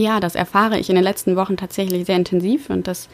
ja, 0.00 0.20
das 0.20 0.34
erfahre 0.34 0.78
ich 0.78 0.88
in 0.88 0.94
den 0.94 1.04
letzten 1.04 1.36
Wochen 1.36 1.56
tatsächlich 1.56 2.06
sehr 2.06 2.16
intensiv 2.16 2.70
und 2.70 2.86
das 2.86 3.08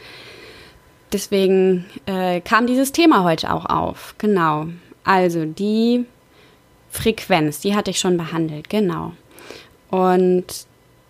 deswegen 1.11 1.85
äh, 2.05 2.41
kam 2.41 2.67
dieses 2.67 2.91
Thema 2.91 3.23
heute 3.23 3.53
auch 3.53 3.65
auf. 3.65 4.15
Genau. 4.17 4.67
Also 5.03 5.45
die 5.45 6.05
Frequenz, 6.89 7.59
die 7.59 7.75
hatte 7.75 7.91
ich 7.91 7.99
schon 7.99 8.17
behandelt, 8.17 8.69
genau. 8.69 9.13
Und 9.89 10.45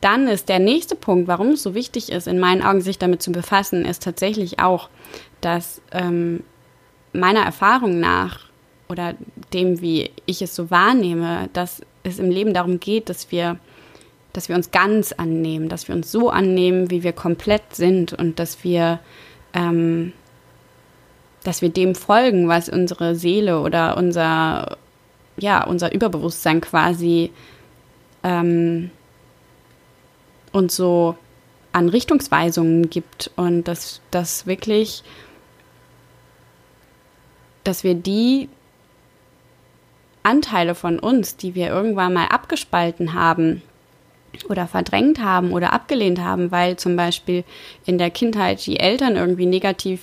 dann 0.02 0.28
ist 0.28 0.50
der 0.50 0.60
nächste 0.60 0.96
Punkt, 0.96 1.28
warum 1.28 1.50
es 1.50 1.64
so 1.64 1.74
wichtig 1.74 2.12
ist, 2.12 2.28
in 2.28 2.40
meinen 2.40 2.62
Augen 2.62 2.82
sich 2.82 3.00
damit 3.00 3.22
zu 3.22 3.32
befassen, 3.32 3.86
ist 3.86 4.04
tatsächlich 4.04 4.60
auch, 4.60 4.90
dass 5.42 5.82
ähm, 5.92 6.44
meiner 7.14 7.42
Erfahrung 7.42 8.00
nach 8.00 8.48
oder 8.90 9.16
dem, 9.54 9.82
wie 9.82 10.12
ich 10.26 10.42
es 10.42 10.56
so 10.56 10.70
wahrnehme, 10.70 11.50
dass 11.54 11.82
es 12.04 12.20
im 12.20 12.30
Leben 12.30 12.54
darum 12.54 12.80
geht, 12.80 13.10
dass 13.10 13.32
wir, 13.32 13.58
dass 14.38 14.50
wir 14.50 14.56
uns 14.56 14.70
ganz 14.70 15.14
annehmen, 15.14 15.68
dass 15.68 15.88
wir 15.88 15.96
uns 15.96 16.12
so 16.12 16.30
annehmen, 16.30 16.92
wie 16.92 17.02
wir 17.02 17.12
komplett 17.12 17.76
sind 17.76 18.14
und 18.14 18.38
dass 18.38 18.64
wir, 18.64 19.00
ähm, 19.56 20.14
dass 21.44 21.64
wir 21.64 21.70
dem 21.70 21.96
folgen, 21.96 22.48
was 22.48 22.70
unsere 22.70 23.16
Seele 23.16 23.62
oder 23.62 23.98
unser, 23.98 24.78
ja, 25.38 25.66
unser 25.66 25.92
Überbewusstsein 25.92 26.62
quasi 26.62 27.32
ähm, 28.24 28.92
uns 30.52 30.76
so 30.76 31.16
an 31.72 31.90
Richtungsweisungen 31.90 32.92
gibt 32.92 33.32
und 33.38 33.64
dass 33.64 34.02
das 34.12 34.46
wirklich, 34.46 35.02
dass 37.64 37.84
wir 37.84 37.96
die 37.96 38.50
Anteile 40.22 40.76
von 40.76 41.00
uns, 41.00 41.38
die 41.38 41.56
wir 41.56 41.70
irgendwann 41.70 42.14
mal 42.14 42.28
abgespalten 42.28 43.16
haben 43.16 43.64
oder 44.50 44.68
verdrängt 44.68 45.20
haben 45.20 45.52
oder 45.52 45.74
abgelehnt 45.74 46.22
haben, 46.22 46.52
weil 46.52 46.78
zum 46.78 46.96
Beispiel 46.96 47.44
in 47.86 47.98
der 47.98 48.10
Kindheit 48.10 48.66
die 48.66 48.80
Eltern 48.80 49.16
irgendwie 49.16 49.46
negativ 49.46 50.02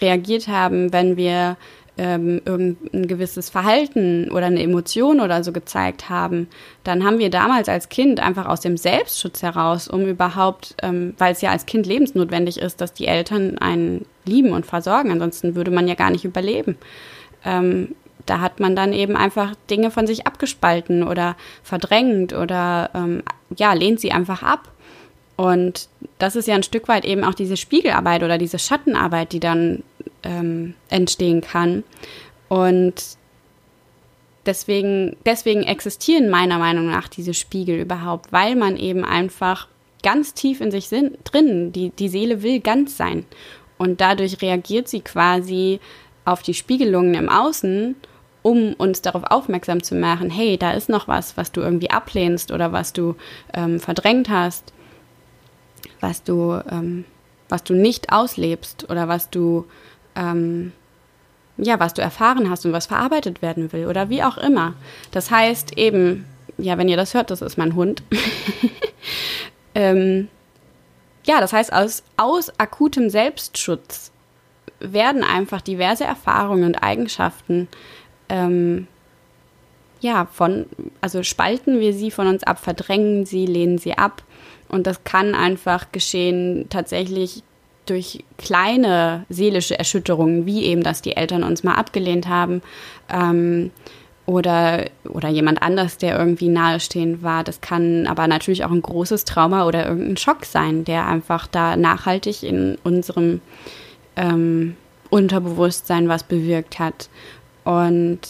reagiert 0.00 0.48
haben, 0.48 0.92
wenn 0.92 1.16
wir 1.16 1.56
ähm, 1.96 2.42
irgendein 2.44 3.06
gewisses 3.06 3.50
Verhalten 3.50 4.30
oder 4.30 4.46
eine 4.46 4.62
Emotion 4.62 5.20
oder 5.20 5.44
so 5.44 5.52
gezeigt 5.52 6.08
haben, 6.08 6.48
dann 6.82 7.04
haben 7.04 7.18
wir 7.18 7.30
damals 7.30 7.68
als 7.68 7.88
Kind 7.88 8.20
einfach 8.20 8.46
aus 8.46 8.60
dem 8.60 8.76
Selbstschutz 8.76 9.42
heraus, 9.42 9.86
um 9.86 10.06
überhaupt, 10.06 10.74
ähm, 10.82 11.14
weil 11.18 11.32
es 11.32 11.40
ja 11.40 11.50
als 11.50 11.66
Kind 11.66 11.86
lebensnotwendig 11.86 12.58
ist, 12.58 12.80
dass 12.80 12.94
die 12.94 13.06
Eltern 13.06 13.58
einen 13.58 14.06
lieben 14.24 14.52
und 14.52 14.66
versorgen, 14.66 15.12
ansonsten 15.12 15.54
würde 15.54 15.70
man 15.70 15.86
ja 15.86 15.94
gar 15.94 16.10
nicht 16.10 16.24
überleben. 16.24 16.76
Ähm, 17.44 17.94
da 18.26 18.40
hat 18.40 18.60
man 18.60 18.74
dann 18.74 18.92
eben 18.92 19.16
einfach 19.16 19.54
Dinge 19.70 19.90
von 19.90 20.06
sich 20.06 20.26
abgespalten 20.26 21.02
oder 21.02 21.36
verdrängt 21.62 22.32
oder 22.32 22.90
ähm, 22.94 23.22
ja, 23.56 23.72
lehnt 23.72 24.00
sie 24.00 24.12
einfach 24.12 24.42
ab. 24.42 24.70
Und 25.36 25.88
das 26.18 26.36
ist 26.36 26.46
ja 26.46 26.54
ein 26.54 26.62
Stück 26.62 26.88
weit 26.88 27.04
eben 27.04 27.24
auch 27.24 27.34
diese 27.34 27.56
Spiegelarbeit 27.56 28.22
oder 28.22 28.38
diese 28.38 28.58
Schattenarbeit, 28.58 29.32
die 29.32 29.40
dann 29.40 29.82
ähm, 30.22 30.74
entstehen 30.88 31.40
kann. 31.40 31.82
Und 32.48 33.16
deswegen, 34.46 35.16
deswegen 35.26 35.64
existieren 35.64 36.30
meiner 36.30 36.58
Meinung 36.58 36.86
nach 36.86 37.08
diese 37.08 37.34
Spiegel 37.34 37.80
überhaupt, 37.80 38.32
weil 38.32 38.54
man 38.54 38.76
eben 38.76 39.04
einfach 39.04 39.68
ganz 40.02 40.34
tief 40.34 40.60
in 40.60 40.70
sich 40.70 40.88
sind, 40.88 41.18
drin, 41.24 41.72
die, 41.72 41.90
die 41.90 42.08
Seele 42.08 42.42
will 42.42 42.60
ganz 42.60 42.96
sein. 42.96 43.24
Und 43.76 44.00
dadurch 44.00 44.40
reagiert 44.40 44.86
sie 44.88 45.00
quasi 45.00 45.80
auf 46.24 46.42
die 46.42 46.54
Spiegelungen 46.54 47.14
im 47.14 47.28
Außen 47.28 47.96
um 48.44 48.74
uns 48.74 49.00
darauf 49.00 49.24
aufmerksam 49.24 49.82
zu 49.82 49.94
machen, 49.94 50.28
hey, 50.28 50.58
da 50.58 50.72
ist 50.72 50.90
noch 50.90 51.08
was, 51.08 51.38
was 51.38 51.50
du 51.50 51.62
irgendwie 51.62 51.88
ablehnst 51.88 52.52
oder 52.52 52.72
was 52.72 52.92
du 52.92 53.16
ähm, 53.54 53.80
verdrängt 53.80 54.28
hast, 54.28 54.74
was 56.00 56.22
du, 56.22 56.60
ähm, 56.70 57.06
was 57.48 57.64
du 57.64 57.72
nicht 57.72 58.12
auslebst 58.12 58.90
oder 58.90 59.08
was 59.08 59.30
du, 59.30 59.64
ähm, 60.14 60.72
ja, 61.56 61.80
was 61.80 61.94
du 61.94 62.02
erfahren 62.02 62.50
hast 62.50 62.66
und 62.66 62.74
was 62.74 62.84
verarbeitet 62.84 63.40
werden 63.40 63.72
will 63.72 63.86
oder 63.86 64.10
wie 64.10 64.22
auch 64.22 64.36
immer. 64.36 64.74
Das 65.10 65.30
heißt 65.30 65.78
eben, 65.78 66.26
ja, 66.58 66.76
wenn 66.76 66.90
ihr 66.90 66.98
das 66.98 67.14
hört, 67.14 67.30
das 67.30 67.40
ist 67.40 67.56
mein 67.56 67.74
Hund. 67.74 68.02
ähm, 69.74 70.28
ja, 71.24 71.40
das 71.40 71.54
heißt, 71.54 71.72
aus, 71.72 72.02
aus 72.18 72.52
akutem 72.60 73.08
Selbstschutz 73.08 74.12
werden 74.80 75.24
einfach 75.24 75.62
diverse 75.62 76.04
Erfahrungen 76.04 76.64
und 76.64 76.82
Eigenschaften 76.82 77.68
ähm, 78.34 78.88
ja, 80.00 80.26
von, 80.30 80.66
also 81.00 81.22
spalten 81.22 81.80
wir 81.80 81.94
sie 81.94 82.10
von 82.10 82.26
uns 82.26 82.42
ab, 82.42 82.58
verdrängen 82.58 83.24
sie, 83.24 83.46
lehnen 83.46 83.78
sie 83.78 83.96
ab. 83.96 84.22
Und 84.68 84.86
das 84.86 85.04
kann 85.04 85.34
einfach 85.34 85.92
geschehen 85.92 86.66
tatsächlich 86.68 87.42
durch 87.86 88.24
kleine 88.36 89.24
seelische 89.28 89.78
Erschütterungen, 89.78 90.46
wie 90.46 90.64
eben, 90.64 90.82
dass 90.82 91.00
die 91.00 91.16
Eltern 91.16 91.44
uns 91.44 91.62
mal 91.62 91.74
abgelehnt 91.74 92.28
haben 92.28 92.60
ähm, 93.08 93.70
oder, 94.26 94.86
oder 95.08 95.28
jemand 95.28 95.62
anders, 95.62 95.96
der 95.98 96.18
irgendwie 96.18 96.48
nahestehend 96.48 97.22
war. 97.22 97.44
Das 97.44 97.60
kann 97.60 98.06
aber 98.06 98.26
natürlich 98.26 98.64
auch 98.64 98.72
ein 98.72 98.82
großes 98.82 99.24
Trauma 99.24 99.66
oder 99.66 99.86
irgendein 99.86 100.16
Schock 100.16 100.44
sein, 100.44 100.84
der 100.84 101.06
einfach 101.06 101.46
da 101.46 101.76
nachhaltig 101.76 102.42
in 102.42 102.78
unserem 102.82 103.42
ähm, 104.16 104.76
Unterbewusstsein 105.10 106.08
was 106.08 106.24
bewirkt 106.24 106.78
hat. 106.78 107.08
Und 107.64 108.20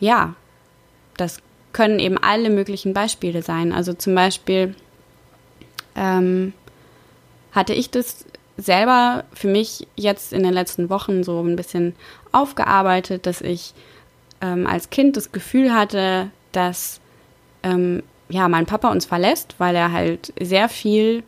ja, 0.00 0.34
das 1.16 1.38
können 1.72 1.98
eben 1.98 2.18
alle 2.18 2.50
möglichen 2.50 2.94
Beispiele 2.94 3.42
sein. 3.42 3.72
Also 3.72 3.92
zum 3.92 4.14
Beispiel 4.14 4.74
ähm, 5.96 6.52
hatte 7.52 7.74
ich 7.74 7.90
das 7.90 8.24
selber 8.56 9.24
für 9.32 9.48
mich 9.48 9.86
jetzt 9.96 10.32
in 10.32 10.44
den 10.44 10.52
letzten 10.52 10.88
Wochen 10.88 11.24
so 11.24 11.40
ein 11.42 11.56
bisschen 11.56 11.94
aufgearbeitet, 12.32 13.26
dass 13.26 13.40
ich 13.40 13.74
ähm, 14.40 14.66
als 14.66 14.90
Kind 14.90 15.16
das 15.16 15.32
Gefühl 15.32 15.74
hatte, 15.74 16.30
dass 16.52 17.00
ähm, 17.62 18.02
ja 18.28 18.48
mein 18.48 18.66
Papa 18.66 18.90
uns 18.90 19.06
verlässt, 19.06 19.56
weil 19.58 19.74
er 19.74 19.90
halt 19.90 20.32
sehr 20.40 20.68
viel 20.68 21.24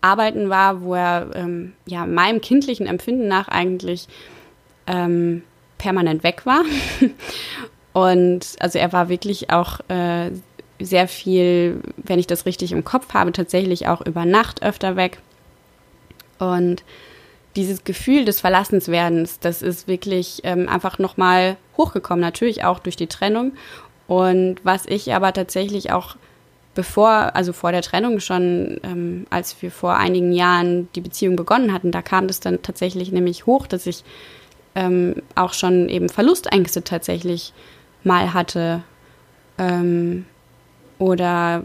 arbeiten 0.00 0.48
war, 0.48 0.82
wo 0.82 0.94
er 0.94 1.30
ähm, 1.34 1.72
ja 1.86 2.06
meinem 2.06 2.40
kindlichen 2.40 2.86
Empfinden 2.86 3.28
nach 3.28 3.48
eigentlich 3.48 4.08
ähm, 4.86 5.42
permanent 5.78 6.22
weg 6.24 6.44
war. 6.44 6.62
Und 7.92 8.46
also 8.60 8.78
er 8.78 8.92
war 8.92 9.08
wirklich 9.08 9.50
auch 9.50 9.80
äh, 9.88 10.30
sehr 10.78 11.08
viel, 11.08 11.80
wenn 11.96 12.18
ich 12.18 12.26
das 12.26 12.46
richtig 12.46 12.72
im 12.72 12.84
Kopf 12.84 13.14
habe, 13.14 13.32
tatsächlich 13.32 13.88
auch 13.88 14.04
über 14.04 14.24
Nacht 14.24 14.62
öfter 14.62 14.96
weg. 14.96 15.18
Und 16.38 16.84
dieses 17.56 17.82
Gefühl 17.82 18.24
des 18.24 18.40
Verlassenswerdens, 18.40 19.40
das 19.40 19.62
ist 19.62 19.88
wirklich 19.88 20.40
ähm, 20.44 20.68
einfach 20.68 20.98
nochmal 20.98 21.56
hochgekommen, 21.76 22.20
natürlich 22.20 22.64
auch 22.64 22.78
durch 22.78 22.96
die 22.96 23.08
Trennung. 23.08 23.52
Und 24.06 24.56
was 24.62 24.86
ich 24.86 25.12
aber 25.12 25.32
tatsächlich 25.32 25.90
auch 25.92 26.16
bevor, 26.74 27.34
also 27.34 27.52
vor 27.52 27.72
der 27.72 27.82
Trennung 27.82 28.20
schon, 28.20 28.78
ähm, 28.84 29.26
als 29.30 29.60
wir 29.60 29.72
vor 29.72 29.96
einigen 29.96 30.32
Jahren 30.32 30.88
die 30.94 31.00
Beziehung 31.00 31.34
begonnen 31.34 31.72
hatten, 31.72 31.90
da 31.90 32.02
kam 32.02 32.28
das 32.28 32.38
dann 32.38 32.62
tatsächlich 32.62 33.10
nämlich 33.10 33.46
hoch, 33.46 33.66
dass 33.66 33.86
ich 33.86 34.04
ähm, 34.78 35.16
auch 35.34 35.54
schon 35.54 35.88
eben 35.88 36.08
Verlustängste 36.08 36.84
tatsächlich 36.84 37.52
mal 38.04 38.32
hatte. 38.32 38.84
Ähm, 39.58 40.24
oder 40.98 41.64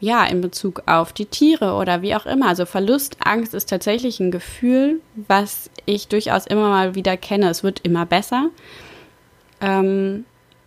ja, 0.00 0.24
in 0.24 0.40
Bezug 0.40 0.82
auf 0.86 1.12
die 1.12 1.26
Tiere 1.26 1.74
oder 1.74 2.02
wie 2.02 2.16
auch 2.16 2.26
immer. 2.26 2.48
Also 2.48 2.66
Verlustangst 2.66 3.54
ist 3.54 3.68
tatsächlich 3.68 4.18
ein 4.18 4.32
Gefühl, 4.32 5.00
was 5.28 5.70
ich 5.86 6.08
durchaus 6.08 6.48
immer 6.48 6.68
mal 6.68 6.96
wieder 6.96 7.16
kenne. 7.16 7.48
Es 7.48 7.62
wird 7.62 7.78
immer 7.84 8.06
besser. 8.06 8.48
Ähm, 9.60 10.24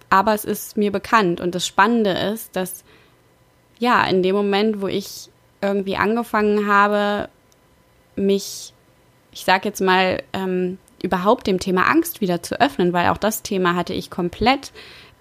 aber 0.09 0.33
es 0.33 0.45
ist 0.45 0.77
mir 0.77 0.93
bekannt. 0.93 1.41
Und 1.41 1.55
das 1.55 1.67
Spannende 1.67 2.11
ist, 2.11 2.55
dass 2.55 2.85
ja, 3.79 4.05
in 4.05 4.23
dem 4.23 4.33
Moment, 4.33 4.81
wo 4.81 4.87
ich 4.87 5.29
irgendwie 5.59 5.97
angefangen 5.97 6.67
habe, 6.67 7.27
mich, 8.15 8.73
ich 9.33 9.43
sag 9.43 9.65
jetzt 9.65 9.81
mal, 9.81 10.23
ähm, 10.31 10.77
überhaupt 11.01 11.47
dem 11.47 11.59
Thema 11.59 11.89
Angst 11.89 12.21
wieder 12.21 12.41
zu 12.41 12.59
öffnen, 12.59 12.93
weil 12.93 13.09
auch 13.09 13.17
das 13.17 13.41
Thema 13.43 13.75
hatte 13.75 13.93
ich 13.93 14.09
komplett 14.09 14.71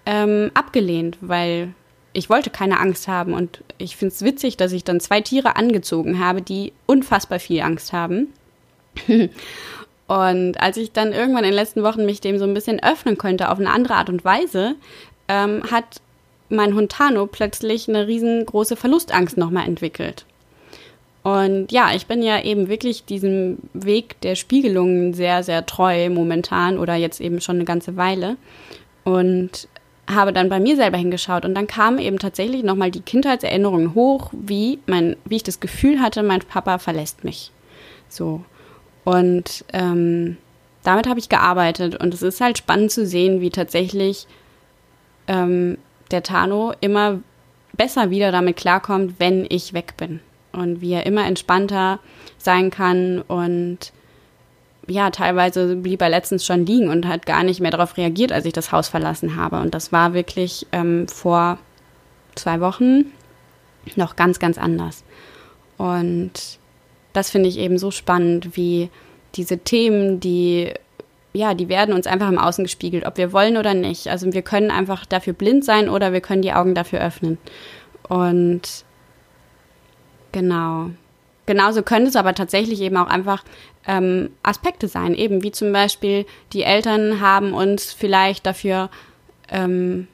ähm, 0.07 0.51
abgelehnt, 0.55 1.19
weil 1.21 1.75
ich 2.13 2.31
wollte 2.31 2.51
keine 2.51 2.79
Angst 2.79 3.09
haben 3.09 3.35
und 3.35 3.63
ich 3.77 3.97
finde 3.97 4.15
es 4.15 4.23
witzig, 4.23 4.57
dass 4.57 4.73
ich 4.73 4.85
dann 4.85 5.01
zwei 5.01 5.21
Tiere 5.21 5.57
angezogen 5.57 6.19
habe, 6.19 6.43
die 6.43 6.73
unfassbar 6.87 7.41
viel 7.41 7.61
Angst 7.61 7.93
haben. 7.93 8.33
und 10.07 10.61
als 10.61 10.77
ich 10.77 10.93
dann 10.93 11.13
irgendwann 11.13 11.45
in 11.45 11.51
den 11.51 11.55
letzten 11.55 11.83
Wochen 11.83 12.07
mich 12.07 12.21
dem 12.21 12.39
so 12.39 12.45
ein 12.45 12.55
bisschen 12.55 12.83
öffnen 12.83 13.19
konnte 13.19 13.51
auf 13.51 13.59
eine 13.59 13.71
andere 13.71 13.95
Art 13.95 14.09
und 14.09 14.25
Weise, 14.25 14.77
ähm, 15.29 15.63
hat 15.71 16.01
mein 16.49 16.75
Hund 16.75 16.93
Tano 16.93 17.27
plötzlich 17.27 17.89
eine 17.89 18.07
riesengroße 18.07 18.77
Verlustangst 18.77 19.37
nochmal 19.37 19.67
entwickelt. 19.67 20.25
Und 21.25 21.73
ja, 21.73 21.95
ich 21.95 22.07
bin 22.07 22.23
ja 22.23 22.43
eben 22.43 22.69
wirklich 22.69 23.07
diesem 23.07 23.57
Weg 23.73 24.21
der 24.21 24.35
Spiegelungen 24.35 25.15
sehr, 25.15 25.43
sehr 25.43 25.65
treu 25.65 26.11
momentan 26.11 26.79
oder 26.79 26.97
jetzt 26.97 27.19
eben 27.19 27.41
schon 27.41 27.57
eine 27.57 27.65
ganze 27.65 27.97
Weile. 27.97 28.37
Und 29.05 29.67
habe 30.07 30.35
dann 30.35 30.51
bei 30.51 30.61
mir 30.61 30.77
selber 30.77 30.99
hingeschaut 30.99 31.47
und 31.47 31.55
dann 31.55 31.67
kamen 31.67 31.99
eben 31.99 32.19
tatsächlich 32.19 32.63
nochmal 32.63 32.91
die 32.91 33.01
Kindheitserinnerungen 33.01 33.95
hoch, 33.95 34.31
wie 34.33 34.81
mein, 34.87 35.17
wie 35.25 35.37
ich 35.37 35.43
das 35.43 35.61
Gefühl 35.61 35.99
hatte, 35.99 36.23
mein 36.23 36.41
Papa 36.41 36.77
verlässt 36.77 37.25
mich. 37.25 37.51
So. 38.11 38.45
Und 39.05 39.65
ähm, 39.73 40.37
damit 40.83 41.09
habe 41.09 41.21
ich 41.21 41.31
gearbeitet 41.31 41.97
und 41.97 42.13
es 42.13 42.21
ist 42.21 42.43
halt 42.43 42.59
spannend 42.59 42.91
zu 42.91 43.07
sehen, 43.07 43.41
wie 43.41 43.49
tatsächlich 43.49 44.27
ähm, 45.27 45.79
der 46.11 46.23
Tano 46.23 46.75
immer 46.83 47.21
besser 47.73 48.11
wieder 48.11 48.31
damit 48.31 48.59
klarkommt, 48.59 49.15
wenn 49.19 49.47
ich 49.49 49.73
weg 49.73 49.95
bin 49.97 50.21
und 50.55 50.81
wie 50.81 50.93
er 50.93 51.07
immer 51.07 51.27
entspannter 51.27 51.99
sein 52.39 52.71
kann 52.71 53.23
und 53.23 53.93
ja, 54.87 55.11
teilweise 55.11 55.77
blieb 55.77 56.03
er 56.03 56.11
letztens 56.11 56.45
schon 56.45 56.67
liegen 56.67 56.89
und 56.89 57.09
hat 57.09 57.27
gar 57.27 57.43
nicht 57.43 57.61
mehr 57.61 57.71
darauf 57.71 57.97
reagiert, 57.97 58.33
als 58.33 58.45
ich 58.45 58.53
das 58.53 58.71
Haus 58.71 58.89
verlassen 58.89 59.37
habe. 59.37 59.61
Und 59.61 59.75
das 59.75 59.93
war 59.93 60.13
wirklich 60.13 60.67
ähm, 60.73 61.09
vor 61.09 61.59
zwei 62.35 62.61
Wochen 62.61 63.07
noch 63.97 64.17
ganz, 64.17 64.39
ganz 64.39 64.59
anders. 64.59 65.05
Und 65.79 66.33
das 67.13 67.31
finde 67.31 67.49
ich 67.49 67.59
eben 67.59 67.79
so 67.79 67.91
spannend, 67.91 68.57
wie 68.57 68.91
diese 69.35 69.59
Themen, 69.59 70.21
die 70.21 70.73
ja, 71.37 71.53
die 71.55 71.69
werden 71.69 71.95
uns 71.95 72.07
einfach 72.07 72.29
im 72.29 72.39
Außen 72.39 72.63
gespiegelt, 72.63 73.05
ob 73.05 73.17
wir 73.17 73.33
wollen 73.33 73.57
oder 73.57 73.75
nicht. 73.75 74.07
Also 74.07 74.33
wir 74.33 74.43
können 74.43 74.71
einfach 74.71 75.05
dafür 75.05 75.33
blind 75.33 75.65
sein 75.65 75.89
oder 75.89 76.13
wir 76.13 76.21
können 76.21 76.43
die 76.43 76.53
Augen 76.53 76.77
dafür 76.77 77.01
öffnen. 77.01 77.39
Und 78.09 78.85
genau. 80.35 80.91
Genauso 81.47 81.83
können 81.83 82.07
es 82.07 82.17
aber 82.17 82.35
tatsächlich 82.35 82.81
eben 82.81 82.97
auch 82.97 83.07
einfach 83.07 83.45
ähm, 83.87 84.31
Aspekte 84.43 84.89
sein, 84.89 85.15
eben 85.15 85.43
wie 85.43 85.53
zum 85.53 85.73
Beispiel 85.73 86.27
die 86.53 86.63
Eltern 86.63 87.21
haben 87.21 87.53
uns 87.53 87.93
vielleicht 87.93 88.47
dafür 88.47 88.91
ähm, 89.51 90.09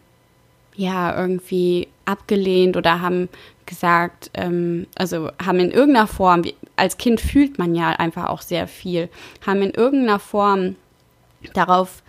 ja 0.74 1.16
irgendwie 1.18 1.88
abgelehnt 2.04 2.76
oder 2.76 3.00
haben 3.00 3.28
gesagt, 3.66 4.30
ähm, 4.35 4.87
also 4.96 5.30
haben 5.44 5.61
in 5.61 5.70
irgendeiner 5.70 6.09
Form, 6.09 6.42
als 6.76 6.98
Kind 6.98 7.20
fühlt 7.20 7.59
man 7.59 7.74
ja 7.74 7.90
einfach 7.90 8.28
auch 8.28 8.42
sehr 8.42 8.66
viel, 8.66 9.09
haben 9.46 9.62
in 9.62 9.70
irgendeiner 9.70 10.18
Form 10.18 10.74
darauf 11.54 12.02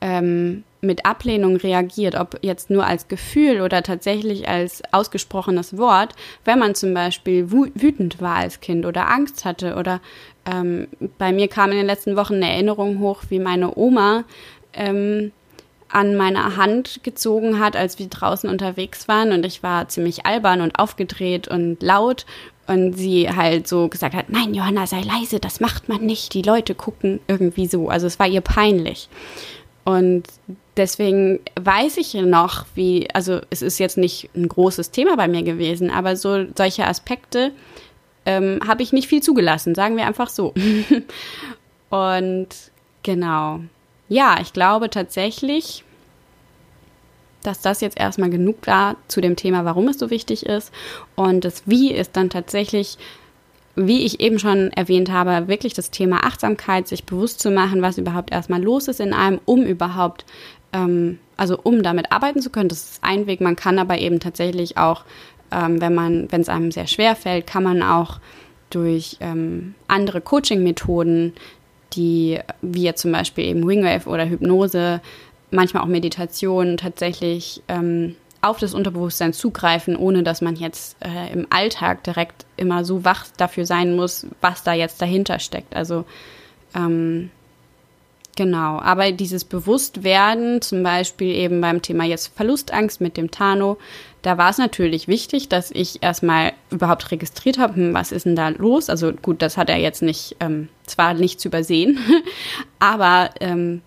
ähm, 0.00 0.64
mit 0.82 1.06
Ablehnung 1.06 1.56
reagiert, 1.56 2.16
ob 2.16 2.38
jetzt 2.42 2.68
nur 2.68 2.84
als 2.84 3.06
Gefühl 3.06 3.60
oder 3.60 3.82
tatsächlich 3.84 4.48
als 4.48 4.82
ausgesprochenes 4.90 5.78
Wort, 5.78 6.14
wenn 6.44 6.58
man 6.58 6.74
zum 6.74 6.92
Beispiel 6.92 7.50
wütend 7.52 8.20
war 8.20 8.36
als 8.36 8.60
Kind 8.60 8.84
oder 8.84 9.08
Angst 9.08 9.44
hatte 9.44 9.76
oder 9.76 10.00
ähm, 10.44 10.88
bei 11.18 11.32
mir 11.32 11.46
kam 11.46 11.70
in 11.70 11.76
den 11.76 11.86
letzten 11.86 12.16
Wochen 12.16 12.34
eine 12.34 12.50
Erinnerung 12.50 12.98
hoch, 12.98 13.22
wie 13.28 13.38
meine 13.38 13.76
Oma 13.78 14.24
ähm, 14.72 15.30
an 15.88 16.16
meiner 16.16 16.56
Hand 16.56 17.04
gezogen 17.04 17.60
hat, 17.60 17.76
als 17.76 18.00
wir 18.00 18.08
draußen 18.08 18.50
unterwegs 18.50 19.06
waren 19.06 19.30
und 19.30 19.46
ich 19.46 19.62
war 19.62 19.88
ziemlich 19.88 20.26
albern 20.26 20.62
und 20.62 20.78
aufgedreht 20.80 21.46
und 21.46 21.80
laut 21.80 22.26
und 22.66 22.94
sie 22.94 23.28
halt 23.30 23.68
so 23.68 23.88
gesagt 23.88 24.14
hat, 24.14 24.30
nein, 24.30 24.54
Johanna, 24.54 24.88
sei 24.88 25.02
leise, 25.02 25.38
das 25.38 25.60
macht 25.60 25.88
man 25.88 26.00
nicht, 26.00 26.34
die 26.34 26.42
Leute 26.42 26.74
gucken 26.74 27.20
irgendwie 27.28 27.66
so. 27.66 27.88
Also 27.88 28.06
es 28.06 28.18
war 28.18 28.26
ihr 28.26 28.40
peinlich. 28.40 29.08
Und 29.84 30.24
deswegen 30.76 31.40
weiß 31.60 31.96
ich 31.98 32.14
noch, 32.14 32.66
wie, 32.74 33.08
also 33.12 33.40
es 33.50 33.62
ist 33.62 33.78
jetzt 33.78 33.98
nicht 33.98 34.30
ein 34.34 34.48
großes 34.48 34.90
Thema 34.90 35.16
bei 35.16 35.28
mir 35.28 35.42
gewesen, 35.42 35.90
aber 35.90 36.16
so 36.16 36.46
solche 36.56 36.86
Aspekte 36.86 37.52
ähm, 38.24 38.60
habe 38.66 38.82
ich 38.82 38.92
nicht 38.92 39.08
viel 39.08 39.22
zugelassen, 39.22 39.74
sagen 39.74 39.96
wir 39.96 40.06
einfach 40.06 40.28
so. 40.28 40.54
Und 41.90 42.48
genau. 43.02 43.60
Ja, 44.08 44.38
ich 44.40 44.52
glaube 44.52 44.90
tatsächlich, 44.90 45.84
dass 47.42 47.60
das 47.60 47.80
jetzt 47.80 47.98
erstmal 47.98 48.30
genug 48.30 48.66
war 48.66 48.96
zu 49.08 49.20
dem 49.20 49.36
Thema, 49.36 49.64
warum 49.64 49.88
es 49.88 49.98
so 49.98 50.10
wichtig 50.10 50.46
ist. 50.46 50.72
Und 51.16 51.44
das 51.44 51.64
Wie 51.66 51.92
ist 51.92 52.16
dann 52.16 52.30
tatsächlich, 52.30 52.98
wie 53.74 54.04
ich 54.04 54.20
eben 54.20 54.38
schon 54.38 54.70
erwähnt 54.72 55.10
habe, 55.10 55.48
wirklich 55.48 55.74
das 55.74 55.90
Thema 55.90 56.24
Achtsamkeit, 56.24 56.86
sich 56.86 57.04
bewusst 57.04 57.40
zu 57.40 57.50
machen, 57.50 57.82
was 57.82 57.98
überhaupt 57.98 58.32
erstmal 58.32 58.62
los 58.62 58.88
ist 58.88 59.00
in 59.00 59.12
einem, 59.12 59.40
um 59.44 59.62
überhaupt, 59.62 60.24
ähm, 60.72 61.18
also 61.36 61.58
um 61.62 61.82
damit 61.82 62.12
arbeiten 62.12 62.40
zu 62.40 62.50
können. 62.50 62.68
Das 62.68 62.82
ist 62.82 63.04
ein 63.04 63.26
Weg. 63.26 63.40
Man 63.40 63.56
kann 63.56 63.78
aber 63.78 63.98
eben 63.98 64.20
tatsächlich 64.20 64.78
auch, 64.78 65.04
ähm, 65.50 65.80
wenn 65.80 65.94
man, 65.94 66.30
wenn 66.30 66.40
es 66.40 66.48
einem 66.48 66.70
sehr 66.70 66.86
schwer 66.86 67.16
fällt, 67.16 67.46
kann 67.46 67.62
man 67.62 67.82
auch 67.82 68.20
durch 68.70 69.16
ähm, 69.20 69.74
andere 69.88 70.20
Coaching-Methoden, 70.20 71.34
die 71.92 72.38
wie 72.62 72.82
jetzt 72.82 73.02
zum 73.02 73.12
Beispiel 73.12 73.44
eben 73.44 73.66
Wingwave 73.66 74.08
oder 74.08 74.28
Hypnose 74.28 75.00
manchmal 75.50 75.82
auch 75.82 75.88
Meditation 75.88 76.78
tatsächlich 76.78 77.62
ähm, 77.68 78.16
auf 78.40 78.58
das 78.58 78.74
Unterbewusstsein 78.74 79.32
zugreifen, 79.32 79.96
ohne 79.96 80.22
dass 80.22 80.40
man 80.40 80.56
jetzt 80.56 80.96
äh, 81.00 81.32
im 81.32 81.46
Alltag 81.50 82.02
direkt 82.02 82.44
immer 82.56 82.84
so 82.84 83.04
wach 83.04 83.26
dafür 83.36 83.66
sein 83.66 83.94
muss, 83.94 84.26
was 84.40 84.64
da 84.64 84.72
jetzt 84.72 85.00
dahinter 85.00 85.38
steckt. 85.38 85.76
Also 85.76 86.04
ähm, 86.74 87.30
genau, 88.36 88.80
aber 88.80 89.12
dieses 89.12 89.44
Bewusstwerden, 89.44 90.62
zum 90.62 90.82
Beispiel 90.82 91.34
eben 91.34 91.60
beim 91.60 91.82
Thema 91.82 92.04
jetzt 92.04 92.34
Verlustangst 92.36 93.00
mit 93.00 93.16
dem 93.16 93.30
Tano, 93.30 93.78
da 94.22 94.38
war 94.38 94.50
es 94.50 94.58
natürlich 94.58 95.08
wichtig, 95.08 95.48
dass 95.48 95.70
ich 95.72 96.02
erstmal 96.02 96.52
überhaupt 96.70 97.10
registriert 97.10 97.58
habe, 97.58 97.74
hm, 97.74 97.94
was 97.94 98.12
ist 98.12 98.24
denn 98.26 98.36
da 98.36 98.50
los? 98.50 98.88
Also 98.88 99.12
gut, 99.12 99.42
das 99.42 99.56
hat 99.56 99.68
er 99.68 99.78
jetzt 99.78 100.02
nicht, 100.02 100.36
ähm, 100.40 100.68
zwar 100.86 101.14
nicht 101.14 101.40
zu 101.40 101.48
übersehen, 101.48 101.98
aber 102.78 103.30
ähm, 103.40 103.82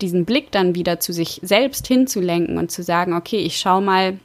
diesen 0.00 0.24
Blick 0.24 0.50
dann 0.50 0.74
wieder 0.74 0.98
zu 1.00 1.12
sich 1.12 1.40
selbst 1.42 1.86
hinzulenken 1.86 2.58
und 2.58 2.70
zu 2.70 2.82
sagen, 2.82 3.14
okay, 3.14 3.38
ich 3.38 3.58
schaue 3.58 3.80
mal, 3.80 4.18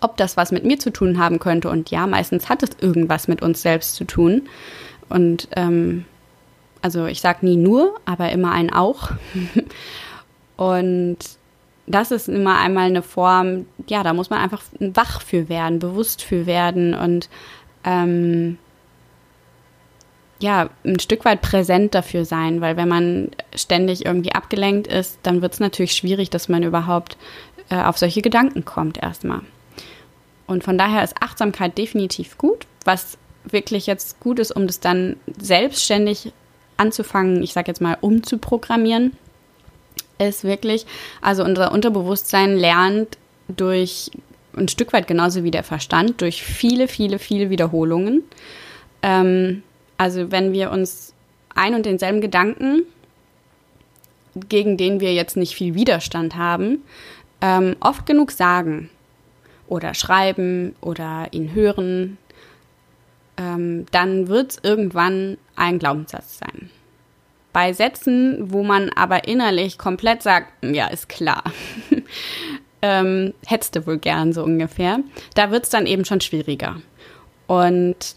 ob 0.00 0.16
das 0.16 0.36
was 0.36 0.52
mit 0.52 0.64
mir 0.64 0.78
zu 0.78 0.90
tun 0.90 1.18
haben 1.18 1.38
könnte. 1.38 1.70
Und 1.70 1.90
ja, 1.90 2.06
meistens 2.06 2.48
hat 2.48 2.62
es 2.62 2.70
irgendwas 2.80 3.28
mit 3.28 3.40
uns 3.40 3.62
selbst 3.62 3.94
zu 3.94 4.04
tun. 4.04 4.42
Und 5.08 5.48
ähm, 5.56 6.04
also 6.84 7.06
ich 7.06 7.22
sage 7.22 7.46
nie 7.46 7.56
nur, 7.56 7.94
aber 8.04 8.30
immer 8.30 8.52
ein 8.52 8.70
auch. 8.70 9.10
und 10.58 11.16
das 11.86 12.10
ist 12.10 12.28
immer 12.28 12.58
einmal 12.58 12.88
eine 12.88 13.00
Form, 13.00 13.64
ja, 13.88 14.02
da 14.02 14.12
muss 14.12 14.28
man 14.28 14.40
einfach 14.40 14.62
wach 14.78 15.22
für 15.22 15.48
werden, 15.48 15.78
bewusst 15.78 16.20
für 16.20 16.44
werden 16.44 16.92
und 16.92 17.30
ähm, 17.84 18.58
ja, 20.40 20.68
ein 20.84 21.00
Stück 21.00 21.24
weit 21.24 21.40
präsent 21.40 21.94
dafür 21.94 22.26
sein, 22.26 22.60
weil 22.60 22.76
wenn 22.76 22.88
man 22.88 23.30
ständig 23.54 24.04
irgendwie 24.04 24.32
abgelenkt 24.32 24.86
ist, 24.86 25.18
dann 25.22 25.40
wird 25.40 25.54
es 25.54 25.60
natürlich 25.60 25.92
schwierig, 25.92 26.28
dass 26.28 26.50
man 26.50 26.64
überhaupt 26.64 27.16
äh, 27.70 27.80
auf 27.80 27.96
solche 27.96 28.20
Gedanken 28.20 28.66
kommt 28.66 29.02
erstmal. 29.02 29.40
Und 30.46 30.64
von 30.64 30.76
daher 30.76 31.02
ist 31.02 31.16
Achtsamkeit 31.22 31.78
definitiv 31.78 32.36
gut. 32.36 32.66
Was 32.84 33.16
wirklich 33.44 33.86
jetzt 33.86 34.20
gut 34.20 34.38
ist, 34.38 34.52
um 34.52 34.66
das 34.66 34.80
dann 34.80 35.16
selbstständig 35.38 36.34
anzufangen, 36.76 37.42
ich 37.42 37.52
sage 37.52 37.68
jetzt 37.68 37.80
mal, 37.80 37.96
umzuprogrammieren, 38.00 39.12
ist 40.18 40.44
wirklich, 40.44 40.86
also 41.20 41.44
unser 41.44 41.72
Unterbewusstsein 41.72 42.56
lernt 42.56 43.18
durch 43.48 44.10
ein 44.56 44.68
Stück 44.68 44.92
weit 44.92 45.06
genauso 45.06 45.44
wie 45.44 45.50
der 45.50 45.64
Verstand, 45.64 46.20
durch 46.20 46.42
viele, 46.42 46.88
viele, 46.88 47.18
viele 47.18 47.50
Wiederholungen. 47.50 48.22
Ähm, 49.02 49.62
also 49.98 50.30
wenn 50.30 50.52
wir 50.52 50.70
uns 50.70 51.12
ein 51.54 51.74
und 51.74 51.86
denselben 51.86 52.20
Gedanken, 52.20 52.82
gegen 54.48 54.76
den 54.76 55.00
wir 55.00 55.12
jetzt 55.14 55.36
nicht 55.36 55.54
viel 55.54 55.74
Widerstand 55.74 56.36
haben, 56.36 56.82
ähm, 57.40 57.76
oft 57.80 58.06
genug 58.06 58.30
sagen 58.30 58.90
oder 59.68 59.94
schreiben 59.94 60.74
oder 60.80 61.28
ihn 61.30 61.54
hören, 61.54 62.18
ähm, 63.36 63.86
dann 63.90 64.28
wird 64.28 64.52
es 64.52 64.60
irgendwann 64.62 65.38
ein 65.56 65.78
Glaubenssatz 65.78 66.38
sein. 66.38 66.70
Bei 67.52 67.72
Sätzen, 67.72 68.52
wo 68.52 68.64
man 68.64 68.90
aber 68.90 69.28
innerlich 69.28 69.78
komplett 69.78 70.22
sagt, 70.22 70.52
ja, 70.64 70.88
ist 70.88 71.08
klar, 71.08 71.44
ähm, 72.82 73.34
hättest 73.46 73.76
du 73.76 73.86
wohl 73.86 73.98
gern 73.98 74.32
so 74.32 74.42
ungefähr, 74.42 75.00
da 75.34 75.50
wird 75.50 75.64
es 75.64 75.70
dann 75.70 75.86
eben 75.86 76.04
schon 76.04 76.20
schwieriger. 76.20 76.76
Und 77.46 78.16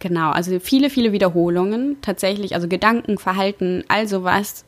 Genau, 0.00 0.30
also 0.30 0.60
viele, 0.60 0.90
viele 0.90 1.12
Wiederholungen 1.12 1.96
tatsächlich, 2.02 2.54
also 2.54 2.68
Gedanken, 2.68 3.18
Verhalten, 3.18 3.84
all 3.88 4.06
sowas 4.06 4.64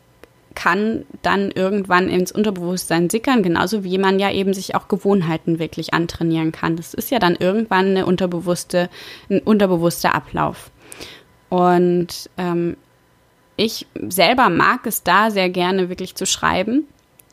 kann 0.55 1.05
dann 1.23 1.51
irgendwann 1.51 2.09
ins 2.09 2.33
Unterbewusstsein 2.33 3.09
sickern, 3.09 3.43
genauso 3.43 3.85
wie 3.85 3.99
man 3.99 4.19
ja 4.19 4.31
eben 4.31 4.53
sich 4.53 4.75
auch 4.75 4.89
Gewohnheiten 4.89 5.59
wirklich 5.59 5.95
antrainieren 5.95 6.53
kann. 6.53 6.77
Das 6.77 6.95
ist 6.95 7.11
ja 7.11 7.19
dann 7.19 7.37
irgendwann 7.37 7.87
eine 7.91 8.07
unterbewusste, 8.07 8.91
ein 9.29 9.41
unterbewusster 9.41 10.15
Ablauf. 10.15 10.71
Und 11.49 12.31
ähm, 12.37 12.77
ich 13.57 13.87
selber 14.09 14.49
mag 14.49 14.87
es 14.87 15.03
da 15.03 15.31
sehr 15.31 15.51
gerne 15.51 15.89
wirklich 15.89 16.15
zu 16.15 16.27
schreiben, 16.27 16.85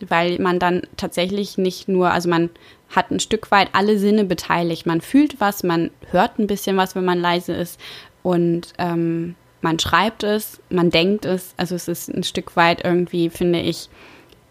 weil 0.06 0.40
man 0.40 0.60
dann 0.60 0.84
tatsächlich 0.98 1.58
nicht 1.58 1.88
nur, 1.88 2.12
also 2.12 2.30
man 2.30 2.50
hat 2.90 3.12
ein 3.12 3.20
Stück 3.20 3.52
weit 3.52 3.70
alle 3.74 3.98
Sinne 3.98 4.26
beteiligt. 4.26 4.86
Man 4.86 5.02
fühlt 5.02 5.40
was, 5.40 5.64
man 5.64 5.90
hört 6.12 6.40
ein 6.40 6.48
bisschen 6.48 6.78
was, 6.78 6.96
wenn 6.96 7.06
man 7.06 7.20
leise 7.20 7.54
ist 7.54 7.80
und 8.24 8.74
ähm, 8.78 9.36
man 9.62 9.80
schreibt 9.80 10.24
es, 10.24 10.60
man 10.70 10.90
denkt 10.90 11.26
es. 11.26 11.54
Also 11.58 11.76
es 11.76 11.88
ist 11.88 12.10
ein 12.10 12.24
Stück 12.24 12.56
weit 12.56 12.84
irgendwie, 12.84 13.30
finde 13.30 13.60
ich, 13.60 13.90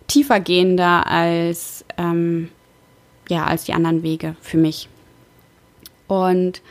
tiefer 0.07 0.41
gehender 0.41 1.07
als, 1.07 1.85
ähm, 1.99 2.51
ja, 3.29 3.45
als 3.45 3.65
die 3.65 3.73
anderen 3.73 4.03
Wege 4.03 4.37
für 4.41 4.57
mich. 4.57 4.89
Und 6.09 6.63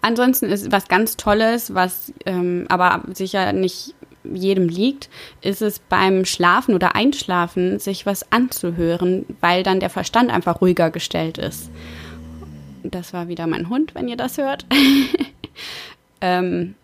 ansonsten 0.00 0.46
ist 0.46 0.72
was 0.72 0.88
ganz 0.88 1.16
Tolles, 1.16 1.74
was 1.74 2.12
ähm, 2.26 2.66
aber 2.68 3.02
sicher 3.14 3.52
nicht 3.52 3.94
jedem 4.24 4.68
liegt, 4.68 5.08
ist 5.40 5.62
es 5.62 5.78
beim 5.78 6.24
Schlafen 6.24 6.74
oder 6.74 6.94
Einschlafen, 6.94 7.78
sich 7.78 8.06
was 8.06 8.30
anzuhören, 8.30 9.26
weil 9.40 9.62
dann 9.62 9.80
der 9.80 9.90
Verstand 9.90 10.30
einfach 10.30 10.60
ruhiger 10.60 10.90
gestellt 10.90 11.38
ist. 11.38 11.70
Das 12.84 13.12
war 13.12 13.28
wieder 13.28 13.46
mein 13.46 13.68
Hund, 13.68 13.94
wenn 13.94 14.08
ihr 14.08 14.16
das 14.16 14.38
hört. 14.38 14.66
ähm, 16.20 16.74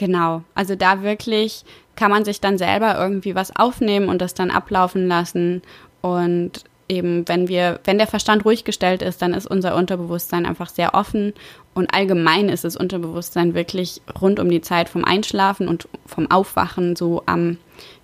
genau, 0.00 0.42
also 0.54 0.74
da 0.76 1.02
wirklich 1.02 1.62
kann 1.94 2.10
man 2.10 2.24
sich 2.24 2.40
dann 2.40 2.56
selber 2.56 2.98
irgendwie 2.98 3.34
was 3.34 3.54
aufnehmen 3.54 4.08
und 4.08 4.22
das 4.22 4.32
dann 4.32 4.50
ablaufen 4.50 5.06
lassen. 5.06 5.60
Und 6.00 6.64
eben, 6.88 7.28
wenn 7.28 7.48
wir, 7.48 7.80
wenn 7.84 7.98
der 7.98 8.06
Verstand 8.06 8.46
ruhig 8.46 8.64
gestellt 8.64 9.02
ist, 9.02 9.20
dann 9.20 9.34
ist 9.34 9.46
unser 9.46 9.76
Unterbewusstsein 9.76 10.46
einfach 10.46 10.70
sehr 10.70 10.94
offen. 10.94 11.34
Und 11.74 11.92
allgemein 11.92 12.48
ist 12.48 12.64
das 12.64 12.76
Unterbewusstsein 12.76 13.52
wirklich 13.52 14.00
rund 14.18 14.40
um 14.40 14.48
die 14.48 14.62
Zeit 14.62 14.88
vom 14.88 15.04
Einschlafen 15.04 15.68
und 15.68 15.86
vom 16.06 16.30
Aufwachen 16.30 16.96
so 16.96 17.22
am 17.26 17.58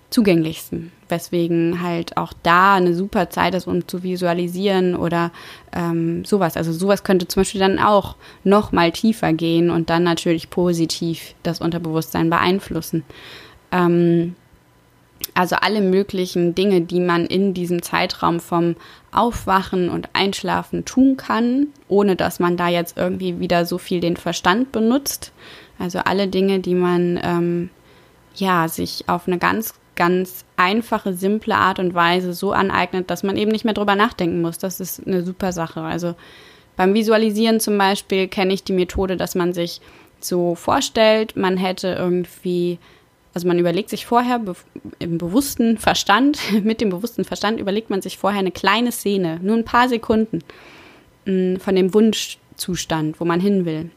zugänglichsten. 0.09 0.91
Weswegen 1.09 1.81
halt 1.81 2.17
auch 2.17 2.33
da 2.43 2.75
eine 2.75 2.93
super 2.93 3.29
Zeit 3.29 3.55
ist, 3.55 3.67
um 3.67 3.87
zu 3.87 4.03
visualisieren 4.03 4.95
oder 4.95 5.31
ähm, 5.73 6.25
sowas. 6.25 6.57
Also 6.57 6.73
sowas 6.73 7.03
könnte 7.03 7.27
zum 7.27 7.41
Beispiel 7.41 7.61
dann 7.61 7.79
auch 7.79 8.15
noch 8.43 8.71
mal 8.71 8.91
tiefer 8.91 9.33
gehen 9.33 9.69
und 9.69 9.89
dann 9.89 10.03
natürlich 10.03 10.49
positiv 10.49 11.33
das 11.43 11.61
Unterbewusstsein 11.61 12.29
beeinflussen. 12.29 13.03
Ähm, 13.71 14.35
also 15.33 15.55
alle 15.57 15.81
möglichen 15.81 16.55
Dinge, 16.55 16.81
die 16.81 16.99
man 16.99 17.25
in 17.25 17.53
diesem 17.53 17.81
Zeitraum 17.81 18.39
vom 18.39 18.75
Aufwachen 19.11 19.89
und 19.89 20.09
Einschlafen 20.13 20.85
tun 20.85 21.17
kann, 21.17 21.67
ohne 21.87 22.15
dass 22.15 22.39
man 22.39 22.57
da 22.57 22.67
jetzt 22.67 22.97
irgendwie 22.97 23.39
wieder 23.39 23.65
so 23.65 23.77
viel 23.77 23.99
den 23.99 24.17
Verstand 24.17 24.71
benutzt. 24.71 25.31
Also 25.79 25.99
alle 25.99 26.27
Dinge, 26.27 26.59
die 26.59 26.75
man 26.75 27.19
ähm, 27.23 27.69
ja 28.35 28.67
sich 28.67 29.05
auf 29.07 29.27
eine 29.27 29.37
ganz 29.37 29.73
ganz 29.97 30.45
einfache, 30.55 31.13
simple 31.13 31.55
Art 31.55 31.79
und 31.79 31.93
Weise 31.93 32.33
so 32.33 32.53
aneignet, 32.53 33.09
dass 33.11 33.23
man 33.23 33.35
eben 33.35 33.51
nicht 33.51 33.65
mehr 33.65 33.73
drüber 33.73 33.95
nachdenken 33.95 34.41
muss. 34.41 34.57
Das 34.57 34.79
ist 34.79 35.05
eine 35.05 35.23
super 35.23 35.51
Sache. 35.51 35.81
Also 35.81 36.15
beim 36.77 36.93
Visualisieren 36.93 37.59
zum 37.59 37.77
Beispiel 37.77 38.29
kenne 38.29 38.53
ich 38.53 38.63
die 38.63 38.73
Methode, 38.73 39.17
dass 39.17 39.35
man 39.35 39.51
sich 39.51 39.81
so 40.21 40.55
vorstellt, 40.55 41.35
man 41.35 41.57
hätte 41.57 41.89
irgendwie 41.89 42.79
also 43.37 43.47
man 43.47 43.59
überlegt 43.59 43.91
sich 43.91 44.07
vorher 44.07 44.39
be 44.39 44.55
im 44.97 45.19
bewussten 45.19 45.77
Verstand, 45.77 46.39
mit 46.63 46.81
dem 46.81 46.89
bewussten 46.89 47.23
Verstand 47.23 47.59
überlegt 47.59 47.91
man 47.91 48.01
sich 48.01 48.17
vorher 48.17 48.39
eine 48.39 48.49
kleine 48.49 48.91
Szene, 48.91 49.39
nur 49.43 49.55
ein 49.55 49.63
paar 49.63 49.87
Sekunden 49.89 50.39
mm, 51.25 51.57
von 51.57 51.75
dem 51.75 51.93
Wunschzustand, 51.93 53.19
wo 53.19 53.25
man 53.25 53.39
hin 53.39 53.63
will. 53.65 53.91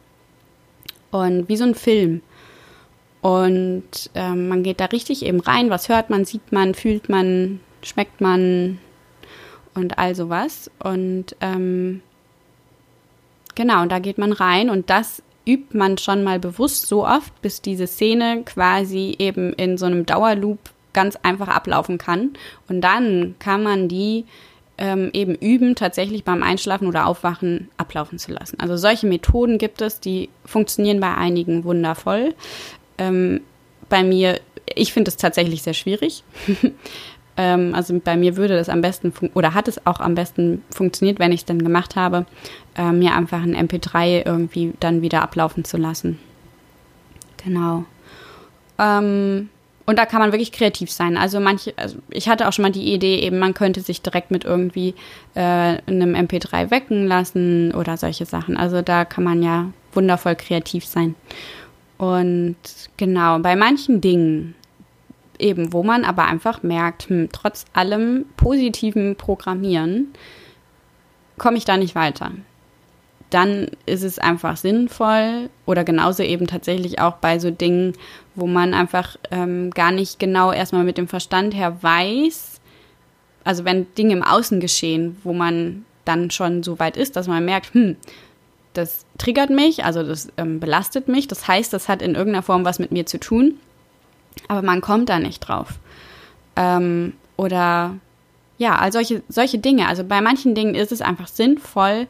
Und 1.10 1.48
wie 1.48 1.56
so 1.56 1.64
ein 1.64 1.74
Film. 1.74 2.20
Und 3.22 4.10
ähm, 4.14 4.48
man 4.48 4.62
geht 4.62 4.80
da 4.80 4.86
richtig 4.86 5.24
eben 5.24 5.40
rein, 5.40 5.70
was 5.70 5.88
hört 5.88 6.10
man, 6.10 6.24
sieht 6.24 6.52
man, 6.52 6.74
fühlt 6.74 7.08
man, 7.08 7.60
schmeckt 7.82 8.20
man 8.20 8.78
und 9.74 9.98
all 9.98 10.14
sowas. 10.14 10.70
Und 10.82 11.36
ähm, 11.40 12.02
genau, 13.54 13.82
und 13.82 13.92
da 13.92 13.98
geht 13.98 14.18
man 14.18 14.32
rein 14.32 14.70
und 14.70 14.88
das 14.88 15.22
übt 15.46 15.76
man 15.76 15.98
schon 15.98 16.22
mal 16.22 16.38
bewusst 16.38 16.86
so 16.86 17.06
oft, 17.06 17.40
bis 17.42 17.60
diese 17.60 17.86
Szene 17.86 18.42
quasi 18.44 19.16
eben 19.18 19.52
in 19.54 19.76
so 19.76 19.86
einem 19.86 20.06
Dauerloop 20.06 20.58
ganz 20.92 21.16
einfach 21.16 21.48
ablaufen 21.48 21.98
kann. 21.98 22.30
Und 22.68 22.80
dann 22.80 23.34
kann 23.38 23.62
man 23.62 23.88
die 23.88 24.24
ähm, 24.78 25.10
eben 25.12 25.34
üben, 25.34 25.74
tatsächlich 25.74 26.24
beim 26.24 26.42
Einschlafen 26.42 26.88
oder 26.88 27.06
Aufwachen 27.06 27.68
ablaufen 27.76 28.18
zu 28.18 28.32
lassen. 28.32 28.58
Also 28.60 28.76
solche 28.76 29.06
Methoden 29.06 29.58
gibt 29.58 29.82
es, 29.82 30.00
die 30.00 30.30
funktionieren 30.44 31.00
bei 31.00 31.14
einigen 31.14 31.64
wundervoll. 31.64 32.34
Ähm, 33.00 33.40
bei 33.88 34.04
mir, 34.04 34.40
ich 34.74 34.92
finde 34.92 35.08
es 35.08 35.16
tatsächlich 35.16 35.62
sehr 35.62 35.74
schwierig. 35.74 36.22
ähm, 37.36 37.74
also 37.74 37.98
bei 37.98 38.16
mir 38.16 38.36
würde 38.36 38.56
das 38.56 38.68
am 38.68 38.82
besten 38.82 39.12
oder 39.34 39.54
hat 39.54 39.66
es 39.66 39.84
auch 39.86 40.00
am 40.00 40.14
besten 40.14 40.62
funktioniert, 40.70 41.18
wenn 41.18 41.32
ich 41.32 41.40
es 41.40 41.46
dann 41.46 41.64
gemacht 41.64 41.96
habe, 41.96 42.26
äh, 42.76 42.92
mir 42.92 43.14
einfach 43.14 43.42
ein 43.42 43.56
MP3 43.56 44.24
irgendwie 44.24 44.72
dann 44.78 45.02
wieder 45.02 45.22
ablaufen 45.22 45.64
zu 45.64 45.76
lassen. 45.76 46.18
Genau. 47.42 47.84
Ähm, 48.78 49.48
und 49.86 49.98
da 49.98 50.06
kann 50.06 50.20
man 50.20 50.30
wirklich 50.30 50.52
kreativ 50.52 50.90
sein. 50.92 51.16
Also 51.16 51.40
manche, 51.40 51.72
also 51.76 51.96
ich 52.10 52.28
hatte 52.28 52.46
auch 52.46 52.52
schon 52.52 52.62
mal 52.62 52.70
die 52.70 52.92
Idee, 52.92 53.18
eben 53.20 53.38
man 53.40 53.54
könnte 53.54 53.80
sich 53.80 54.02
direkt 54.02 54.30
mit 54.30 54.44
irgendwie 54.44 54.94
äh, 55.34 55.40
einem 55.40 56.14
MP3 56.14 56.70
wecken 56.70 57.08
lassen 57.08 57.74
oder 57.74 57.96
solche 57.96 58.24
Sachen. 58.24 58.56
Also 58.56 58.82
da 58.82 59.04
kann 59.04 59.24
man 59.24 59.42
ja 59.42 59.72
wundervoll 59.92 60.36
kreativ 60.36 60.84
sein. 60.84 61.16
Und 62.00 62.56
genau, 62.96 63.40
bei 63.40 63.56
manchen 63.56 64.00
Dingen 64.00 64.54
eben, 65.38 65.74
wo 65.74 65.82
man 65.82 66.06
aber 66.06 66.24
einfach 66.24 66.62
merkt, 66.62 67.10
hm, 67.10 67.28
trotz 67.30 67.66
allem 67.74 68.24
positiven 68.38 69.16
Programmieren 69.16 70.14
komme 71.36 71.58
ich 71.58 71.66
da 71.66 71.76
nicht 71.76 71.94
weiter. 71.94 72.30
Dann 73.28 73.66
ist 73.84 74.02
es 74.02 74.18
einfach 74.18 74.56
sinnvoll 74.56 75.50
oder 75.66 75.84
genauso 75.84 76.22
eben 76.22 76.46
tatsächlich 76.46 77.00
auch 77.00 77.16
bei 77.16 77.38
so 77.38 77.50
Dingen, 77.50 77.92
wo 78.34 78.46
man 78.46 78.72
einfach 78.72 79.18
ähm, 79.30 79.70
gar 79.70 79.92
nicht 79.92 80.18
genau 80.18 80.52
erstmal 80.52 80.84
mit 80.84 80.96
dem 80.96 81.06
Verstand 81.06 81.54
her 81.54 81.82
weiß, 81.82 82.62
also 83.44 83.66
wenn 83.66 83.92
Dinge 83.98 84.14
im 84.14 84.22
Außen 84.22 84.58
geschehen, 84.58 85.18
wo 85.22 85.34
man 85.34 85.84
dann 86.06 86.30
schon 86.30 86.62
so 86.62 86.78
weit 86.78 86.96
ist, 86.96 87.16
dass 87.16 87.28
man 87.28 87.44
merkt, 87.44 87.74
hm, 87.74 87.96
das 88.72 89.04
triggert 89.18 89.50
mich, 89.50 89.84
also 89.84 90.02
das 90.02 90.28
ähm, 90.36 90.60
belastet 90.60 91.08
mich, 91.08 91.28
das 91.28 91.48
heißt, 91.48 91.72
das 91.72 91.88
hat 91.88 92.02
in 92.02 92.14
irgendeiner 92.14 92.42
Form 92.42 92.64
was 92.64 92.78
mit 92.78 92.92
mir 92.92 93.06
zu 93.06 93.18
tun 93.18 93.58
aber 94.48 94.62
man 94.62 94.80
kommt 94.80 95.08
da 95.08 95.18
nicht 95.18 95.40
drauf. 95.40 95.78
Ähm, 96.56 97.14
oder 97.36 97.96
ja, 98.58 98.76
all 98.76 98.92
solche, 98.92 99.22
solche 99.28 99.58
Dinge. 99.58 99.88
Also 99.88 100.04
bei 100.04 100.20
manchen 100.20 100.54
Dingen 100.54 100.74
ist 100.74 100.92
es 100.92 101.00
einfach 101.00 101.28
sinnvoll, 101.28 102.06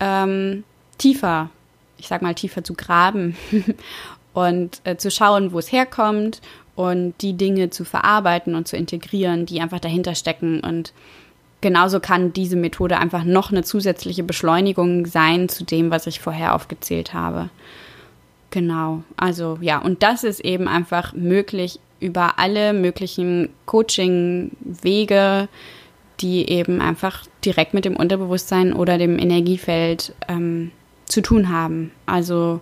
ähm, 0.00 0.64
tiefer, 0.98 1.50
ich 1.98 2.08
sag 2.08 2.22
mal, 2.22 2.34
tiefer 2.34 2.62
zu 2.62 2.74
graben 2.74 3.36
und 4.32 4.80
äh, 4.84 4.96
zu 4.96 5.10
schauen, 5.10 5.52
wo 5.52 5.58
es 5.58 5.72
herkommt 5.72 6.40
und 6.74 7.14
die 7.20 7.34
Dinge 7.34 7.70
zu 7.70 7.84
verarbeiten 7.84 8.54
und 8.54 8.68
zu 8.68 8.76
integrieren, 8.76 9.46
die 9.46 9.60
einfach 9.60 9.80
dahinter 9.80 10.14
stecken. 10.14 10.60
Und 10.60 10.92
genauso 11.62 12.00
kann 12.00 12.34
diese 12.34 12.56
Methode 12.56 12.98
einfach 12.98 13.24
noch 13.24 13.50
eine 13.50 13.62
zusätzliche 13.62 14.22
Beschleunigung 14.22 15.06
sein 15.06 15.48
zu 15.48 15.64
dem, 15.64 15.90
was 15.90 16.06
ich 16.06 16.20
vorher 16.20 16.54
aufgezählt 16.54 17.14
habe. 17.14 17.48
Genau, 18.50 19.02
also 19.16 19.56
ja, 19.62 19.78
und 19.78 20.02
das 20.02 20.24
ist 20.24 20.40
eben 20.40 20.68
einfach 20.68 21.14
möglich 21.14 21.80
über 22.00 22.38
alle 22.38 22.74
möglichen 22.74 23.48
Coaching-Wege, 23.64 25.48
die 26.20 26.50
eben 26.50 26.82
einfach 26.82 27.24
direkt 27.44 27.72
mit 27.72 27.86
dem 27.86 27.96
Unterbewusstsein 27.96 28.74
oder 28.74 28.98
dem 28.98 29.18
Energiefeld 29.18 30.14
ähm, 30.28 30.70
zu 31.06 31.22
tun 31.22 31.48
haben. 31.48 31.92
Also 32.04 32.60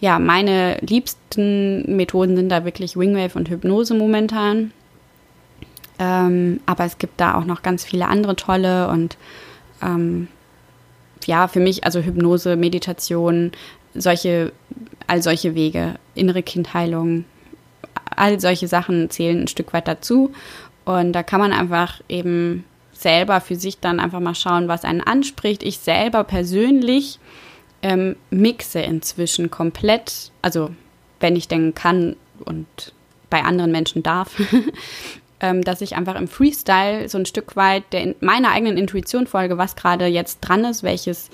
ja, 0.00 0.18
meine 0.18 0.78
liebsten 0.80 1.96
Methoden 1.96 2.36
sind 2.36 2.50
da 2.50 2.64
wirklich 2.64 2.96
Wingwave 2.96 3.36
und 3.36 3.48
Hypnose 3.48 3.94
momentan. 3.94 4.72
Ähm, 5.98 6.60
aber 6.66 6.84
es 6.84 6.98
gibt 6.98 7.20
da 7.20 7.34
auch 7.34 7.44
noch 7.44 7.62
ganz 7.62 7.84
viele 7.84 8.06
andere 8.06 8.36
tolle 8.36 8.88
und 8.88 9.16
ähm, 9.82 10.28
ja, 11.26 11.48
für 11.48 11.60
mich, 11.60 11.84
also 11.84 12.00
Hypnose, 12.00 12.56
Meditation, 12.56 13.52
solche 13.94 14.52
all 15.08 15.22
solche 15.22 15.56
Wege, 15.56 15.94
innere 16.14 16.42
Kindheilung, 16.42 17.24
all 18.14 18.38
solche 18.38 18.68
Sachen 18.68 19.10
zählen 19.10 19.42
ein 19.42 19.48
Stück 19.48 19.72
weit 19.72 19.88
dazu. 19.88 20.32
Und 20.84 21.12
da 21.12 21.22
kann 21.22 21.40
man 21.40 21.52
einfach 21.52 22.00
eben 22.08 22.64
selber 22.92 23.40
für 23.40 23.56
sich 23.56 23.80
dann 23.80 24.00
einfach 24.00 24.20
mal 24.20 24.34
schauen, 24.34 24.68
was 24.68 24.84
einen 24.84 25.00
anspricht. 25.00 25.62
Ich 25.62 25.78
selber 25.78 26.24
persönlich 26.24 27.18
ähm, 27.82 28.16
mixe 28.30 28.80
inzwischen 28.80 29.50
komplett, 29.50 30.30
also 30.42 30.70
wenn 31.20 31.36
ich 31.36 31.48
denn 31.48 31.74
kann 31.74 32.16
und 32.44 32.66
bei 33.30 33.42
anderen 33.42 33.72
Menschen 33.72 34.02
darf, 34.02 34.40
ähm, 35.40 35.62
dass 35.62 35.80
ich 35.80 35.96
einfach 35.96 36.16
im 36.16 36.28
Freestyle 36.28 37.08
so 37.08 37.18
ein 37.18 37.26
Stück 37.26 37.56
weit 37.56 37.84
der, 37.92 38.14
meiner 38.20 38.50
eigenen 38.50 38.76
Intuition 38.76 39.26
folge, 39.26 39.58
was 39.58 39.76
gerade 39.76 40.06
jetzt 40.06 40.40
dran 40.40 40.64
ist, 40.64 40.82
welches 40.82 41.30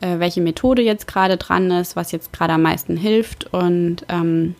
äh, 0.00 0.18
welche 0.18 0.40
Methode 0.40 0.82
jetzt 0.82 1.06
gerade 1.06 1.36
dran 1.36 1.70
ist, 1.70 1.96
was 1.96 2.12
jetzt 2.12 2.32
gerade 2.32 2.54
am 2.54 2.62
meisten 2.62 2.96
hilft. 2.96 3.52
Und 3.52 4.04
ähm, 4.08 4.54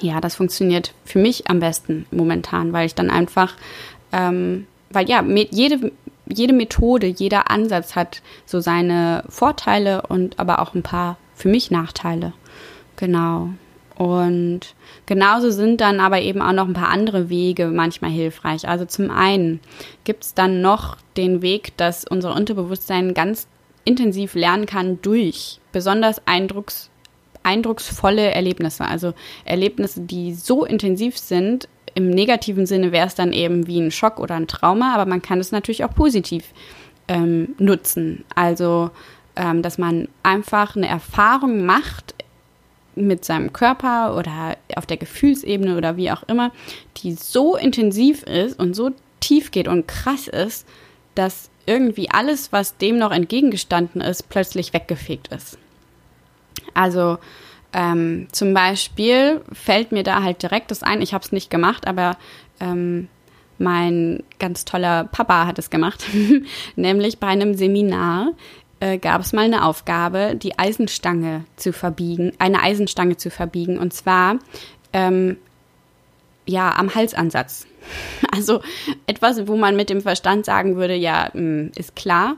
ja, 0.00 0.20
das 0.20 0.34
funktioniert 0.34 0.92
für 1.04 1.18
mich 1.18 1.48
am 1.48 1.60
besten 1.60 2.06
momentan, 2.10 2.72
weil 2.72 2.86
ich 2.86 2.94
dann 2.94 3.10
einfach, 3.10 3.54
ähm, 4.12 4.66
weil 4.90 5.08
ja, 5.08 5.24
jede, 5.50 5.92
jede 6.26 6.52
Methode, 6.52 7.06
jeder 7.06 7.50
Ansatz 7.50 7.96
hat 7.96 8.22
so 8.46 8.60
seine 8.60 9.24
Vorteile 9.28 10.02
und 10.02 10.38
aber 10.38 10.60
auch 10.60 10.74
ein 10.74 10.82
paar 10.82 11.16
für 11.34 11.48
mich 11.48 11.70
Nachteile. 11.70 12.32
Genau. 12.96 13.50
Und 13.96 14.60
genauso 15.06 15.50
sind 15.50 15.80
dann 15.80 16.00
aber 16.00 16.20
eben 16.20 16.40
auch 16.40 16.52
noch 16.52 16.66
ein 16.66 16.72
paar 16.72 16.88
andere 16.88 17.28
Wege 17.28 17.66
manchmal 17.66 18.10
hilfreich. 18.10 18.66
Also 18.68 18.84
zum 18.84 19.10
einen 19.10 19.60
gibt 20.04 20.24
es 20.24 20.34
dann 20.34 20.62
noch 20.62 20.96
den 21.16 21.42
Weg, 21.42 21.76
dass 21.76 22.04
unser 22.04 22.34
Unterbewusstsein 22.34 23.14
ganz 23.14 23.46
intensiv 23.84 24.34
lernen 24.34 24.66
kann 24.66 25.00
durch 25.02 25.60
besonders 25.72 26.26
eindrucks, 26.26 26.90
eindrucksvolle 27.42 28.30
Erlebnisse. 28.30 28.84
Also 28.84 29.14
Erlebnisse, 29.44 30.00
die 30.00 30.34
so 30.34 30.64
intensiv 30.64 31.18
sind, 31.18 31.68
im 31.94 32.10
negativen 32.10 32.66
Sinne 32.66 32.92
wäre 32.92 33.06
es 33.06 33.14
dann 33.14 33.32
eben 33.32 33.66
wie 33.66 33.80
ein 33.80 33.90
Schock 33.90 34.18
oder 34.18 34.36
ein 34.36 34.48
Trauma, 34.48 34.94
aber 34.94 35.06
man 35.06 35.20
kann 35.20 35.40
es 35.40 35.52
natürlich 35.52 35.84
auch 35.84 35.94
positiv 35.94 36.44
ähm, 37.08 37.54
nutzen. 37.58 38.24
Also, 38.34 38.90
ähm, 39.36 39.62
dass 39.62 39.78
man 39.78 40.08
einfach 40.22 40.76
eine 40.76 40.88
Erfahrung 40.88 41.66
macht, 41.66 42.14
mit 42.94 43.24
seinem 43.24 43.52
Körper 43.52 44.16
oder 44.16 44.56
auf 44.76 44.86
der 44.86 44.96
Gefühlsebene 44.96 45.76
oder 45.76 45.96
wie 45.96 46.10
auch 46.10 46.22
immer, 46.24 46.52
die 46.98 47.12
so 47.12 47.56
intensiv 47.56 48.22
ist 48.24 48.58
und 48.58 48.74
so 48.74 48.90
tief 49.20 49.50
geht 49.50 49.68
und 49.68 49.88
krass 49.88 50.28
ist, 50.28 50.66
dass 51.14 51.50
irgendwie 51.66 52.10
alles, 52.10 52.52
was 52.52 52.76
dem 52.76 52.98
noch 52.98 53.12
entgegengestanden 53.12 54.00
ist, 54.00 54.28
plötzlich 54.28 54.72
weggefegt 54.72 55.28
ist. 55.28 55.58
Also 56.74 57.18
ähm, 57.72 58.28
zum 58.32 58.52
Beispiel 58.52 59.40
fällt 59.52 59.92
mir 59.92 60.02
da 60.02 60.22
halt 60.22 60.42
direkt 60.42 60.70
das 60.70 60.82
ein, 60.82 61.00
ich 61.02 61.14
habe 61.14 61.24
es 61.24 61.32
nicht 61.32 61.50
gemacht, 61.50 61.86
aber 61.86 62.16
ähm, 62.60 63.08
mein 63.58 64.24
ganz 64.38 64.64
toller 64.64 65.04
Papa 65.04 65.46
hat 65.46 65.58
es 65.58 65.70
gemacht, 65.70 66.04
nämlich 66.76 67.18
bei 67.18 67.28
einem 67.28 67.54
Seminar 67.54 68.32
äh, 68.82 68.98
gab 68.98 69.20
es 69.20 69.32
mal 69.32 69.44
eine 69.44 69.64
Aufgabe, 69.64 70.34
die 70.34 70.58
Eisenstange 70.58 71.44
zu 71.54 71.72
verbiegen, 71.72 72.32
eine 72.40 72.62
Eisenstange 72.62 73.16
zu 73.16 73.30
verbiegen 73.30 73.78
und 73.78 73.94
zwar 73.94 74.40
ähm, 74.92 75.36
ja 76.46 76.74
am 76.76 76.94
Halsansatz. 76.94 77.66
Also 78.34 78.62
etwas, 79.06 79.46
wo 79.48 79.56
man 79.56 79.76
mit 79.76 79.90
dem 79.90 80.00
Verstand 80.00 80.46
sagen 80.46 80.76
würde, 80.76 80.94
ja, 80.94 81.30
hm, 81.32 81.72
ist 81.76 81.94
klar, 81.96 82.36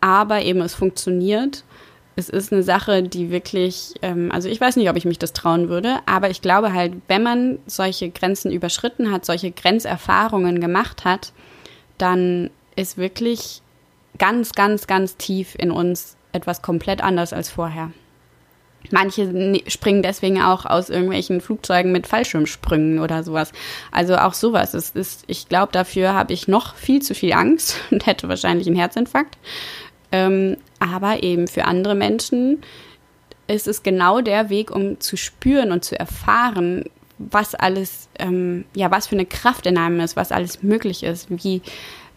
aber 0.00 0.42
eben 0.42 0.60
es 0.60 0.74
funktioniert. 0.74 1.64
Es 2.16 2.28
ist 2.28 2.52
eine 2.52 2.62
Sache, 2.62 3.02
die 3.02 3.30
wirklich, 3.30 3.94
ähm, 4.02 4.30
also 4.30 4.48
ich 4.48 4.60
weiß 4.60 4.76
nicht, 4.76 4.90
ob 4.90 4.96
ich 4.96 5.06
mich 5.06 5.18
das 5.18 5.32
trauen 5.32 5.68
würde, 5.68 6.00
aber 6.04 6.28
ich 6.28 6.42
glaube 6.42 6.74
halt, 6.74 6.94
wenn 7.08 7.22
man 7.22 7.58
solche 7.66 8.10
Grenzen 8.10 8.50
überschritten 8.50 9.10
hat, 9.10 9.24
solche 9.24 9.52
Grenzerfahrungen 9.52 10.60
gemacht 10.60 11.04
hat, 11.04 11.32
dann 11.96 12.50
ist 12.76 12.98
wirklich 12.98 13.62
ganz, 14.18 14.52
ganz, 14.52 14.86
ganz 14.86 15.16
tief 15.16 15.54
in 15.58 15.70
uns 15.70 16.16
etwas 16.32 16.62
komplett 16.62 17.02
anders 17.02 17.32
als 17.32 17.50
vorher. 17.50 17.92
Manche 18.90 19.24
ne, 19.26 19.62
springen 19.68 20.02
deswegen 20.02 20.42
auch 20.42 20.66
aus 20.66 20.90
irgendwelchen 20.90 21.40
Flugzeugen 21.40 21.92
mit 21.92 22.06
Fallschirmsprüngen 22.06 22.98
oder 22.98 23.22
sowas. 23.22 23.52
Also 23.92 24.16
auch 24.16 24.34
sowas. 24.34 24.74
Es 24.74 24.90
ist, 24.90 25.24
ich 25.28 25.48
glaube, 25.48 25.72
dafür 25.72 26.14
habe 26.14 26.32
ich 26.32 26.48
noch 26.48 26.74
viel 26.74 27.00
zu 27.00 27.14
viel 27.14 27.32
Angst 27.32 27.76
und 27.90 28.06
hätte 28.06 28.28
wahrscheinlich 28.28 28.66
einen 28.66 28.76
Herzinfarkt. 28.76 29.38
Ähm, 30.10 30.56
aber 30.78 31.22
eben 31.22 31.46
für 31.48 31.64
andere 31.64 31.94
Menschen 31.94 32.62
ist 33.46 33.68
es 33.68 33.82
genau 33.82 34.20
der 34.20 34.50
Weg, 34.50 34.70
um 34.70 35.00
zu 35.00 35.16
spüren 35.16 35.72
und 35.72 35.84
zu 35.84 35.98
erfahren, 35.98 36.84
was 37.18 37.54
alles, 37.54 38.08
ähm, 38.18 38.64
ja, 38.74 38.90
was 38.90 39.06
für 39.06 39.14
eine 39.14 39.26
Kraft 39.26 39.66
in 39.66 39.78
einem 39.78 40.00
ist, 40.00 40.16
was 40.16 40.32
alles 40.32 40.62
möglich 40.62 41.02
ist, 41.02 41.28
wie, 41.30 41.62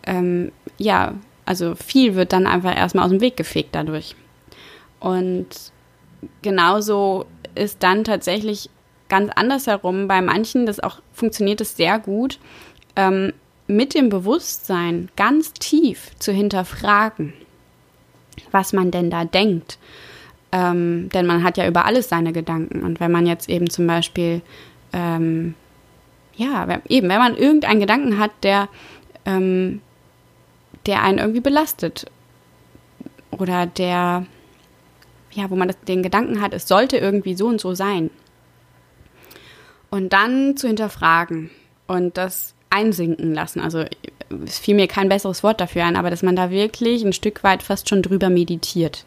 ähm, 0.05 0.51
ja, 0.77 1.13
also 1.45 1.75
viel 1.75 2.15
wird 2.15 2.33
dann 2.33 2.47
einfach 2.47 2.75
erstmal 2.75 3.05
aus 3.05 3.11
dem 3.11 3.21
Weg 3.21 3.37
gefegt 3.37 3.75
dadurch. 3.75 4.15
Und 4.99 5.47
genauso 6.41 7.25
ist 7.53 7.83
dann 7.83 8.03
tatsächlich 8.03 8.69
ganz 9.09 9.31
andersherum 9.35 10.07
bei 10.07 10.21
manchen, 10.21 10.65
das 10.65 10.79
auch 10.79 11.01
funktioniert 11.13 11.61
es 11.61 11.77
sehr 11.77 11.99
gut, 11.99 12.39
ähm, 12.95 13.33
mit 13.67 13.93
dem 13.93 14.09
Bewusstsein 14.09 15.09
ganz 15.15 15.53
tief 15.53 16.11
zu 16.19 16.31
hinterfragen, 16.31 17.33
was 18.51 18.73
man 18.73 18.91
denn 18.91 19.09
da 19.09 19.25
denkt. 19.25 19.77
Ähm, 20.51 21.09
denn 21.09 21.25
man 21.25 21.43
hat 21.43 21.57
ja 21.57 21.67
über 21.67 21.85
alles 21.85 22.09
seine 22.09 22.31
Gedanken. 22.31 22.83
Und 22.83 22.99
wenn 22.99 23.11
man 23.11 23.25
jetzt 23.25 23.49
eben 23.49 23.69
zum 23.69 23.87
Beispiel, 23.87 24.41
ähm, 24.93 25.55
ja, 26.35 26.67
eben, 26.87 27.09
wenn 27.09 27.19
man 27.19 27.35
irgendeinen 27.35 27.79
Gedanken 27.79 28.19
hat, 28.19 28.31
der, 28.43 28.69
ähm, 29.25 29.81
der 30.85 31.03
einen 31.03 31.17
irgendwie 31.17 31.41
belastet 31.41 32.05
oder 33.31 33.65
der 33.65 34.25
ja, 35.35 35.49
wo 35.49 35.55
man 35.55 35.67
das, 35.67 35.79
den 35.81 36.01
Gedanken 36.01 36.41
hat, 36.41 36.53
es 36.53 36.67
sollte 36.67 36.97
irgendwie 36.97 37.35
so 37.35 37.47
und 37.47 37.61
so 37.61 37.75
sein. 37.75 38.09
Und 39.91 40.13
dann 40.13 40.57
zu 40.57 40.67
hinterfragen 40.67 41.51
und 41.87 42.17
das 42.17 42.55
einsinken 42.69 43.33
lassen. 43.33 43.59
Also 43.59 43.85
es 44.45 44.57
fiel 44.57 44.75
mir 44.75 44.87
kein 44.87 45.09
besseres 45.09 45.43
Wort 45.43 45.61
dafür 45.61 45.85
ein, 45.85 45.95
aber 45.95 46.09
dass 46.09 46.23
man 46.23 46.35
da 46.35 46.49
wirklich 46.49 47.05
ein 47.05 47.13
Stück 47.13 47.43
weit 47.43 47.63
fast 47.63 47.89
schon 47.89 48.01
drüber 48.01 48.29
meditiert. 48.29 49.05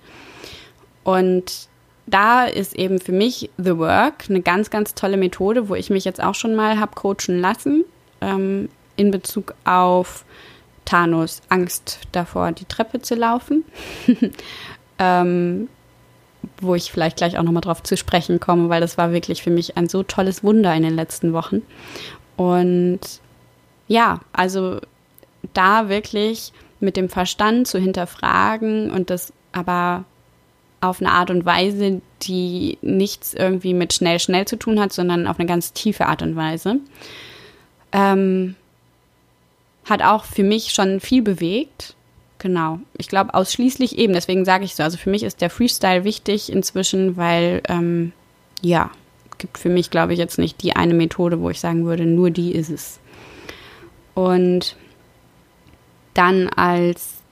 Und 1.03 1.69
da 2.07 2.47
ist 2.47 2.75
eben 2.77 3.01
für 3.01 3.13
mich 3.13 3.51
The 3.59 3.77
Work 3.79 4.27
eine 4.29 4.41
ganz, 4.41 4.71
ganz 4.71 4.95
tolle 4.95 5.17
Methode, 5.17 5.69
wo 5.69 5.75
ich 5.75 5.91
mich 5.91 6.05
jetzt 6.05 6.23
auch 6.23 6.35
schon 6.35 6.55
mal 6.55 6.79
habe 6.79 6.95
coachen 6.95 7.41
lassen 7.41 7.85
ähm, 8.21 8.69
in 8.97 9.11
Bezug 9.11 9.55
auf 9.65 10.25
Thanos 10.89 11.43
Angst 11.49 12.01
davor, 12.13 12.53
die 12.53 12.65
Treppe 12.65 13.03
zu 13.03 13.15
laufen. 13.15 13.65
ähm, 14.99 15.69
wo 16.61 16.75
ich 16.75 16.91
vielleicht 16.91 17.19
gleich 17.19 17.39
auch 17.39 17.43
nochmal 17.43 17.61
drauf 17.61 17.83
zu 17.83 17.97
sprechen 17.97 18.41
komme, 18.41 18.69
weil 18.69 18.81
das 18.81 18.97
war 18.97 19.13
wirklich 19.13 19.43
für 19.43 19.51
mich 19.51 19.77
ein 19.77 19.89
so 19.89 20.03
tolles 20.03 20.43
Wunder 20.43 20.75
in 20.75 20.83
den 20.83 20.95
letzten 20.95 21.33
Wochen. 21.33 21.63
Und 22.37 23.01
ja, 23.87 24.21
also 24.33 24.81
da 25.53 25.89
wirklich 25.89 26.53
mit 26.81 26.97
dem 26.97 27.09
Verstand 27.09 27.67
zu 27.67 27.79
hinterfragen 27.79 28.91
und 28.91 29.11
das 29.11 29.33
aber 29.53 30.05
auf 30.81 31.01
eine 31.01 31.11
Art 31.11 31.31
und 31.31 31.45
Weise, 31.45 32.01
die 32.23 32.79
nichts 32.83 33.35
irgendwie 33.35 33.75
mit 33.75 33.93
schnell, 33.93 34.21
schnell 34.21 34.47
zu 34.47 34.57
tun 34.57 34.79
hat, 34.79 34.93
sondern 34.93 35.27
auf 35.27 35.39
eine 35.39 35.49
ganz 35.49 35.73
tiefe 35.73 36.07
Art 36.07 36.23
und 36.23 36.37
Weise. 36.37 36.77
Ähm, 37.91 38.55
hat 39.89 40.03
auch 40.03 40.25
für 40.25 40.43
mich 40.43 40.73
schon 40.73 41.01
viel 41.01 41.23
bewegt 41.23 41.95
Genau. 42.39 42.79
Ich 42.97 43.09
glaube 43.09 43.35
ausschließlich 43.35 43.99
eben, 43.99 44.13
deswegen 44.13 44.45
sage 44.45 44.65
ich 44.65 44.77
so. 44.77 44.83
Also 44.83 44.97
für 44.97 45.11
mich 45.11 45.25
ist 45.25 45.41
der 45.41 45.51
Freestyle 45.51 46.05
wichtig 46.05 46.53
inzwischen, 46.53 47.17
weil 47.17 47.63
ähm, 47.69 48.13
ja, 48.63 48.91
gibt 49.39 49.59
für 49.59 49.69
mich, 49.69 49.91
glaube 49.91 50.13
ich, 50.13 50.19
jetzt 50.19 50.39
nicht 50.39 50.63
die 50.63 50.77
eine 50.77 50.95
Methode, 50.95 51.41
wo 51.41 51.51
ich 51.51 51.61
sagen 51.61 51.85
würde, 51.85 52.07
nur 52.07 52.31
die 52.31 52.53
ist 52.53 52.71
es. 52.71 53.01
Und 54.15 54.77
dann 56.15 56.49
als 56.49 57.23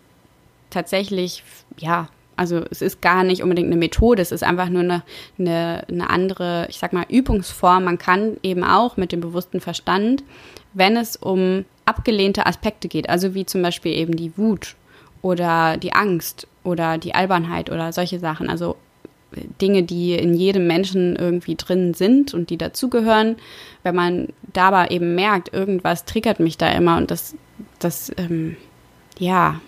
tatsächlich, 0.70 1.42
ja, 1.78 2.08
also 2.36 2.64
es 2.70 2.82
ist 2.82 3.00
gar 3.00 3.24
nicht 3.24 3.42
unbedingt 3.42 3.68
eine 3.68 3.76
Methode, 3.76 4.22
es 4.22 4.30
ist 4.30 4.42
einfach 4.42 4.68
nur 4.68 4.82
eine, 4.82 5.02
eine, 5.38 5.84
eine 5.88 6.10
andere, 6.10 6.66
ich 6.68 6.78
sag 6.78 6.92
mal, 6.92 7.06
Übungsform. 7.08 7.84
Man 7.84 7.98
kann 7.98 8.36
eben 8.42 8.62
auch 8.62 8.96
mit 8.96 9.12
dem 9.12 9.20
bewussten 9.20 9.60
Verstand, 9.60 10.22
wenn 10.74 10.96
es 10.96 11.16
um 11.16 11.64
abgelehnte 11.86 12.46
Aspekte 12.46 12.88
geht, 12.88 13.08
also 13.08 13.34
wie 13.34 13.46
zum 13.46 13.62
Beispiel 13.62 13.92
eben 13.92 14.16
die 14.16 14.36
Wut 14.36 14.76
oder 15.22 15.76
die 15.76 15.92
Angst 15.92 16.46
oder 16.62 16.98
die 16.98 17.14
Albernheit 17.14 17.70
oder 17.70 17.92
solche 17.92 18.18
Sachen. 18.18 18.50
Also 18.50 18.76
Dinge, 19.60 19.82
die 19.82 20.14
in 20.14 20.34
jedem 20.34 20.66
Menschen 20.66 21.16
irgendwie 21.16 21.56
drin 21.56 21.94
sind 21.94 22.34
und 22.34 22.50
die 22.50 22.56
dazugehören. 22.56 23.36
Wenn 23.82 23.94
man 23.94 24.28
dabei 24.52 24.88
eben 24.88 25.14
merkt, 25.14 25.52
irgendwas 25.52 26.04
triggert 26.04 26.40
mich 26.40 26.58
da 26.58 26.70
immer 26.70 26.96
und 26.96 27.10
das, 27.10 27.34
das, 27.78 28.12
ähm, 28.16 28.56
ja, 29.18 29.60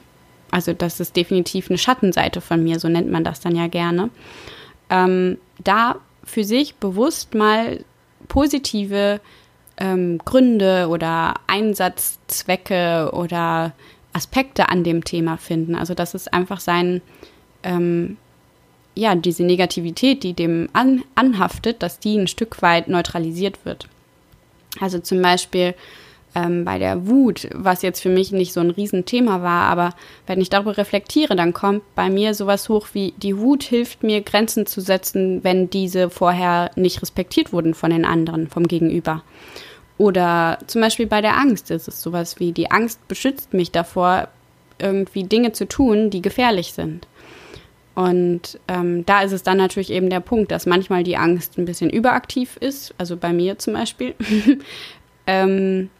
also 0.50 0.72
das 0.72 1.00
ist 1.00 1.16
definitiv 1.16 1.68
eine 1.68 1.78
Schattenseite 1.78 2.40
von 2.40 2.62
mir, 2.62 2.78
so 2.78 2.88
nennt 2.88 3.10
man 3.10 3.24
das 3.24 3.40
dann 3.40 3.56
ja 3.56 3.66
gerne. 3.66 4.10
Ähm, 4.90 5.38
da 5.62 5.96
für 6.24 6.44
sich 6.44 6.76
bewusst 6.76 7.34
mal 7.34 7.84
positive 8.28 9.20
ähm, 9.78 10.18
Gründe 10.24 10.88
oder 10.88 11.34
Einsatzzwecke 11.46 13.10
oder 13.12 13.72
Aspekte 14.12 14.68
an 14.68 14.84
dem 14.84 15.04
Thema 15.04 15.36
finden. 15.36 15.74
Also 15.74 15.94
dass 15.94 16.14
es 16.14 16.28
einfach 16.28 16.60
sein, 16.60 17.00
ähm, 17.62 18.16
ja, 18.94 19.14
diese 19.14 19.44
Negativität, 19.44 20.24
die 20.24 20.34
dem 20.34 20.68
an, 20.72 21.04
anhaftet, 21.14 21.82
dass 21.82 22.00
die 22.00 22.18
ein 22.18 22.26
Stück 22.26 22.62
weit 22.62 22.88
neutralisiert 22.88 23.64
wird. 23.64 23.88
Also 24.80 24.98
zum 24.98 25.22
Beispiel 25.22 25.74
ähm, 26.34 26.64
bei 26.64 26.78
der 26.78 27.06
Wut, 27.06 27.48
was 27.54 27.82
jetzt 27.82 28.00
für 28.00 28.08
mich 28.08 28.32
nicht 28.32 28.52
so 28.52 28.60
ein 28.60 28.70
Riesenthema 28.70 29.42
war, 29.42 29.64
aber 29.70 29.94
wenn 30.26 30.40
ich 30.40 30.50
darüber 30.50 30.76
reflektiere, 30.76 31.36
dann 31.36 31.52
kommt 31.52 31.82
bei 31.94 32.10
mir 32.10 32.34
sowas 32.34 32.68
hoch 32.68 32.88
wie, 32.92 33.14
die 33.16 33.38
Wut 33.38 33.62
hilft 33.62 34.02
mir, 34.02 34.20
Grenzen 34.20 34.66
zu 34.66 34.80
setzen, 34.80 35.42
wenn 35.44 35.70
diese 35.70 36.10
vorher 36.10 36.70
nicht 36.74 37.00
respektiert 37.00 37.52
wurden 37.52 37.74
von 37.74 37.90
den 37.90 38.04
anderen, 38.04 38.48
vom 38.48 38.66
Gegenüber. 38.66 39.22
Oder 39.98 40.58
zum 40.66 40.80
Beispiel 40.80 41.06
bei 41.06 41.20
der 41.20 41.36
Angst 41.36 41.70
ist 41.70 41.88
es 41.88 42.00
sowas 42.00 42.38
wie, 42.38 42.52
die 42.52 42.70
Angst 42.70 43.06
beschützt 43.08 43.52
mich 43.52 43.72
davor, 43.72 44.28
irgendwie 44.78 45.24
Dinge 45.24 45.52
zu 45.52 45.66
tun, 45.66 46.10
die 46.10 46.22
gefährlich 46.22 46.72
sind. 46.72 47.06
Und 47.96 48.60
ähm, 48.68 49.04
da 49.06 49.22
ist 49.22 49.32
es 49.32 49.42
dann 49.42 49.56
natürlich 49.56 49.90
eben 49.90 50.08
der 50.08 50.20
Punkt, 50.20 50.52
dass 50.52 50.66
manchmal 50.66 51.02
die 51.02 51.16
Angst 51.16 51.58
ein 51.58 51.64
bisschen 51.64 51.90
überaktiv 51.90 52.56
ist, 52.58 52.94
also 52.96 53.16
bei 53.16 53.32
mir 53.32 53.58
zum 53.58 53.74
Beispiel. 53.74 54.14
ähm, 55.26 55.90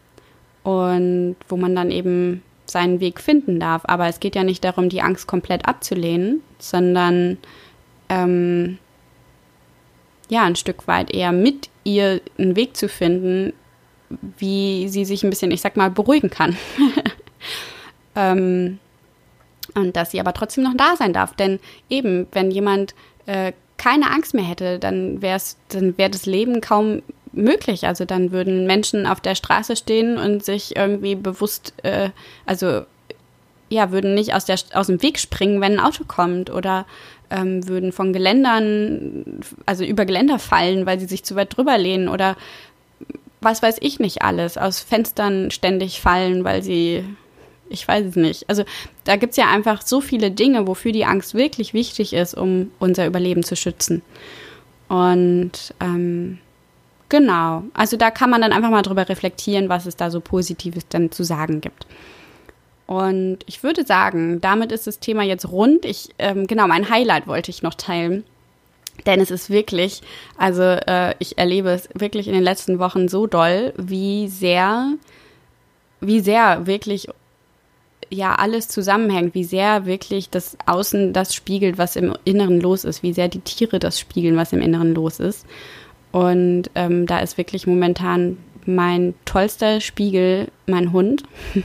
und 0.63 1.35
wo 1.49 1.57
man 1.57 1.75
dann 1.75 1.91
eben 1.91 2.41
seinen 2.65 3.01
Weg 3.01 3.19
finden 3.19 3.59
darf. 3.59 3.81
Aber 3.85 4.07
es 4.07 4.21
geht 4.21 4.35
ja 4.35 4.45
nicht 4.45 4.63
darum, 4.63 4.87
die 4.87 5.01
Angst 5.01 5.27
komplett 5.27 5.67
abzulehnen, 5.67 6.41
sondern 6.57 7.37
ähm, 8.07 8.77
ja, 10.29 10.43
ein 10.43 10.55
Stück 10.55 10.87
weit 10.87 11.11
eher 11.11 11.33
mit 11.33 11.69
ihr 11.83 12.21
einen 12.37 12.55
Weg 12.55 12.77
zu 12.77 12.87
finden, 12.87 13.51
wie 14.37 14.87
sie 14.89 15.05
sich 15.05 15.23
ein 15.23 15.29
bisschen, 15.29 15.51
ich 15.51 15.61
sag 15.61 15.77
mal, 15.77 15.91
beruhigen 15.91 16.29
kann. 16.29 16.57
ähm, 18.15 18.79
und 19.75 19.95
dass 19.95 20.11
sie 20.11 20.19
aber 20.19 20.33
trotzdem 20.33 20.63
noch 20.63 20.75
da 20.75 20.95
sein 20.95 21.13
darf. 21.13 21.35
Denn 21.35 21.59
eben, 21.89 22.27
wenn 22.31 22.51
jemand 22.51 22.95
äh, 23.25 23.53
keine 23.77 24.11
Angst 24.11 24.33
mehr 24.33 24.43
hätte, 24.43 24.79
dann 24.79 25.21
wäre 25.21 25.39
dann 25.69 25.97
wäre 25.97 26.09
das 26.09 26.25
Leben 26.25 26.61
kaum 26.61 27.01
möglich. 27.31 27.85
Also 27.87 28.05
dann 28.05 28.31
würden 28.31 28.65
Menschen 28.65 29.05
auf 29.05 29.21
der 29.21 29.35
Straße 29.35 29.75
stehen 29.75 30.17
und 30.17 30.43
sich 30.43 30.75
irgendwie 30.75 31.15
bewusst, 31.15 31.73
äh, 31.83 32.09
also 32.45 32.81
ja, 33.69 33.91
würden 33.91 34.15
nicht 34.15 34.33
aus, 34.33 34.45
der, 34.45 34.57
aus 34.73 34.87
dem 34.87 35.01
Weg 35.03 35.19
springen, 35.19 35.61
wenn 35.61 35.73
ein 35.73 35.85
Auto 35.85 36.03
kommt 36.07 36.49
oder 36.49 36.87
ähm, 37.29 37.67
würden 37.67 37.91
von 37.91 38.13
Geländern, 38.13 39.41
also 39.67 39.83
über 39.83 40.05
Geländer 40.05 40.39
fallen, 40.39 40.85
weil 40.87 40.99
sie 40.99 41.05
sich 41.05 41.23
zu 41.23 41.35
weit 41.35 41.55
drüber 41.55 41.77
lehnen 41.77 42.09
oder 42.09 42.35
was 43.41 43.61
weiß 43.61 43.77
ich 43.81 43.99
nicht 43.99 44.21
alles, 44.21 44.57
aus 44.57 44.79
Fenstern 44.79 45.51
ständig 45.51 46.01
fallen, 46.01 46.43
weil 46.43 46.61
sie, 46.61 47.03
ich 47.69 47.87
weiß 47.87 48.05
es 48.05 48.15
nicht. 48.15 48.49
Also 48.49 48.63
da 49.05 49.15
gibt 49.15 49.31
es 49.31 49.37
ja 49.37 49.49
einfach 49.49 49.81
so 49.81 50.01
viele 50.01 50.31
Dinge, 50.31 50.67
wofür 50.67 50.91
die 50.91 51.05
Angst 51.05 51.33
wirklich 51.33 51.73
wichtig 51.73 52.13
ist, 52.13 52.35
um 52.35 52.71
unser 52.79 53.07
Überleben 53.07 53.43
zu 53.43 53.55
schützen. 53.55 54.01
Und 54.87 55.73
ähm, 55.79 56.39
genau, 57.07 57.63
also 57.73 57.95
da 57.95 58.11
kann 58.11 58.29
man 58.29 58.41
dann 58.41 58.53
einfach 58.53 58.71
mal 58.71 58.81
drüber 58.81 59.07
reflektieren, 59.07 59.69
was 59.69 59.85
es 59.85 59.95
da 59.95 60.09
so 60.09 60.19
Positives 60.19 60.87
dann 60.89 61.11
zu 61.11 61.23
sagen 61.23 61.61
gibt. 61.61 61.85
Und 62.87 63.39
ich 63.45 63.61
würde 63.61 63.85
sagen, 63.85 64.41
damit 64.41 64.71
ist 64.71 64.87
das 64.87 64.99
Thema 64.99 65.21
jetzt 65.21 65.51
rund. 65.51 65.85
Ich, 65.85 66.09
ähm, 66.17 66.47
genau, 66.47 66.67
mein 66.67 66.89
Highlight 66.89 67.27
wollte 67.27 67.51
ich 67.51 67.61
noch 67.61 67.75
teilen. 67.75 68.23
Denn 69.05 69.19
es 69.21 69.31
ist 69.31 69.49
wirklich, 69.49 70.01
also 70.37 70.61
äh, 70.63 71.15
ich 71.19 71.37
erlebe 71.37 71.69
es 71.69 71.89
wirklich 71.93 72.27
in 72.27 72.33
den 72.33 72.43
letzten 72.43 72.79
Wochen 72.79 73.07
so 73.07 73.27
doll, 73.27 73.73
wie 73.77 74.27
sehr, 74.27 74.93
wie 76.01 76.19
sehr 76.19 76.65
wirklich 76.67 77.07
ja 78.09 78.35
alles 78.35 78.67
zusammenhängt, 78.67 79.35
wie 79.35 79.43
sehr 79.43 79.85
wirklich 79.85 80.29
das 80.29 80.57
Außen 80.65 81.13
das 81.13 81.35
spiegelt, 81.35 81.77
was 81.77 81.95
im 81.95 82.15
Inneren 82.25 82.59
los 82.59 82.83
ist, 82.83 83.03
wie 83.03 83.13
sehr 83.13 83.27
die 83.27 83.41
Tiere 83.41 83.79
das 83.79 83.99
spiegeln, 83.99 84.35
was 84.35 84.53
im 84.53 84.61
Inneren 84.61 84.93
los 84.93 85.19
ist. 85.19 85.45
Und 86.11 86.71
ähm, 86.75 87.05
da 87.05 87.19
ist 87.19 87.37
wirklich 87.37 87.67
momentan 87.67 88.37
mein 88.65 89.13
tollster 89.25 89.79
Spiegel 89.81 90.49
mein 90.65 90.91
Hund. 90.91 91.23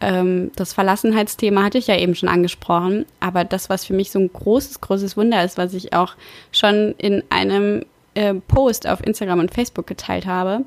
ähm, 0.00 0.50
das 0.56 0.72
Verlassenheitsthema 0.72 1.62
hatte 1.62 1.78
ich 1.78 1.86
ja 1.86 1.96
eben 1.96 2.14
schon 2.14 2.28
angesprochen, 2.28 3.04
aber 3.20 3.44
das, 3.44 3.68
was 3.68 3.84
für 3.84 3.92
mich 3.92 4.10
so 4.10 4.18
ein 4.18 4.32
großes, 4.32 4.80
großes 4.80 5.16
Wunder 5.16 5.44
ist, 5.44 5.58
was 5.58 5.74
ich 5.74 5.92
auch 5.92 6.14
schon 6.52 6.94
in 6.96 7.22
einem 7.28 7.84
äh, 8.14 8.34
Post 8.34 8.88
auf 8.88 9.04
Instagram 9.06 9.40
und 9.40 9.54
Facebook 9.54 9.86
geteilt 9.86 10.26
habe, 10.26 10.64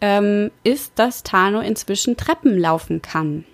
ähm, 0.00 0.50
ist, 0.62 0.92
dass 0.96 1.22
Tano 1.22 1.60
inzwischen 1.60 2.16
Treppen 2.16 2.58
laufen 2.58 3.00
kann. 3.00 3.44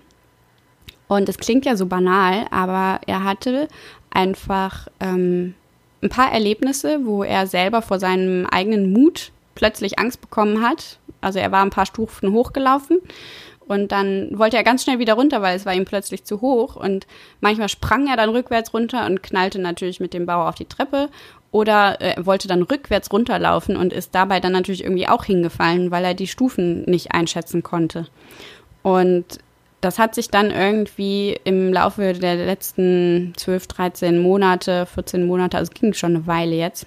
Und 1.07 1.29
es 1.29 1.37
klingt 1.37 1.65
ja 1.65 1.75
so 1.75 1.85
banal, 1.85 2.45
aber 2.51 2.99
er 3.07 3.23
hatte 3.23 3.69
einfach 4.09 4.87
ähm, 4.99 5.55
ein 6.03 6.09
paar 6.09 6.33
Erlebnisse, 6.33 7.05
wo 7.05 7.23
er 7.23 7.47
selber 7.47 7.81
vor 7.81 7.99
seinem 7.99 8.45
eigenen 8.47 8.91
Mut 8.91 9.31
plötzlich 9.55 9.99
Angst 9.99 10.19
bekommen 10.19 10.61
hat. 10.61 10.99
Also 11.21 11.39
er 11.39 11.51
war 11.51 11.61
ein 11.61 11.69
paar 11.69 11.85
Stufen 11.85 12.31
hochgelaufen 12.31 12.99
und 13.67 13.91
dann 13.91 14.37
wollte 14.37 14.57
er 14.57 14.63
ganz 14.63 14.83
schnell 14.83 14.99
wieder 14.99 15.13
runter, 15.13 15.41
weil 15.41 15.55
es 15.55 15.65
war 15.65 15.73
ihm 15.73 15.85
plötzlich 15.85 16.23
zu 16.23 16.41
hoch. 16.41 16.75
Und 16.75 17.07
manchmal 17.39 17.69
sprang 17.69 18.07
er 18.07 18.17
dann 18.17 18.29
rückwärts 18.29 18.73
runter 18.73 19.05
und 19.05 19.23
knallte 19.23 19.59
natürlich 19.59 19.99
mit 19.99 20.13
dem 20.13 20.25
Bauer 20.25 20.49
auf 20.49 20.55
die 20.55 20.65
Treppe. 20.65 21.09
Oder 21.51 21.99
er 21.99 22.25
wollte 22.25 22.47
dann 22.47 22.63
rückwärts 22.63 23.11
runterlaufen 23.11 23.75
und 23.75 23.93
ist 23.93 24.15
dabei 24.15 24.39
dann 24.39 24.53
natürlich 24.53 24.83
irgendwie 24.83 25.07
auch 25.07 25.25
hingefallen, 25.25 25.91
weil 25.91 26.05
er 26.05 26.13
die 26.13 26.27
Stufen 26.27 26.83
nicht 26.83 27.13
einschätzen 27.13 27.61
konnte. 27.61 28.07
Und 28.83 29.25
das 29.81 29.99
hat 29.99 30.15
sich 30.15 30.29
dann 30.29 30.51
irgendwie 30.51 31.39
im 31.43 31.73
Laufe 31.73 32.13
der 32.13 32.35
letzten 32.35 33.33
12, 33.35 33.67
13 33.67 34.19
Monate, 34.19 34.85
14 34.85 35.25
Monate, 35.25 35.57
also 35.57 35.71
es 35.71 35.79
ging 35.79 35.93
schon 35.93 36.15
eine 36.15 36.27
Weile 36.27 36.55
jetzt, 36.55 36.85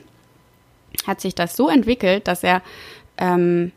hat 1.06 1.20
sich 1.20 1.34
das 1.34 1.56
so 1.56 1.68
entwickelt, 1.68 2.28
dass 2.28 2.44
er 2.44 2.62
ähm, 3.18 3.72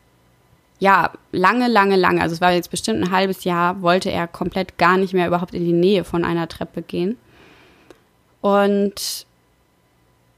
ja, 0.79 1.11
lange, 1.31 1.67
lange, 1.67 1.95
lange, 1.95 2.21
also 2.21 2.33
es 2.33 2.41
war 2.41 2.51
jetzt 2.51 2.69
bestimmt 2.69 3.03
ein 3.03 3.11
halbes 3.11 3.43
Jahr, 3.43 3.81
wollte 3.81 4.11
er 4.11 4.27
komplett 4.27 4.77
gar 4.77 4.97
nicht 4.97 5.13
mehr 5.13 5.27
überhaupt 5.27 5.53
in 5.53 5.65
die 5.65 5.73
Nähe 5.73 6.03
von 6.03 6.23
einer 6.23 6.47
Treppe 6.47 6.81
gehen. 6.81 7.17
Und 8.41 9.25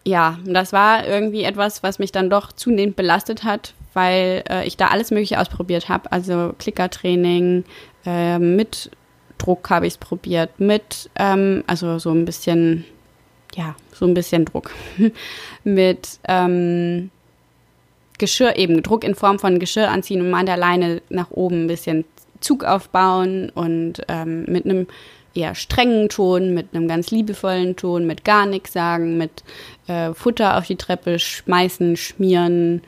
ja, 0.05 0.39
das 0.45 0.71
war 0.71 1.05
irgendwie 1.05 1.43
etwas, 1.43 1.83
was 1.83 1.99
mich 1.99 2.11
dann 2.11 2.29
doch 2.29 2.53
zunehmend 2.53 2.95
belastet 2.95 3.43
hat, 3.43 3.73
weil 3.93 4.43
äh, 4.49 4.65
ich 4.65 4.77
da 4.77 4.87
alles 4.87 5.11
Mögliche 5.11 5.39
ausprobiert 5.39 5.89
habe. 5.89 6.11
Also 6.11 6.53
Klickertraining, 6.57 7.65
äh, 8.05 8.39
mit 8.39 8.89
Druck 9.37 9.69
habe 9.69 9.87
ich 9.87 9.93
es 9.93 9.97
probiert, 9.97 10.59
mit, 10.59 11.09
ähm, 11.15 11.63
also 11.67 11.99
so 11.99 12.11
ein 12.11 12.25
bisschen, 12.25 12.85
ja, 13.55 13.75
so 13.93 14.05
ein 14.05 14.13
bisschen 14.13 14.45
Druck, 14.45 14.71
mit 15.63 16.19
ähm, 16.27 17.11
Geschirr 18.19 18.55
eben, 18.55 18.83
Druck 18.83 19.03
in 19.03 19.15
Form 19.15 19.39
von 19.39 19.59
Geschirr 19.59 19.89
anziehen 19.89 20.21
und 20.21 20.29
mal 20.29 20.41
an 20.41 20.45
der 20.45 20.57
Leine 20.57 21.01
nach 21.09 21.31
oben 21.31 21.63
ein 21.63 21.67
bisschen 21.67 22.05
Zug 22.39 22.63
aufbauen 22.63 23.49
und 23.49 24.01
ähm, 24.07 24.45
mit 24.45 24.65
einem 24.65 24.87
eher 25.33 25.55
strengen 25.55 26.09
Ton, 26.09 26.53
mit 26.53 26.73
einem 26.73 26.87
ganz 26.87 27.11
liebevollen 27.11 27.75
Ton, 27.75 28.05
mit 28.05 28.23
gar 28.23 28.45
nichts 28.45 28.73
sagen, 28.73 29.17
mit 29.17 29.43
äh, 29.87 30.13
Futter 30.13 30.57
auf 30.57 30.67
die 30.67 30.75
Treppe 30.75 31.19
schmeißen, 31.19 31.97
schmieren, 31.97 32.81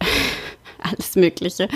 alles 0.82 1.16
Mögliche. 1.16 1.68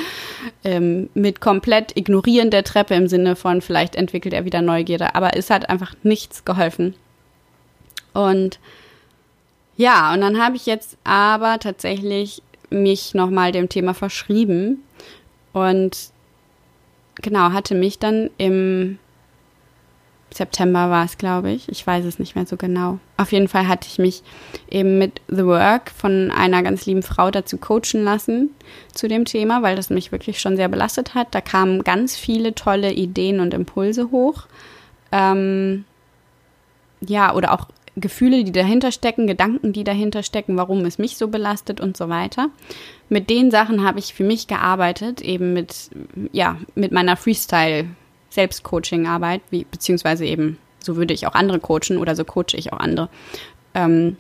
Ähm, 0.65 1.09
mit 1.15 1.41
komplett 1.41 1.97
ignorieren 1.97 2.51
der 2.51 2.65
Treppe 2.65 2.95
im 2.95 3.09
Sinne 3.09 3.37
von, 3.37 3.61
vielleicht 3.61 3.95
entwickelt 3.97 4.35
er 4.35 4.45
wieder 4.45 4.63
Neugierde, 4.63 5.15
aber 5.15 5.37
es 5.37 5.51
hat 5.51 5.71
einfach 5.71 5.95
nichts 6.03 6.45
geholfen. 6.45 6.95
Und 8.13 8.59
ja, 9.77 10.13
und 10.13 10.21
dann 10.21 10.43
habe 10.43 10.57
ich 10.57 10.67
jetzt 10.67 10.99
aber 11.05 11.61
tatsächlich 11.61 12.43
mich 12.71 13.15
nochmal 13.15 13.53
dem 13.53 13.69
Thema 13.69 13.95
verschrieben 13.95 14.83
und 15.53 15.97
genau, 17.17 17.53
hatte 17.53 17.75
mich 17.75 17.99
dann 17.99 18.31
im 18.39 18.99
September 20.31 20.91
war 20.91 21.05
es, 21.05 21.17
glaube 21.17 21.51
ich. 21.51 21.69
Ich 21.69 21.87
weiß 21.87 22.05
es 22.05 22.19
nicht 22.19 22.37
mehr 22.37 22.47
so 22.47 22.57
genau. 22.57 22.99
Auf 23.17 23.33
jeden 23.33 23.49
Fall 23.49 23.67
hatte 23.67 23.89
ich 23.89 23.99
mich 23.99 24.23
eben 24.71 24.99
mit 24.99 25.21
The 25.29 25.45
Work 25.45 25.91
von 25.91 26.31
einer 26.31 26.63
ganz 26.63 26.85
lieben 26.87 27.03
Frau 27.03 27.31
dazu 27.31 27.57
coachen 27.57 28.05
lassen 28.05 28.51
zu 28.93 29.09
dem 29.09 29.25
Thema, 29.25 29.63
weil 29.63 29.77
das 29.77 29.91
mich 29.91 30.13
wirklich 30.13 30.41
schon 30.41 30.57
sehr 30.57 30.69
belastet 30.69 31.15
hat. 31.15 31.29
Da 31.35 31.41
kamen 31.41 31.83
ganz 31.83 32.17
viele 32.17 32.55
tolle 32.55 32.93
Ideen 32.93 33.41
und 33.41 33.55
Impulse 33.55 34.11
hoch. 34.11 34.47
Ähm, 35.13 35.85
ja, 37.01 37.35
oder 37.35 37.53
auch 37.53 37.69
Gefühle, 38.01 38.45
die 38.45 38.53
dahinter 38.53 38.93
stecken, 38.93 39.27
Gedanken, 39.27 39.73
die 39.73 39.83
dahinter 39.85 40.23
stecken, 40.23 40.57
warum 40.57 40.85
es 40.85 40.99
mich 40.99 41.17
so 41.17 41.29
belastet 41.29 41.81
und 41.81 41.97
so 41.97 42.09
weiter. 42.09 42.51
Mit 43.09 43.31
den 43.31 43.51
Sachen 43.51 43.85
habe 43.85 43.99
ich 43.99 44.15
für 44.15 44.25
mich 44.25 44.47
gearbeitet, 44.47 45.21
eben 45.21 45.53
mit, 45.53 45.91
ja, 46.33 46.57
mit 46.75 46.93
meiner 46.93 47.17
Freestyle-Selbstcoaching-Arbeit, 47.17 49.43
beziehungsweise 49.71 50.27
eben, 50.27 50.59
so 50.81 50.97
würde 50.97 51.15
ich 51.15 51.27
auch 51.27 51.35
andere 51.35 51.61
coachen 51.61 51.99
oder 51.99 52.17
so 52.17 52.25
coache 52.25 52.55
ich 52.55 52.73
auch 52.73 52.79
andere. 52.79 53.09
Ähm, 53.75 54.17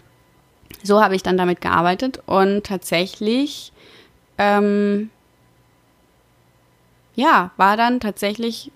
so 0.83 1.03
habe 1.03 1.17
ich 1.17 1.23
dann 1.23 1.37
damit 1.37 1.61
gearbeitet 1.61 2.23
und 2.27 2.65
tatsächlich, 2.65 3.73
ähm, 4.39 5.11
ja, 7.15 7.51
war 7.57 7.77
dann 7.77 8.01
tatsächlich 8.01 8.73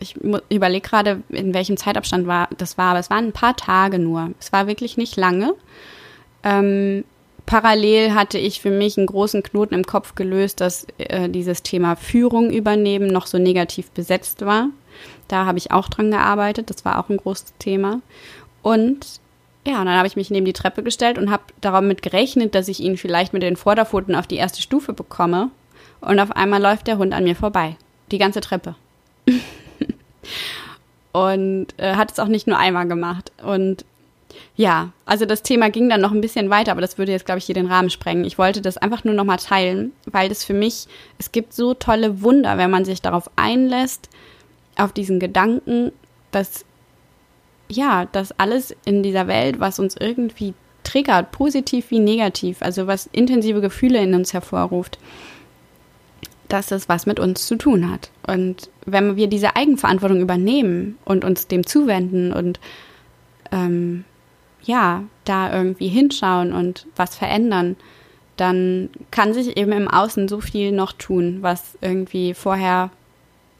ich 0.00 0.16
überlege 0.16 0.88
gerade, 0.88 1.22
in 1.28 1.54
welchem 1.54 1.76
Zeitabstand 1.76 2.26
war, 2.26 2.48
das 2.56 2.78
war, 2.78 2.90
aber 2.90 2.98
es 2.98 3.10
waren 3.10 3.26
ein 3.26 3.32
paar 3.32 3.56
Tage 3.56 3.98
nur. 3.98 4.30
Es 4.40 4.52
war 4.52 4.66
wirklich 4.66 4.96
nicht 4.96 5.16
lange. 5.16 5.54
Ähm, 6.42 7.04
parallel 7.46 8.14
hatte 8.14 8.38
ich 8.38 8.60
für 8.60 8.70
mich 8.70 8.96
einen 8.96 9.06
großen 9.06 9.42
Knoten 9.42 9.74
im 9.74 9.84
Kopf 9.84 10.14
gelöst, 10.14 10.60
dass 10.60 10.86
äh, 10.98 11.28
dieses 11.28 11.62
Thema 11.62 11.96
Führung 11.96 12.50
übernehmen 12.50 13.08
noch 13.08 13.26
so 13.26 13.38
negativ 13.38 13.90
besetzt 13.90 14.44
war. 14.44 14.68
Da 15.28 15.46
habe 15.46 15.58
ich 15.58 15.70
auch 15.70 15.88
dran 15.88 16.10
gearbeitet. 16.10 16.70
Das 16.70 16.84
war 16.84 16.98
auch 16.98 17.08
ein 17.08 17.16
großes 17.16 17.54
Thema. 17.58 18.00
Und 18.62 19.20
ja, 19.66 19.80
und 19.80 19.86
dann 19.86 19.96
habe 19.96 20.08
ich 20.08 20.16
mich 20.16 20.30
neben 20.30 20.46
die 20.46 20.54
Treppe 20.54 20.82
gestellt 20.82 21.18
und 21.18 21.30
habe 21.30 21.42
damit 21.60 22.02
gerechnet, 22.02 22.54
dass 22.54 22.68
ich 22.68 22.80
ihn 22.80 22.96
vielleicht 22.96 23.32
mit 23.32 23.42
den 23.42 23.56
Vorderpfoten 23.56 24.14
auf 24.14 24.26
die 24.26 24.36
erste 24.36 24.62
Stufe 24.62 24.92
bekomme. 24.92 25.50
Und 26.00 26.18
auf 26.18 26.32
einmal 26.32 26.62
läuft 26.62 26.86
der 26.86 26.96
Hund 26.96 27.12
an 27.12 27.24
mir 27.24 27.36
vorbei. 27.36 27.76
Die 28.10 28.18
ganze 28.18 28.40
Treppe. 28.40 28.74
Und 31.12 31.68
äh, 31.78 31.94
hat 31.94 32.12
es 32.12 32.18
auch 32.18 32.28
nicht 32.28 32.46
nur 32.46 32.58
einmal 32.58 32.86
gemacht. 32.86 33.32
Und 33.42 33.84
ja, 34.56 34.92
also 35.06 35.24
das 35.24 35.42
Thema 35.42 35.70
ging 35.70 35.88
dann 35.88 36.00
noch 36.00 36.12
ein 36.12 36.20
bisschen 36.20 36.50
weiter, 36.50 36.72
aber 36.72 36.80
das 36.80 36.98
würde 36.98 37.12
jetzt, 37.12 37.26
glaube 37.26 37.38
ich, 37.38 37.46
hier 37.46 37.54
den 37.54 37.66
Rahmen 37.66 37.90
sprengen. 37.90 38.24
Ich 38.24 38.38
wollte 38.38 38.60
das 38.60 38.76
einfach 38.76 39.04
nur 39.04 39.14
noch 39.14 39.24
mal 39.24 39.36
teilen, 39.36 39.92
weil 40.06 40.28
das 40.28 40.44
für 40.44 40.54
mich, 40.54 40.86
es 41.18 41.32
gibt 41.32 41.52
so 41.52 41.74
tolle 41.74 42.22
Wunder, 42.22 42.58
wenn 42.58 42.70
man 42.70 42.84
sich 42.84 43.02
darauf 43.02 43.30
einlässt, 43.36 44.08
auf 44.76 44.92
diesen 44.92 45.18
Gedanken, 45.18 45.92
dass, 46.30 46.64
ja, 47.68 48.06
dass 48.06 48.38
alles 48.38 48.74
in 48.84 49.02
dieser 49.02 49.26
Welt, 49.26 49.60
was 49.60 49.78
uns 49.78 49.96
irgendwie 49.98 50.54
triggert, 50.84 51.32
positiv 51.32 51.90
wie 51.90 51.98
negativ, 51.98 52.62
also 52.62 52.86
was 52.86 53.08
intensive 53.12 53.60
Gefühle 53.60 53.98
in 53.98 54.14
uns 54.14 54.32
hervorruft, 54.32 54.98
dass 56.52 56.70
es 56.70 56.88
was 56.88 57.06
mit 57.06 57.20
uns 57.20 57.46
zu 57.46 57.56
tun 57.56 57.90
hat. 57.90 58.10
Und 58.26 58.70
wenn 58.84 59.16
wir 59.16 59.28
diese 59.28 59.56
Eigenverantwortung 59.56 60.20
übernehmen 60.20 60.98
und 61.04 61.24
uns 61.24 61.46
dem 61.46 61.66
zuwenden 61.66 62.32
und 62.32 62.60
ähm, 63.52 64.04
ja, 64.62 65.04
da 65.24 65.52
irgendwie 65.52 65.88
hinschauen 65.88 66.52
und 66.52 66.86
was 66.96 67.16
verändern, 67.16 67.76
dann 68.36 68.90
kann 69.10 69.34
sich 69.34 69.56
eben 69.56 69.72
im 69.72 69.88
Außen 69.88 70.28
so 70.28 70.40
viel 70.40 70.72
noch 70.72 70.92
tun, 70.92 71.38
was 71.40 71.78
irgendwie 71.80 72.34
vorher 72.34 72.90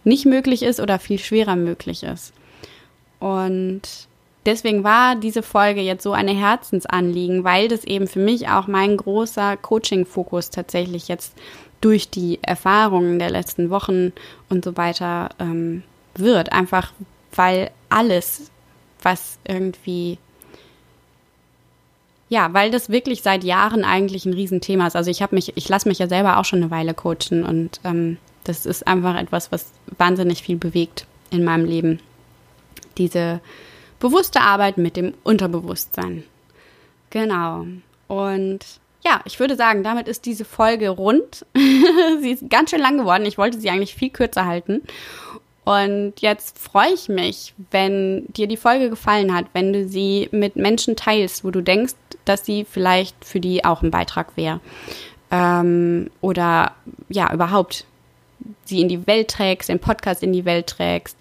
nicht 0.05 0.27
möglich 0.27 0.63
ist 0.63 0.81
oder 0.81 0.99
viel 0.99 1.19
schwerer 1.19 1.57
möglich 1.57 2.03
ist. 2.03 2.33
Und 3.19 3.83
deswegen 4.47 4.83
war 4.83 5.17
diese 5.17 5.43
Folge 5.43 5.83
jetzt 5.83 6.03
so 6.03 6.13
eine 6.13 6.33
Herzensanliegen, 6.33 7.45
weil 7.45 7.69
das 7.69 7.85
eben 7.85 8.07
für 8.07 8.21
mich 8.21 8.49
auch 8.49 8.67
mein 8.67 8.97
großer 8.97 9.57
Coaching-Fokus 9.59 10.51
tatsächlich 10.51 11.09
jetzt 11.09 11.37
durch 11.81 12.11
die 12.11 12.39
Erfahrungen 12.43 13.19
der 13.19 13.31
letzten 13.31 13.71
Wochen 13.71 14.13
und 14.49 14.65
so 14.65 14.77
weiter 14.77 15.31
ähm, 15.39 15.83
wird. 16.15 16.53
Einfach 16.53 16.93
weil 17.35 17.71
alles, 17.89 18.51
was 19.03 19.39
irgendwie 19.47 20.19
ja, 22.29 22.55
weil 22.55 22.71
das 22.71 22.91
wirklich 22.91 23.23
seit 23.23 23.43
Jahren 23.43 23.85
eigentlich 23.85 24.25
ein 24.25 24.33
Riesenthema 24.33 24.87
ist. 24.87 24.95
Also 24.95 25.11
ich 25.11 25.21
habe 25.21 25.35
mich, 25.35 25.57
ich 25.57 25.69
lasse 25.69 25.89
mich 25.89 25.99
ja 25.99 26.07
selber 26.07 26.39
auch 26.39 26.45
schon 26.45 26.63
eine 26.63 26.71
Weile 26.71 26.95
coachen 26.95 27.45
und 27.45 27.81
ähm, 27.83 28.19
das 28.45 28.67
ist 28.67 28.87
einfach 28.87 29.17
etwas, 29.17 29.51
was 29.51 29.73
wahnsinnig 29.99 30.43
viel 30.43 30.57
bewegt 30.57 31.07
in 31.31 31.43
meinem 31.45 31.65
Leben. 31.65 31.99
Diese 32.99 33.41
bewusste 33.99 34.43
Arbeit 34.43 34.79
mit 34.79 34.97
dem 34.97 35.13
Unterbewusstsein. 35.25 36.23
Genau. 37.11 37.67
Und 38.07 38.65
ja, 39.03 39.21
ich 39.25 39.41
würde 39.41 39.57
sagen, 39.57 39.83
damit 39.83 40.09
ist 40.09 40.27
diese 40.27 40.45
Folge 40.45 40.91
rund. 40.91 41.47
sie 42.21 42.31
ist 42.31 42.51
ganz 42.51 42.71
schön 42.71 42.81
lang 42.81 42.99
geworden. 42.99 43.25
Ich 43.27 43.39
wollte 43.39 43.59
sie 43.59 43.71
eigentlich 43.71 43.95
viel 43.95 44.11
kürzer 44.11 44.47
halten. 44.47 44.83
Und 45.65 46.15
jetzt 46.21 46.59
freue 46.59 46.93
ich 46.93 47.09
mich, 47.09 47.55
wenn 47.71 48.27
dir 48.33 48.47
die 48.47 48.57
Folge 48.57 48.91
gefallen 48.91 49.35
hat, 49.35 49.47
wenn 49.53 49.73
du 49.73 49.87
sie 49.87 50.29
mit 50.33 50.57
Menschen 50.57 50.97
teilst, 50.97 51.45
wo 51.45 51.51
du 51.51 51.63
denkst, 51.63 51.95
dass 52.25 52.45
sie 52.45 52.67
vielleicht 52.69 53.25
für 53.25 53.41
die 53.41 53.65
auch 53.65 53.83
ein 53.83 53.91
Beitrag 53.91 54.37
wäre. 54.37 54.61
Ähm, 55.31 56.11
oder 56.21 56.73
ja, 57.09 57.33
überhaupt 57.33 57.85
sie 58.65 58.81
in 58.81 58.89
die 58.89 59.07
Welt 59.07 59.29
trägst, 59.29 59.69
den 59.69 59.79
Podcast 59.79 60.23
in 60.23 60.33
die 60.33 60.45
Welt 60.45 60.67
trägst. 60.67 61.17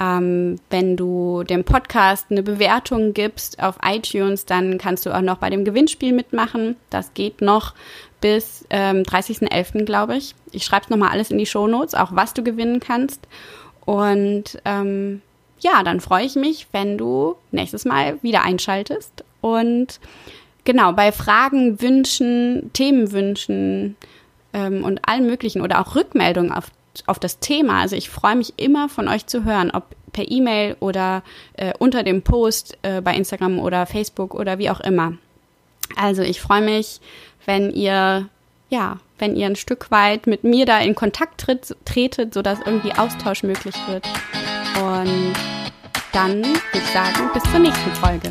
Ähm, 0.00 0.60
wenn 0.70 0.96
du 0.96 1.42
dem 1.42 1.64
Podcast 1.64 2.26
eine 2.30 2.42
Bewertung 2.42 3.14
gibst 3.14 3.60
auf 3.60 3.78
iTunes, 3.84 4.44
dann 4.44 4.78
kannst 4.78 5.06
du 5.06 5.14
auch 5.14 5.22
noch 5.22 5.38
bei 5.38 5.50
dem 5.50 5.64
Gewinnspiel 5.64 6.12
mitmachen. 6.12 6.76
Das 6.90 7.14
geht 7.14 7.40
noch 7.40 7.74
bis 8.20 8.64
ähm, 8.70 9.02
30.11., 9.02 9.84
glaube 9.84 10.16
ich. 10.16 10.34
Ich 10.52 10.64
schreibe 10.64 10.84
es 10.84 10.90
nochmal 10.90 11.10
alles 11.10 11.30
in 11.30 11.38
die 11.38 11.46
Show 11.46 11.66
Notes, 11.66 11.94
auch 11.94 12.10
was 12.12 12.34
du 12.34 12.42
gewinnen 12.42 12.80
kannst. 12.80 13.26
Und 13.84 14.60
ähm, 14.64 15.22
ja, 15.60 15.82
dann 15.82 16.00
freue 16.00 16.24
ich 16.24 16.36
mich, 16.36 16.68
wenn 16.72 16.98
du 16.98 17.36
nächstes 17.50 17.84
Mal 17.84 18.22
wieder 18.22 18.42
einschaltest. 18.42 19.24
Und 19.40 20.00
genau, 20.64 20.92
bei 20.92 21.12
Fragen, 21.12 21.80
Wünschen, 21.80 22.70
Themenwünschen 22.72 23.96
ähm, 24.52 24.84
und 24.84 25.00
allen 25.08 25.26
möglichen 25.26 25.62
oder 25.62 25.80
auch 25.80 25.94
Rückmeldungen 25.94 26.52
auf, 26.52 26.70
auf 27.06 27.18
das 27.18 27.38
Thema. 27.38 27.80
Also 27.80 27.96
ich 27.96 28.10
freue 28.10 28.36
mich 28.36 28.54
immer 28.56 28.88
von 28.88 29.08
euch 29.08 29.26
zu 29.26 29.44
hören, 29.44 29.70
ob 29.70 29.84
per 30.12 30.30
E-Mail 30.30 30.76
oder 30.80 31.22
äh, 31.54 31.72
unter 31.78 32.02
dem 32.02 32.22
Post 32.22 32.76
äh, 32.82 33.00
bei 33.00 33.14
Instagram 33.14 33.58
oder 33.58 33.86
Facebook 33.86 34.34
oder 34.34 34.58
wie 34.58 34.70
auch 34.70 34.80
immer. 34.80 35.14
Also 35.96 36.22
ich 36.22 36.40
freue 36.40 36.62
mich, 36.62 37.00
wenn 37.46 37.70
ihr 37.70 38.28
ja, 38.70 38.98
wenn 39.18 39.34
ihr 39.34 39.46
ein 39.46 39.56
Stück 39.56 39.90
weit 39.90 40.26
mit 40.26 40.44
mir 40.44 40.66
da 40.66 40.78
in 40.80 40.94
Kontakt 40.94 41.40
tritt, 41.40 41.74
tretet, 41.84 42.34
sodass 42.34 42.58
irgendwie 42.64 42.92
Austausch 42.92 43.42
möglich 43.42 43.74
wird. 43.88 44.06
Und 44.82 45.32
dann 46.12 46.44
würde 46.44 46.58
ich 46.74 46.86
sagen, 46.86 47.30
bis 47.32 47.42
zur 47.44 47.60
nächsten 47.60 47.90
Folge. 47.92 48.30